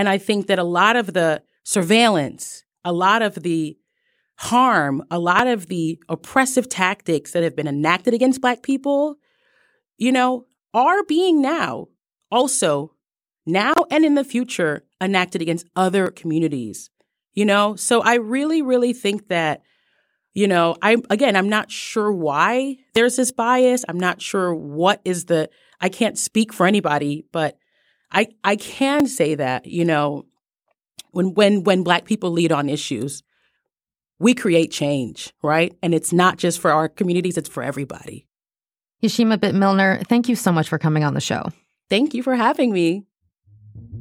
And 0.00 0.08
I 0.08 0.16
think 0.16 0.46
that 0.46 0.58
a 0.58 0.64
lot 0.64 0.96
of 0.96 1.12
the 1.12 1.42
surveillance, 1.62 2.64
a 2.86 2.90
lot 2.90 3.20
of 3.20 3.34
the 3.34 3.76
harm, 4.36 5.04
a 5.10 5.18
lot 5.18 5.46
of 5.46 5.66
the 5.66 6.02
oppressive 6.08 6.70
tactics 6.70 7.32
that 7.32 7.42
have 7.42 7.54
been 7.54 7.68
enacted 7.68 8.14
against 8.14 8.40
Black 8.40 8.62
people, 8.62 9.16
you 9.98 10.10
know, 10.10 10.46
are 10.72 11.04
being 11.04 11.42
now 11.42 11.88
also, 12.30 12.94
now 13.44 13.74
and 13.90 14.06
in 14.06 14.14
the 14.14 14.24
future, 14.24 14.86
enacted 15.02 15.42
against 15.42 15.66
other 15.76 16.06
communities. 16.06 16.88
You 17.34 17.44
know, 17.44 17.76
so 17.76 18.00
I 18.00 18.14
really, 18.14 18.62
really 18.62 18.94
think 18.94 19.28
that, 19.28 19.60
you 20.32 20.48
know, 20.48 20.76
I 20.80 20.96
again, 21.10 21.36
I'm 21.36 21.50
not 21.50 21.70
sure 21.70 22.10
why 22.10 22.78
there's 22.94 23.16
this 23.16 23.32
bias. 23.32 23.84
I'm 23.86 24.00
not 24.00 24.22
sure 24.22 24.54
what 24.54 25.02
is 25.04 25.26
the, 25.26 25.50
I 25.78 25.90
can't 25.90 26.16
speak 26.16 26.54
for 26.54 26.66
anybody, 26.66 27.26
but 27.32 27.58
I 28.12 28.28
I 28.44 28.56
can 28.56 29.06
say 29.06 29.34
that 29.34 29.66
you 29.66 29.84
know 29.84 30.26
when 31.10 31.34
when 31.34 31.64
when 31.64 31.82
black 31.82 32.04
people 32.04 32.30
lead 32.30 32.52
on 32.52 32.68
issues 32.68 33.22
we 34.20 34.34
create 34.34 34.70
change, 34.70 35.32
right? 35.42 35.74
And 35.82 35.94
it's 35.94 36.12
not 36.12 36.36
just 36.36 36.60
for 36.60 36.70
our 36.70 36.88
communities, 36.88 37.36
it's 37.36 37.48
for 37.48 37.62
everybody. 37.62 38.28
Yeshimabeit 39.02 39.54
Milner, 39.54 40.02
thank 40.08 40.28
you 40.28 40.36
so 40.36 40.52
much 40.52 40.68
for 40.68 40.78
coming 40.78 41.02
on 41.02 41.14
the 41.14 41.20
show. 41.20 41.44
Thank 41.88 42.12
you 42.14 42.22
for 42.22 42.36
having 42.36 42.70
me. 42.70 43.06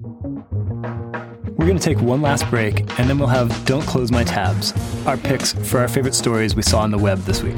We're 0.04 1.66
going 1.66 1.78
to 1.78 1.84
take 1.84 2.00
one 2.02 2.22
last 2.22 2.50
break, 2.50 2.80
and 3.00 3.10
then 3.10 3.18
we'll 3.18 3.28
have 3.28 3.66
Don't 3.66 3.86
Close 3.86 4.12
My 4.12 4.24
Tabs, 4.24 4.74
our 5.06 5.18
picks 5.18 5.54
for 5.54 5.80
our 5.80 5.88
favorite 5.88 6.16
stories 6.16 6.56
we 6.56 6.62
saw 6.62 6.82
on 6.82 6.92
the 6.92 6.98
web 6.98 7.20
this 7.20 7.42
week. 7.42 7.58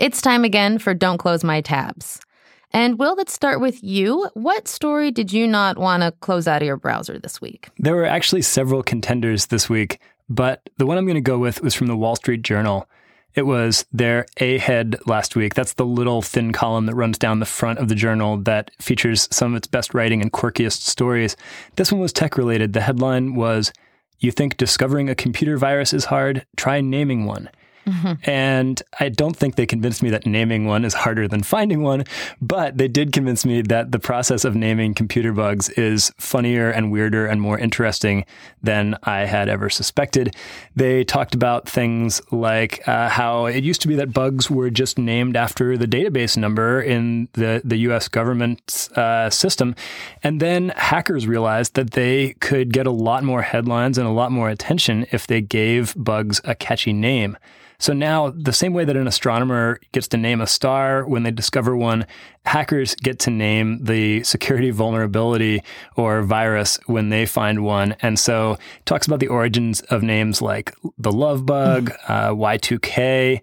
It's 0.00 0.22
time 0.22 0.44
again 0.44 0.78
for 0.78 0.94
Don't 0.94 1.18
Close 1.18 1.44
My 1.44 1.60
Tabs. 1.60 2.22
And 2.70 2.98
Will, 2.98 3.14
let's 3.16 3.34
start 3.34 3.60
with 3.60 3.84
you. 3.84 4.30
What 4.32 4.66
story 4.66 5.10
did 5.10 5.30
you 5.30 5.46
not 5.46 5.76
want 5.76 6.02
to 6.02 6.12
close 6.20 6.48
out 6.48 6.62
of 6.62 6.66
your 6.66 6.78
browser 6.78 7.18
this 7.18 7.38
week? 7.42 7.68
There 7.76 7.94
were 7.94 8.06
actually 8.06 8.40
several 8.40 8.82
contenders 8.82 9.48
this 9.48 9.68
week, 9.68 10.00
but 10.26 10.70
the 10.78 10.86
one 10.86 10.96
I'm 10.96 11.04
going 11.04 11.16
to 11.16 11.20
go 11.20 11.36
with 11.36 11.60
was 11.60 11.74
from 11.74 11.86
the 11.86 11.98
Wall 11.98 12.16
Street 12.16 12.40
Journal. 12.40 12.88
It 13.34 13.42
was 13.42 13.84
their 13.92 14.24
A 14.38 14.56
head 14.56 14.96
last 15.04 15.36
week. 15.36 15.52
That's 15.52 15.74
the 15.74 15.84
little 15.84 16.22
thin 16.22 16.54
column 16.54 16.86
that 16.86 16.94
runs 16.94 17.18
down 17.18 17.40
the 17.40 17.44
front 17.44 17.78
of 17.78 17.88
the 17.88 17.94
journal 17.94 18.38
that 18.38 18.70
features 18.80 19.28
some 19.30 19.52
of 19.52 19.58
its 19.58 19.66
best 19.66 19.92
writing 19.92 20.22
and 20.22 20.32
quirkiest 20.32 20.80
stories. 20.80 21.36
This 21.76 21.92
one 21.92 22.00
was 22.00 22.14
tech 22.14 22.38
related. 22.38 22.72
The 22.72 22.80
headline 22.80 23.34
was 23.34 23.70
You 24.18 24.30
think 24.30 24.56
discovering 24.56 25.10
a 25.10 25.14
computer 25.14 25.58
virus 25.58 25.92
is 25.92 26.06
hard? 26.06 26.46
Try 26.56 26.80
naming 26.80 27.26
one. 27.26 27.50
Mm-hmm. 27.90 28.30
And 28.30 28.82
I 29.00 29.08
don't 29.08 29.36
think 29.36 29.56
they 29.56 29.66
convinced 29.66 30.02
me 30.02 30.10
that 30.10 30.26
naming 30.26 30.66
one 30.66 30.84
is 30.84 30.94
harder 30.94 31.26
than 31.26 31.42
finding 31.42 31.82
one, 31.82 32.04
but 32.40 32.78
they 32.78 32.88
did 32.88 33.12
convince 33.12 33.44
me 33.44 33.62
that 33.62 33.90
the 33.92 33.98
process 33.98 34.44
of 34.44 34.54
naming 34.54 34.94
computer 34.94 35.32
bugs 35.32 35.68
is 35.70 36.12
funnier 36.18 36.70
and 36.70 36.92
weirder 36.92 37.26
and 37.26 37.40
more 37.40 37.58
interesting 37.58 38.24
than 38.62 38.96
I 39.02 39.20
had 39.20 39.48
ever 39.48 39.68
suspected. 39.68 40.36
They 40.76 41.04
talked 41.04 41.34
about 41.34 41.68
things 41.68 42.20
like 42.30 42.86
uh, 42.86 43.08
how 43.08 43.46
it 43.46 43.64
used 43.64 43.82
to 43.82 43.88
be 43.88 43.96
that 43.96 44.12
bugs 44.12 44.50
were 44.50 44.70
just 44.70 44.98
named 44.98 45.36
after 45.36 45.76
the 45.76 45.86
database 45.86 46.36
number 46.36 46.80
in 46.80 47.28
the, 47.32 47.60
the 47.64 47.78
US 47.78 48.08
government 48.08 48.88
uh, 48.96 49.30
system. 49.30 49.74
And 50.22 50.40
then 50.40 50.70
hackers 50.76 51.26
realized 51.26 51.74
that 51.74 51.92
they 51.92 52.34
could 52.34 52.72
get 52.72 52.86
a 52.86 52.90
lot 52.90 53.24
more 53.24 53.42
headlines 53.42 53.98
and 53.98 54.06
a 54.06 54.12
lot 54.12 54.30
more 54.30 54.48
attention 54.48 55.06
if 55.10 55.26
they 55.26 55.40
gave 55.40 55.94
bugs 55.96 56.40
a 56.44 56.54
catchy 56.54 56.92
name. 56.92 57.36
So 57.80 57.94
now, 57.94 58.28
the 58.30 58.52
same 58.52 58.74
way 58.74 58.84
that 58.84 58.94
an 58.94 59.08
astronomer 59.08 59.80
gets 59.92 60.06
to 60.08 60.18
name 60.18 60.42
a 60.42 60.46
star 60.46 61.06
when 61.06 61.22
they 61.22 61.30
discover 61.30 61.74
one, 61.74 62.06
hackers 62.44 62.94
get 62.94 63.18
to 63.20 63.30
name 63.30 63.82
the 63.82 64.22
security 64.22 64.70
vulnerability 64.70 65.62
or 65.96 66.20
virus 66.22 66.78
when 66.86 67.08
they 67.08 67.24
find 67.24 67.64
one. 67.64 67.96
And 68.02 68.18
so, 68.18 68.52
it 68.52 68.86
talks 68.86 69.06
about 69.06 69.20
the 69.20 69.28
origins 69.28 69.80
of 69.82 70.02
names 70.02 70.42
like 70.42 70.74
the 70.98 71.10
love 71.10 71.46
bug, 71.46 71.90
uh, 72.06 72.28
Y2K. 72.28 73.40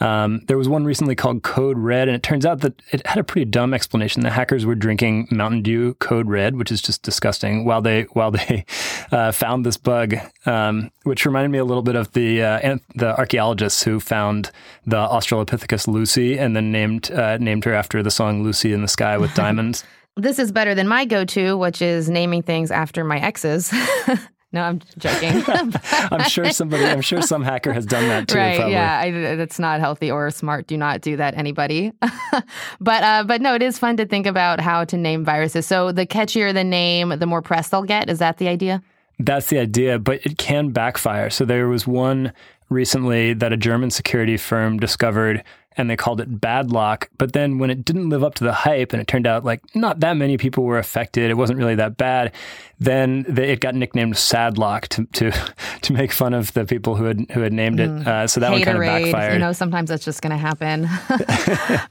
Um, 0.00 0.40
there 0.46 0.58
was 0.58 0.68
one 0.68 0.84
recently 0.84 1.14
called 1.14 1.42
Code 1.42 1.78
Red, 1.78 2.08
and 2.08 2.14
it 2.14 2.22
turns 2.22 2.46
out 2.46 2.60
that 2.60 2.80
it 2.92 3.06
had 3.06 3.18
a 3.18 3.24
pretty 3.24 3.44
dumb 3.44 3.74
explanation. 3.74 4.22
The 4.22 4.30
hackers 4.30 4.64
were 4.64 4.74
drinking 4.74 5.28
Mountain 5.30 5.62
Dew 5.62 5.94
Code 5.94 6.28
Red, 6.28 6.56
which 6.56 6.70
is 6.70 6.80
just 6.80 7.02
disgusting, 7.02 7.64
while 7.64 7.82
they 7.82 8.02
while 8.12 8.30
they 8.30 8.64
uh, 9.12 9.32
found 9.32 9.66
this 9.66 9.76
bug, 9.76 10.14
um, 10.46 10.90
which 11.02 11.26
reminded 11.26 11.50
me 11.50 11.58
a 11.58 11.64
little 11.64 11.82
bit 11.82 11.96
of 11.96 12.12
the 12.12 12.42
uh, 12.42 12.78
the 12.94 13.16
archaeologists 13.18 13.82
who 13.82 14.00
found 14.00 14.50
the 14.86 14.96
Australopithecus 14.96 15.88
Lucy 15.88 16.38
and 16.38 16.54
then 16.54 16.70
named 16.70 17.10
uh, 17.10 17.36
named 17.38 17.64
her 17.64 17.74
after 17.74 18.02
the 18.02 18.10
song 18.10 18.42
"Lucy 18.42 18.72
in 18.72 18.82
the 18.82 18.88
Sky 18.88 19.18
with 19.18 19.34
Diamonds." 19.34 19.84
this 20.18 20.40
is 20.40 20.50
better 20.50 20.74
than 20.74 20.88
my 20.88 21.04
go-to, 21.04 21.56
which 21.56 21.80
is 21.80 22.10
naming 22.10 22.42
things 22.42 22.72
after 22.72 23.04
my 23.04 23.20
exes. 23.20 23.72
No, 24.50 24.62
I'm 24.62 24.80
joking. 24.96 25.42
I'm 25.92 26.28
sure 26.28 26.50
somebody, 26.52 26.84
I'm 26.84 27.02
sure 27.02 27.20
some 27.20 27.42
hacker 27.42 27.72
has 27.74 27.84
done 27.84 28.08
that 28.08 28.28
too. 28.28 28.38
Right? 28.38 28.56
Probably. 28.56 28.72
Yeah, 28.72 28.98
I, 28.98 29.36
that's 29.36 29.58
not 29.58 29.78
healthy 29.80 30.10
or 30.10 30.30
smart. 30.30 30.66
Do 30.66 30.78
not 30.78 31.02
do 31.02 31.16
that, 31.16 31.36
anybody. 31.36 31.92
but 32.80 33.02
uh, 33.02 33.24
but 33.24 33.42
no, 33.42 33.54
it 33.54 33.62
is 33.62 33.78
fun 33.78 33.98
to 33.98 34.06
think 34.06 34.26
about 34.26 34.60
how 34.60 34.84
to 34.84 34.96
name 34.96 35.22
viruses. 35.22 35.66
So 35.66 35.92
the 35.92 36.06
catchier 36.06 36.54
the 36.54 36.64
name, 36.64 37.18
the 37.18 37.26
more 37.26 37.42
press 37.42 37.68
they'll 37.68 37.82
get. 37.82 38.08
Is 38.08 38.20
that 38.20 38.38
the 38.38 38.48
idea? 38.48 38.82
That's 39.18 39.48
the 39.48 39.58
idea, 39.58 39.98
but 39.98 40.24
it 40.24 40.38
can 40.38 40.70
backfire. 40.70 41.28
So 41.28 41.44
there 41.44 41.68
was 41.68 41.86
one 41.86 42.32
recently 42.70 43.34
that 43.34 43.52
a 43.52 43.56
German 43.56 43.90
security 43.90 44.36
firm 44.36 44.78
discovered 44.78 45.44
and 45.78 45.88
they 45.88 45.96
called 45.96 46.20
it 46.20 46.40
Badlock. 46.40 47.06
But 47.16 47.32
then 47.32 47.58
when 47.58 47.70
it 47.70 47.84
didn't 47.84 48.08
live 48.08 48.24
up 48.24 48.34
to 48.36 48.44
the 48.44 48.52
hype 48.52 48.92
and 48.92 49.00
it 49.00 49.06
turned 49.06 49.26
out 49.26 49.44
like 49.44 49.62
not 49.74 50.00
that 50.00 50.16
many 50.16 50.36
people 50.36 50.64
were 50.64 50.78
affected, 50.78 51.30
it 51.30 51.36
wasn't 51.36 51.58
really 51.58 51.76
that 51.76 51.96
bad, 51.96 52.32
then 52.78 53.24
they, 53.28 53.50
it 53.50 53.60
got 53.60 53.74
nicknamed 53.74 54.14
Sadlock 54.14 54.88
to, 54.88 55.04
to, 55.06 55.30
to 55.82 55.92
make 55.92 56.12
fun 56.12 56.34
of 56.34 56.52
the 56.52 56.64
people 56.64 56.96
who 56.96 57.04
had, 57.04 57.26
who 57.30 57.40
had 57.40 57.52
named 57.52 57.80
it. 57.80 57.90
Mm. 57.90 58.06
Uh, 58.06 58.26
so 58.26 58.40
that 58.40 58.50
Haterade, 58.50 58.52
one 58.52 58.64
kind 58.64 58.76
of 58.76 58.82
backfired. 58.82 59.32
You 59.34 59.38
know, 59.38 59.52
sometimes 59.52 59.88
that's 59.88 60.04
just 60.04 60.22
going 60.22 60.30
to 60.30 60.36
happen. 60.36 60.88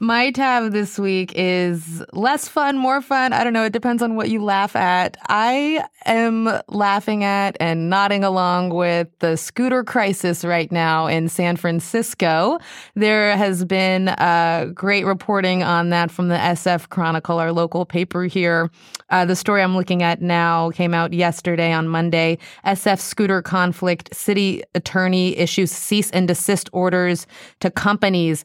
My 0.00 0.30
tab 0.30 0.72
this 0.72 0.98
week 0.98 1.32
is 1.34 2.02
less 2.12 2.48
fun, 2.48 2.78
more 2.78 3.00
fun. 3.00 3.32
I 3.32 3.44
don't 3.44 3.52
know. 3.52 3.64
It 3.64 3.72
depends 3.72 4.02
on 4.02 4.14
what 4.14 4.30
you 4.30 4.42
laugh 4.42 4.76
at. 4.76 5.16
I 5.28 5.84
am 6.06 6.50
laughing 6.68 7.24
at 7.24 7.56
and 7.60 7.90
nodding 7.90 8.24
along 8.24 8.70
with 8.70 9.08
the 9.18 9.36
scooter 9.36 9.82
crisis 9.82 10.44
right 10.44 10.70
now 10.70 11.06
in 11.06 11.28
San 11.28 11.56
Francisco. 11.56 12.58
There 12.94 13.36
has 13.36 13.64
been 13.64 13.78
been 13.78 14.08
uh, 14.08 14.66
great 14.74 15.06
reporting 15.06 15.62
on 15.62 15.90
that 15.90 16.10
from 16.10 16.28
the 16.28 16.36
SF 16.36 16.88
Chronicle, 16.88 17.38
our 17.38 17.52
local 17.52 17.86
paper 17.86 18.24
here. 18.24 18.70
Uh, 19.10 19.24
the 19.24 19.36
story 19.36 19.62
I'm 19.62 19.76
looking 19.76 20.02
at 20.02 20.20
now 20.20 20.70
came 20.78 20.94
out 20.94 21.12
yesterday 21.12 21.72
on 21.72 21.88
Monday. 21.88 22.38
SF 22.64 23.00
scooter 23.00 23.42
conflict. 23.42 24.14
City 24.14 24.62
attorney 24.76 25.36
issues 25.36 25.72
cease 25.72 26.08
and 26.12 26.28
desist 26.28 26.70
orders 26.72 27.26
to 27.58 27.68
companies 27.68 28.44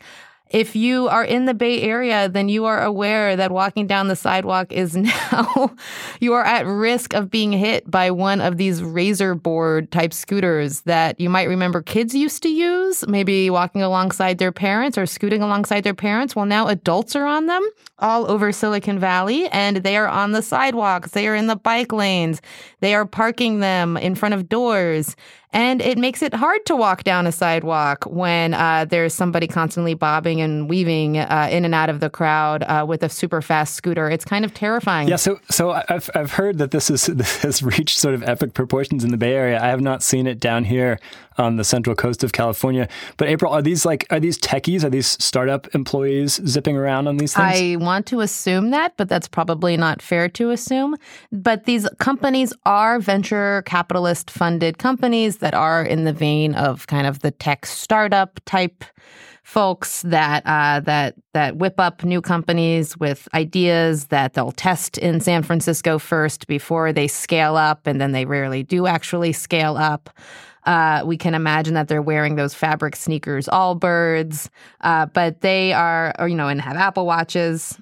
if 0.53 0.75
you 0.75 1.07
are 1.07 1.25
in 1.25 1.45
the 1.45 1.55
Bay 1.55 1.81
Area, 1.81 2.29
then 2.29 2.47
you 2.47 2.65
are 2.65 2.83
aware 2.83 3.35
that 3.35 3.51
walking 3.51 3.87
down 3.87 4.07
the 4.07 4.15
sidewalk 4.15 4.71
is 4.71 4.95
now, 4.95 5.75
you 6.19 6.33
are 6.33 6.45
at 6.45 6.67
risk 6.67 7.13
of 7.15 7.31
being 7.31 7.51
hit 7.51 7.89
by 7.89 8.11
one 8.11 8.39
of 8.39 8.57
these 8.57 8.83
razor 8.83 9.33
board 9.33 9.91
type 9.91 10.13
scooters 10.13 10.81
that 10.81 11.19
you 11.19 11.27
might 11.27 11.49
remember 11.49 11.81
kids 11.81 12.13
used 12.13 12.43
to 12.43 12.49
use, 12.49 13.05
maybe 13.07 13.49
walking 13.49 13.81
alongside 13.81 14.37
their 14.37 14.51
parents 14.51 14.95
or 14.95 15.07
scooting 15.07 15.41
alongside 15.41 15.83
their 15.83 15.95
parents. 15.95 16.35
Well, 16.35 16.45
now 16.45 16.67
adults 16.67 17.15
are 17.15 17.25
on 17.25 17.47
them 17.47 17.67
all 17.97 18.29
over 18.29 18.51
Silicon 18.51 18.99
Valley 18.99 19.47
and 19.47 19.77
they 19.77 19.97
are 19.97 20.07
on 20.07 20.33
the 20.33 20.43
sidewalks, 20.43 21.11
they 21.11 21.27
are 21.27 21.35
in 21.35 21.47
the 21.47 21.55
bike 21.55 21.91
lanes, 21.91 22.41
they 22.79 22.93
are 22.93 23.07
parking 23.07 23.59
them 23.59 23.97
in 23.97 24.13
front 24.13 24.35
of 24.35 24.49
doors. 24.49 25.15
And 25.53 25.81
it 25.81 25.99
makes 25.99 26.21
it 26.23 26.33
hard 26.33 26.65
to 26.65 26.75
walk 26.75 27.03
down 27.03 27.27
a 27.27 27.31
sidewalk 27.31 28.05
when 28.05 28.55
uh, 28.55 28.85
there's 28.85 29.13
somebody 29.13 29.47
constantly 29.47 29.93
bobbing 29.93 30.41
and 30.41 30.67
weaving 30.67 31.19
uh, 31.19 31.47
in 31.51 31.63
and 31.63 31.75
out 31.75 31.89
of 31.89 31.99
the 31.99 32.09
crowd 32.09 32.63
uh, 32.63 32.85
with 32.87 33.03
a 33.03 33.09
super 33.09 33.39
fast 33.41 33.75
scooter. 33.75 34.09
It's 34.09 34.25
kind 34.25 34.43
of 34.45 34.53
terrifying. 34.53 35.07
Yeah, 35.07 35.17
so 35.17 35.39
so 35.49 35.79
I've 35.89 36.09
I've 36.15 36.31
heard 36.31 36.57
that 36.57 36.71
this 36.71 36.89
is 36.89 37.05
this 37.07 37.37
has 37.43 37.61
reached 37.61 37.99
sort 37.99 38.15
of 38.15 38.23
epic 38.23 38.53
proportions 38.53 39.03
in 39.03 39.11
the 39.11 39.17
Bay 39.17 39.33
Area. 39.33 39.61
I 39.61 39.67
have 39.67 39.81
not 39.81 40.01
seen 40.01 40.25
it 40.25 40.39
down 40.39 40.65
here 40.65 40.99
on 41.37 41.57
the 41.57 41.63
central 41.63 41.95
coast 41.95 42.23
of 42.23 42.31
California. 42.31 42.87
But 43.17 43.29
April, 43.29 43.51
are 43.51 43.61
these 43.61 43.85
like 43.85 44.05
are 44.09 44.19
these 44.19 44.37
techies? 44.37 44.83
Are 44.83 44.89
these 44.89 45.07
startup 45.23 45.73
employees 45.75 46.41
zipping 46.45 46.77
around 46.77 47.07
on 47.07 47.17
these 47.17 47.33
things? 47.33 47.59
I 47.59 47.75
want 47.79 48.05
to 48.07 48.21
assume 48.21 48.71
that, 48.71 48.97
but 48.97 49.09
that's 49.09 49.27
probably 49.27 49.77
not 49.77 50.01
fair 50.01 50.29
to 50.29 50.51
assume. 50.51 50.95
But 51.31 51.65
these 51.65 51.87
companies 51.99 52.53
are 52.65 52.99
venture 52.99 53.63
capitalist 53.65 54.29
funded 54.29 54.77
companies 54.77 55.37
that 55.37 55.53
are 55.53 55.83
in 55.83 56.03
the 56.03 56.13
vein 56.13 56.55
of 56.55 56.87
kind 56.87 57.07
of 57.07 57.19
the 57.19 57.31
tech 57.31 57.65
startup 57.65 58.39
type 58.45 58.83
folks 59.43 60.01
that 60.03 60.41
uh, 60.45 60.79
that 60.79 61.15
that 61.33 61.57
whip 61.57 61.79
up 61.79 62.03
new 62.03 62.21
companies 62.21 62.97
with 62.97 63.27
ideas 63.33 64.05
that 64.05 64.33
they'll 64.33 64.51
test 64.51 64.97
in 64.97 65.19
San 65.19 65.43
Francisco 65.43 65.99
first 65.99 66.47
before 66.47 66.91
they 66.91 67.07
scale 67.07 67.55
up, 67.55 67.85
and 67.85 68.01
then 68.01 68.13
they 68.13 68.25
rarely 68.25 68.63
do 68.63 68.87
actually 68.87 69.33
scale 69.33 69.77
up. 69.77 70.09
Uh, 70.65 71.03
we 71.05 71.17
can 71.17 71.35
imagine 71.35 71.73
that 71.73 71.87
they're 71.87 72.01
wearing 72.01 72.35
those 72.35 72.53
fabric 72.53 72.95
sneakers, 72.95 73.47
Allbirds, 73.47 74.49
uh, 74.81 75.05
but 75.07 75.41
they 75.41 75.73
are, 75.73 76.13
or, 76.17 76.27
you 76.27 76.35
know, 76.35 76.47
and 76.47 76.61
have 76.61 76.77
Apple 76.77 77.05
Watches. 77.05 77.77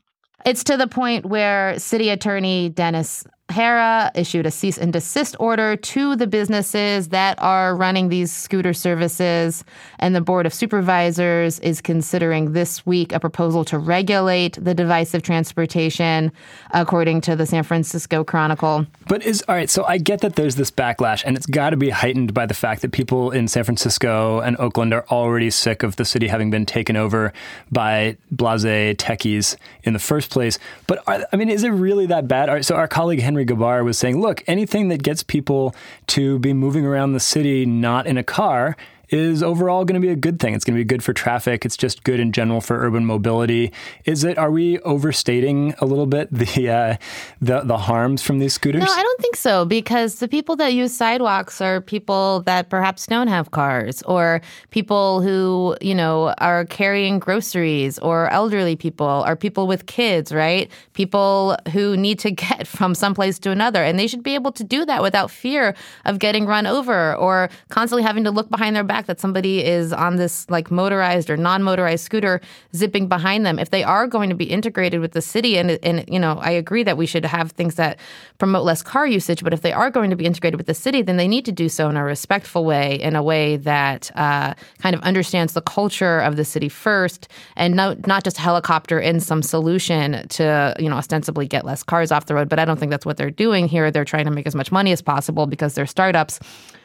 It's 0.45 0.63
to 0.65 0.77
the 0.77 0.87
point 0.87 1.25
where 1.25 1.77
City 1.77 2.09
Attorney 2.09 2.69
Dennis 2.69 3.25
Herrera 3.51 4.11
issued 4.15 4.45
a 4.45 4.51
cease 4.51 4.77
and 4.77 4.93
desist 4.93 5.35
order 5.39 5.75
to 5.75 6.15
the 6.15 6.27
businesses 6.27 7.09
that 7.09 7.41
are 7.41 7.75
running 7.75 8.09
these 8.09 8.31
scooter 8.31 8.73
services. 8.73 9.63
And 9.99 10.15
the 10.15 10.21
Board 10.21 10.45
of 10.45 10.53
Supervisors 10.53 11.59
is 11.59 11.81
considering 11.81 12.53
this 12.53 12.85
week 12.85 13.11
a 13.13 13.19
proposal 13.19 13.63
to 13.65 13.77
regulate 13.77 14.57
the 14.61 14.75
of 15.13 15.21
transportation, 15.21 16.31
according 16.71 17.21
to 17.21 17.35
the 17.35 17.45
San 17.45 17.63
Francisco 17.63 18.23
Chronicle. 18.23 18.85
But 19.07 19.23
is 19.23 19.43
all 19.47 19.55
right, 19.55 19.69
so 19.69 19.83
I 19.85 19.97
get 19.97 20.21
that 20.21 20.35
there's 20.35 20.55
this 20.55 20.71
backlash, 20.71 21.23
and 21.25 21.37
it's 21.37 21.45
got 21.45 21.69
to 21.69 21.77
be 21.77 21.91
heightened 21.91 22.33
by 22.33 22.45
the 22.45 22.53
fact 22.53 22.81
that 22.81 22.91
people 22.91 23.31
in 23.31 23.47
San 23.47 23.63
Francisco 23.63 24.39
and 24.39 24.57
Oakland 24.57 24.93
are 24.93 25.05
already 25.09 25.49
sick 25.49 25.83
of 25.83 25.95
the 25.95 26.05
city 26.05 26.27
having 26.27 26.51
been 26.51 26.65
taken 26.65 26.95
over 26.97 27.31
by 27.71 28.17
blase 28.31 28.63
techies 28.97 29.55
in 29.83 29.93
the 29.93 29.99
first 29.99 30.29
place. 30.29 30.59
But 30.87 31.03
are, 31.07 31.25
I 31.31 31.35
mean, 31.35 31.49
is 31.49 31.63
it 31.63 31.69
really 31.69 32.07
that 32.07 32.27
bad? 32.27 32.65
So 32.65 32.75
our 32.75 32.87
colleague 32.87 33.21
Henry 33.21 33.40
Henry 33.41 33.55
Grabar 33.55 33.83
was 33.83 33.97
saying, 33.97 34.21
look, 34.21 34.43
anything 34.45 34.89
that 34.89 35.01
gets 35.01 35.23
people 35.23 35.75
to 36.07 36.37
be 36.39 36.53
moving 36.53 36.85
around 36.85 37.13
the 37.13 37.19
city 37.19 37.65
not 37.65 38.05
in 38.05 38.17
a 38.17 38.23
car 38.23 38.77
is 39.11 39.43
overall 39.43 39.83
going 39.83 39.99
to 39.99 40.05
be 40.05 40.11
a 40.11 40.15
good 40.15 40.39
thing. 40.39 40.53
It's 40.53 40.63
going 40.63 40.75
to 40.75 40.79
be 40.79 40.85
good 40.85 41.03
for 41.03 41.11
traffic. 41.11 41.65
It's 41.65 41.75
just 41.75 42.03
good 42.03 42.19
in 42.19 42.31
general 42.31 42.61
for 42.61 42.79
urban 42.79 43.05
mobility. 43.05 43.73
Is 44.05 44.23
it? 44.23 44.37
Are 44.37 44.49
we 44.49 44.79
overstating 44.79 45.75
a 45.79 45.85
little 45.85 46.05
bit 46.05 46.29
the 46.31 46.69
uh, 46.69 46.97
the 47.41 47.61
the 47.61 47.77
harms 47.77 48.21
from 48.21 48.39
these 48.39 48.53
scooters? 48.53 48.83
No, 48.83 48.91
I 48.91 49.03
don't 49.03 49.21
think 49.21 49.35
so 49.35 49.65
because 49.65 50.15
the 50.15 50.27
people 50.27 50.55
that 50.55 50.73
use 50.73 50.95
sidewalks 50.95 51.59
are 51.59 51.81
people 51.81 52.41
that 52.41 52.69
perhaps 52.69 53.05
don't 53.07 53.27
have 53.27 53.51
cars 53.51 54.01
or 54.03 54.41
people 54.69 55.21
who 55.21 55.75
you 55.81 55.93
know 55.93 56.33
are 56.37 56.65
carrying 56.65 57.19
groceries 57.19 57.99
or 57.99 58.29
elderly 58.29 58.77
people 58.77 59.23
or 59.27 59.35
people 59.35 59.67
with 59.67 59.85
kids, 59.87 60.31
right? 60.31 60.71
People 60.93 61.57
who 61.73 61.97
need 61.97 62.17
to 62.19 62.31
get 62.41 62.65
from 62.65 62.95
some 62.95 63.13
place 63.13 63.37
to 63.39 63.51
another, 63.51 63.83
and 63.83 63.99
they 63.99 64.07
should 64.07 64.23
be 64.23 64.35
able 64.35 64.53
to 64.53 64.63
do 64.63 64.85
that 64.85 65.01
without 65.01 65.29
fear 65.29 65.75
of 66.05 66.19
getting 66.19 66.45
run 66.45 66.65
over 66.65 67.13
or 67.15 67.49
constantly 67.69 68.03
having 68.03 68.23
to 68.23 68.31
look 68.31 68.49
behind 68.49 68.75
their 68.75 68.85
back 68.85 69.00
fact 69.01 69.07
that 69.07 69.19
somebody 69.19 69.65
is 69.65 69.91
on 69.91 70.17
this 70.17 70.47
like 70.49 70.69
motorized 70.69 71.29
or 71.29 71.37
non-motorized 71.37 72.03
scooter 72.03 72.39
zipping 72.75 73.07
behind 73.07 73.45
them, 73.45 73.57
if 73.57 73.71
they 73.71 73.83
are 73.83 74.05
going 74.05 74.29
to 74.29 74.35
be 74.35 74.45
integrated 74.45 75.01
with 75.01 75.13
the 75.13 75.21
city, 75.21 75.57
and 75.57 75.71
and 75.83 76.05
you 76.07 76.19
know, 76.19 76.37
I 76.39 76.51
agree 76.51 76.83
that 76.83 76.97
we 76.97 77.07
should 77.07 77.25
have 77.25 77.51
things 77.51 77.75
that 77.75 77.97
promote 78.37 78.63
less 78.63 78.83
car 78.83 79.07
usage, 79.07 79.43
but 79.43 79.53
if 79.53 79.61
they 79.61 79.73
are 79.73 79.89
going 79.89 80.11
to 80.11 80.15
be 80.15 80.25
integrated 80.25 80.57
with 80.57 80.67
the 80.67 80.75
city, 80.75 81.01
then 81.01 81.17
they 81.17 81.27
need 81.27 81.45
to 81.45 81.51
do 81.51 81.67
so 81.67 81.89
in 81.89 81.97
a 81.97 82.03
respectful 82.03 82.63
way, 82.63 83.01
in 83.01 83.15
a 83.15 83.23
way 83.23 83.57
that 83.57 84.11
uh, 84.15 84.53
kind 84.79 84.95
of 84.95 85.01
understands 85.01 85.53
the 85.53 85.61
culture 85.61 86.19
of 86.19 86.35
the 86.35 86.45
city 86.45 86.69
first, 86.69 87.27
and 87.55 87.75
not 87.75 88.05
not 88.05 88.23
just 88.23 88.37
helicopter 88.37 88.99
in 88.99 89.19
some 89.19 89.41
solution 89.41 90.27
to 90.27 90.75
you 90.77 90.89
know 90.89 90.97
ostensibly 90.97 91.47
get 91.47 91.65
less 91.65 91.81
cars 91.81 92.11
off 92.11 92.27
the 92.27 92.35
road. 92.35 92.49
But 92.49 92.59
I 92.59 92.65
don't 92.65 92.79
think 92.79 92.91
that's 92.91 93.05
what 93.05 93.17
they're 93.17 93.31
doing 93.31 93.67
here. 93.67 93.89
They're 93.89 94.05
trying 94.05 94.25
to 94.25 94.31
make 94.31 94.45
as 94.45 94.55
much 94.55 94.71
money 94.71 94.91
as 94.91 95.01
possible 95.01 95.47
because 95.47 95.73
they're 95.73 95.87
startups. 95.87 96.39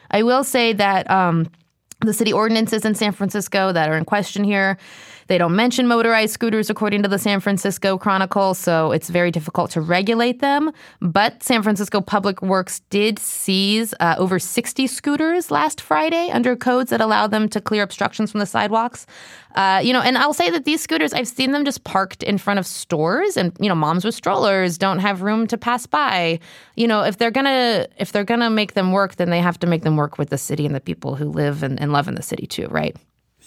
I 0.09 0.23
will 0.23 0.43
say 0.43 0.73
that. 0.73 1.09
Um, 1.11 1.47
the 2.01 2.13
city 2.13 2.31
ordinances 2.31 2.85
in 2.85 2.95
San 2.95 3.11
Francisco 3.11 3.71
that 3.71 3.89
are 3.89 3.97
in 3.97 4.05
question 4.05 4.43
here. 4.43 4.77
They 5.27 5.37
don't 5.37 5.55
mention 5.55 5.87
motorized 5.87 6.33
scooters 6.33 6.69
according 6.69 7.03
to 7.03 7.09
the 7.09 7.19
San 7.19 7.39
Francisco 7.39 7.97
Chronicle, 7.97 8.53
so 8.53 8.91
it's 8.91 9.09
very 9.09 9.31
difficult 9.31 9.71
to 9.71 9.81
regulate 9.81 10.39
them. 10.39 10.71
But 11.01 11.43
San 11.43 11.63
Francisco 11.63 12.01
Public 12.01 12.41
Works 12.41 12.79
did 12.89 13.19
seize 13.19 13.93
uh, 13.99 14.15
over 14.17 14.39
60 14.39 14.87
scooters 14.87 15.51
last 15.51 15.81
Friday 15.81 16.29
under 16.31 16.55
codes 16.55 16.89
that 16.91 17.01
allow 17.01 17.27
them 17.27 17.49
to 17.49 17.61
clear 17.61 17.83
obstructions 17.83 18.31
from 18.31 18.39
the 18.39 18.45
sidewalks. 18.45 19.05
Uh, 19.55 19.81
you 19.83 19.91
know, 19.91 20.01
and 20.01 20.17
I'll 20.17 20.33
say 20.33 20.49
that 20.49 20.65
these 20.65 20.81
scooters, 20.81 21.13
I've 21.13 21.27
seen 21.27 21.51
them 21.51 21.65
just 21.65 21.83
parked 21.83 22.23
in 22.23 22.37
front 22.37 22.59
of 22.59 22.65
stores, 22.65 23.35
and 23.35 23.55
you 23.59 23.67
know, 23.67 23.75
moms 23.75 24.05
with 24.05 24.15
strollers 24.15 24.77
don't 24.77 24.99
have 24.99 25.23
room 25.23 25.47
to 25.47 25.57
pass 25.57 25.85
by. 25.85 26.39
You 26.75 26.87
know, 26.87 27.01
if 27.01 27.17
they're 27.17 27.31
gonna 27.31 27.87
if 27.97 28.11
they're 28.11 28.23
gonna 28.23 28.49
make 28.49 28.75
them 28.75 28.91
work, 28.91 29.15
then 29.15 29.29
they 29.29 29.39
have 29.39 29.59
to 29.59 29.67
make 29.67 29.81
them 29.81 29.97
work 29.97 30.17
with 30.17 30.29
the 30.29 30.37
city 30.37 30.65
and 30.65 30.75
the 30.75 30.79
people 30.79 31.15
who 31.15 31.25
live 31.25 31.63
and, 31.63 31.79
and 31.81 31.91
love 31.91 32.07
in 32.07 32.15
the 32.15 32.21
city 32.21 32.45
too, 32.45 32.67
right? 32.67 32.95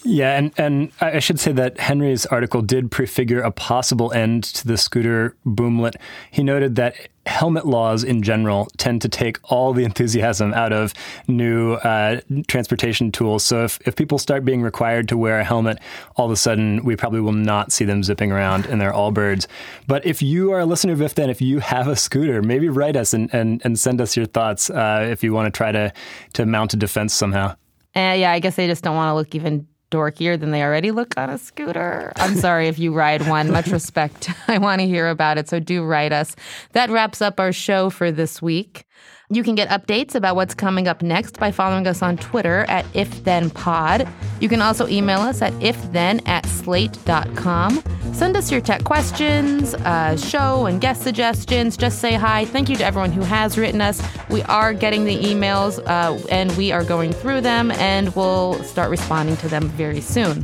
Yeah, 0.03 0.35
and, 0.35 0.51
and 0.57 0.91
I 0.99 1.19
should 1.19 1.39
say 1.39 1.51
that 1.51 1.79
Henry's 1.79 2.25
article 2.25 2.63
did 2.63 2.89
prefigure 2.89 3.41
a 3.41 3.51
possible 3.51 4.11
end 4.11 4.43
to 4.45 4.67
the 4.67 4.77
scooter 4.77 5.35
boomlet. 5.45 5.95
He 6.31 6.41
noted 6.41 6.75
that 6.77 6.95
helmet 7.27 7.67
laws 7.67 8.03
in 8.03 8.23
general 8.23 8.67
tend 8.77 8.99
to 9.03 9.09
take 9.09 9.37
all 9.43 9.73
the 9.73 9.83
enthusiasm 9.83 10.55
out 10.55 10.73
of 10.73 10.95
new 11.27 11.73
uh, 11.73 12.19
transportation 12.47 13.11
tools. 13.11 13.43
So 13.43 13.63
if, 13.63 13.79
if 13.85 13.95
people 13.95 14.17
start 14.17 14.43
being 14.43 14.63
required 14.63 15.07
to 15.09 15.17
wear 15.17 15.39
a 15.39 15.43
helmet, 15.43 15.77
all 16.15 16.25
of 16.25 16.31
a 16.31 16.35
sudden 16.35 16.83
we 16.83 16.95
probably 16.95 17.21
will 17.21 17.31
not 17.31 17.71
see 17.71 17.85
them 17.85 18.01
zipping 18.01 18.31
around 18.31 18.65
in 18.65 18.79
their 18.79 18.91
Allbirds. 18.91 19.45
But 19.85 20.03
if 20.03 20.23
you 20.23 20.51
are 20.51 20.61
a 20.61 20.65
listener 20.65 20.93
of 20.93 21.01
If 21.01 21.13
Then, 21.13 21.29
if 21.29 21.41
you 21.41 21.59
have 21.59 21.87
a 21.87 21.95
scooter, 21.95 22.41
maybe 22.41 22.69
write 22.69 22.95
us 22.95 23.13
and, 23.13 23.31
and, 23.35 23.61
and 23.63 23.77
send 23.77 24.01
us 24.01 24.17
your 24.17 24.25
thoughts 24.25 24.71
uh, 24.71 25.07
if 25.11 25.23
you 25.23 25.31
want 25.31 25.45
to 25.45 25.55
try 25.55 25.71
to, 25.71 25.93
to 26.33 26.47
mount 26.47 26.73
a 26.73 26.77
defense 26.77 27.13
somehow. 27.13 27.55
Uh, 27.95 28.15
yeah, 28.17 28.31
I 28.31 28.39
guess 28.39 28.55
they 28.55 28.65
just 28.65 28.83
don't 28.83 28.95
want 28.95 29.11
to 29.11 29.15
look 29.15 29.35
even 29.35 29.67
dorkier 29.91 30.39
than 30.39 30.51
they 30.51 30.63
already 30.63 30.89
look 30.91 31.13
on 31.17 31.29
a 31.29 31.37
scooter. 31.37 32.11
I'm 32.15 32.35
sorry 32.35 32.67
if 32.67 32.79
you 32.79 32.93
ride 32.93 33.27
one. 33.27 33.51
Much 33.51 33.67
respect. 33.71 34.29
I 34.47 34.57
want 34.57 34.81
to 34.81 34.87
hear 34.87 35.09
about 35.09 35.37
it, 35.37 35.47
so 35.49 35.59
do 35.59 35.83
write 35.83 36.11
us. 36.13 36.35
That 36.71 36.89
wraps 36.89 37.21
up 37.21 37.39
our 37.39 37.51
show 37.51 37.89
for 37.89 38.11
this 38.11 38.41
week. 38.41 38.85
You 39.29 39.43
can 39.43 39.55
get 39.55 39.69
updates 39.69 40.13
about 40.13 40.35
what's 40.35 40.53
coming 40.53 40.89
up 40.89 41.01
next 41.01 41.39
by 41.39 41.51
following 41.51 41.87
us 41.87 42.01
on 42.01 42.17
Twitter 42.17 42.65
at 42.67 42.83
IfThenPod. 42.93 44.11
You 44.41 44.49
can 44.49 44.61
also 44.61 44.87
email 44.87 45.19
us 45.21 45.41
at 45.41 45.53
ifthen 45.53 46.27
at 46.27 46.45
slate.com. 46.45 47.81
Send 48.21 48.37
us 48.37 48.51
your 48.51 48.61
tech 48.61 48.83
questions, 48.83 49.73
uh, 49.73 50.15
show 50.15 50.67
and 50.67 50.79
guest 50.79 51.01
suggestions. 51.01 51.75
Just 51.75 51.97
say 51.97 52.13
hi. 52.13 52.45
Thank 52.45 52.69
you 52.69 52.75
to 52.75 52.85
everyone 52.85 53.11
who 53.11 53.23
has 53.23 53.57
written 53.57 53.81
us. 53.81 53.99
We 54.29 54.43
are 54.43 54.75
getting 54.75 55.05
the 55.05 55.17
emails 55.17 55.79
uh, 55.87 56.23
and 56.29 56.55
we 56.55 56.71
are 56.71 56.83
going 56.83 57.13
through 57.13 57.41
them 57.41 57.71
and 57.71 58.15
we'll 58.15 58.63
start 58.63 58.91
responding 58.91 59.37
to 59.37 59.47
them 59.47 59.69
very 59.69 60.01
soon. 60.01 60.43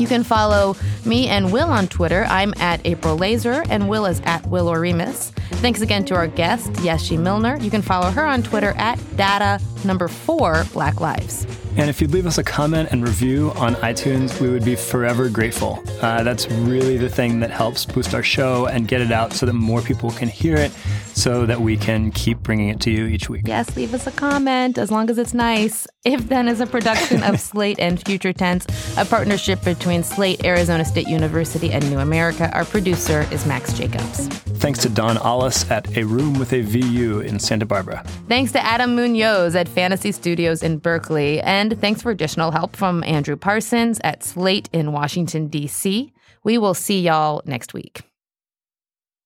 You 0.00 0.06
can 0.06 0.24
follow 0.24 0.76
me 1.04 1.28
and 1.28 1.52
Will 1.52 1.68
on 1.68 1.86
Twitter. 1.86 2.24
I'm 2.30 2.54
at 2.56 2.80
April 2.86 3.18
Glaser, 3.18 3.62
and 3.68 3.86
Will 3.86 4.06
is 4.06 4.22
at 4.24 4.46
Will 4.46 4.64
Oremus. 4.64 5.30
Thanks 5.60 5.82
again 5.82 6.06
to 6.06 6.14
our 6.14 6.26
guest, 6.26 6.72
Yeshi 6.72 7.18
Milner. 7.18 7.58
You 7.58 7.70
can 7.70 7.82
follow 7.82 8.10
her 8.10 8.24
on 8.24 8.42
Twitter 8.42 8.72
at 8.78 8.98
data 9.18 9.60
number 9.84 10.08
four 10.08 10.64
Black 10.72 11.02
Lives. 11.02 11.46
And 11.76 11.88
if 11.88 12.00
you'd 12.00 12.12
leave 12.12 12.26
us 12.26 12.38
a 12.38 12.42
comment 12.42 12.88
and 12.90 13.02
review 13.02 13.52
on 13.56 13.74
iTunes, 13.76 14.40
we 14.40 14.48
would 14.48 14.64
be 14.64 14.74
forever 14.74 15.28
grateful. 15.28 15.82
Uh, 16.00 16.22
that's 16.22 16.50
really 16.50 16.96
the 16.96 17.08
thing 17.08 17.40
that 17.40 17.50
helps 17.50 17.84
boost 17.84 18.14
our 18.14 18.22
show 18.22 18.66
and 18.66 18.88
get 18.88 19.00
it 19.00 19.12
out 19.12 19.32
so 19.34 19.46
that 19.46 19.52
more 19.52 19.80
people 19.80 20.10
can 20.10 20.28
hear 20.28 20.56
it 20.56 20.72
so 21.14 21.46
that 21.46 21.60
we 21.60 21.76
can 21.76 22.10
keep 22.10 22.38
bringing 22.38 22.70
it 22.70 22.80
to 22.80 22.90
you 22.90 23.06
each 23.06 23.28
week. 23.28 23.42
Yes, 23.46 23.76
leave 23.76 23.94
us 23.94 24.06
a 24.06 24.10
comment 24.10 24.78
as 24.78 24.90
long 24.90 25.10
as 25.10 25.18
it's 25.18 25.34
nice. 25.34 25.86
If 26.04 26.28
Then 26.28 26.48
is 26.48 26.60
a 26.60 26.66
production 26.66 27.22
of 27.22 27.38
Slate 27.50 27.78
and 27.78 28.02
Future 28.04 28.32
Tense, 28.32 28.66
a 28.96 29.04
partnership 29.04 29.60
between 29.90 30.04
Slate, 30.04 30.44
Arizona 30.44 30.84
State 30.84 31.08
University, 31.08 31.72
and 31.72 31.90
New 31.90 31.98
America. 31.98 32.48
Our 32.52 32.64
producer 32.64 33.26
is 33.32 33.44
Max 33.44 33.72
Jacobs. 33.72 34.28
Thanks 34.60 34.78
to 34.82 34.88
Don 34.88 35.18
Allis 35.18 35.68
at 35.68 35.96
A 35.96 36.04
Room 36.04 36.38
with 36.38 36.52
a 36.52 36.60
VU 36.60 37.18
in 37.18 37.40
Santa 37.40 37.66
Barbara. 37.66 38.04
Thanks 38.28 38.52
to 38.52 38.64
Adam 38.64 38.94
Munoz 38.94 39.56
at 39.56 39.66
Fantasy 39.66 40.12
Studios 40.12 40.62
in 40.62 40.78
Berkeley. 40.78 41.40
And 41.40 41.76
thanks 41.80 42.02
for 42.02 42.12
additional 42.12 42.52
help 42.52 42.76
from 42.76 43.02
Andrew 43.02 43.34
Parsons 43.34 44.00
at 44.04 44.22
Slate 44.22 44.68
in 44.72 44.92
Washington, 44.92 45.48
D.C. 45.48 46.12
We 46.44 46.56
will 46.56 46.74
see 46.74 47.00
y'all 47.00 47.42
next 47.44 47.74
week. 47.74 48.02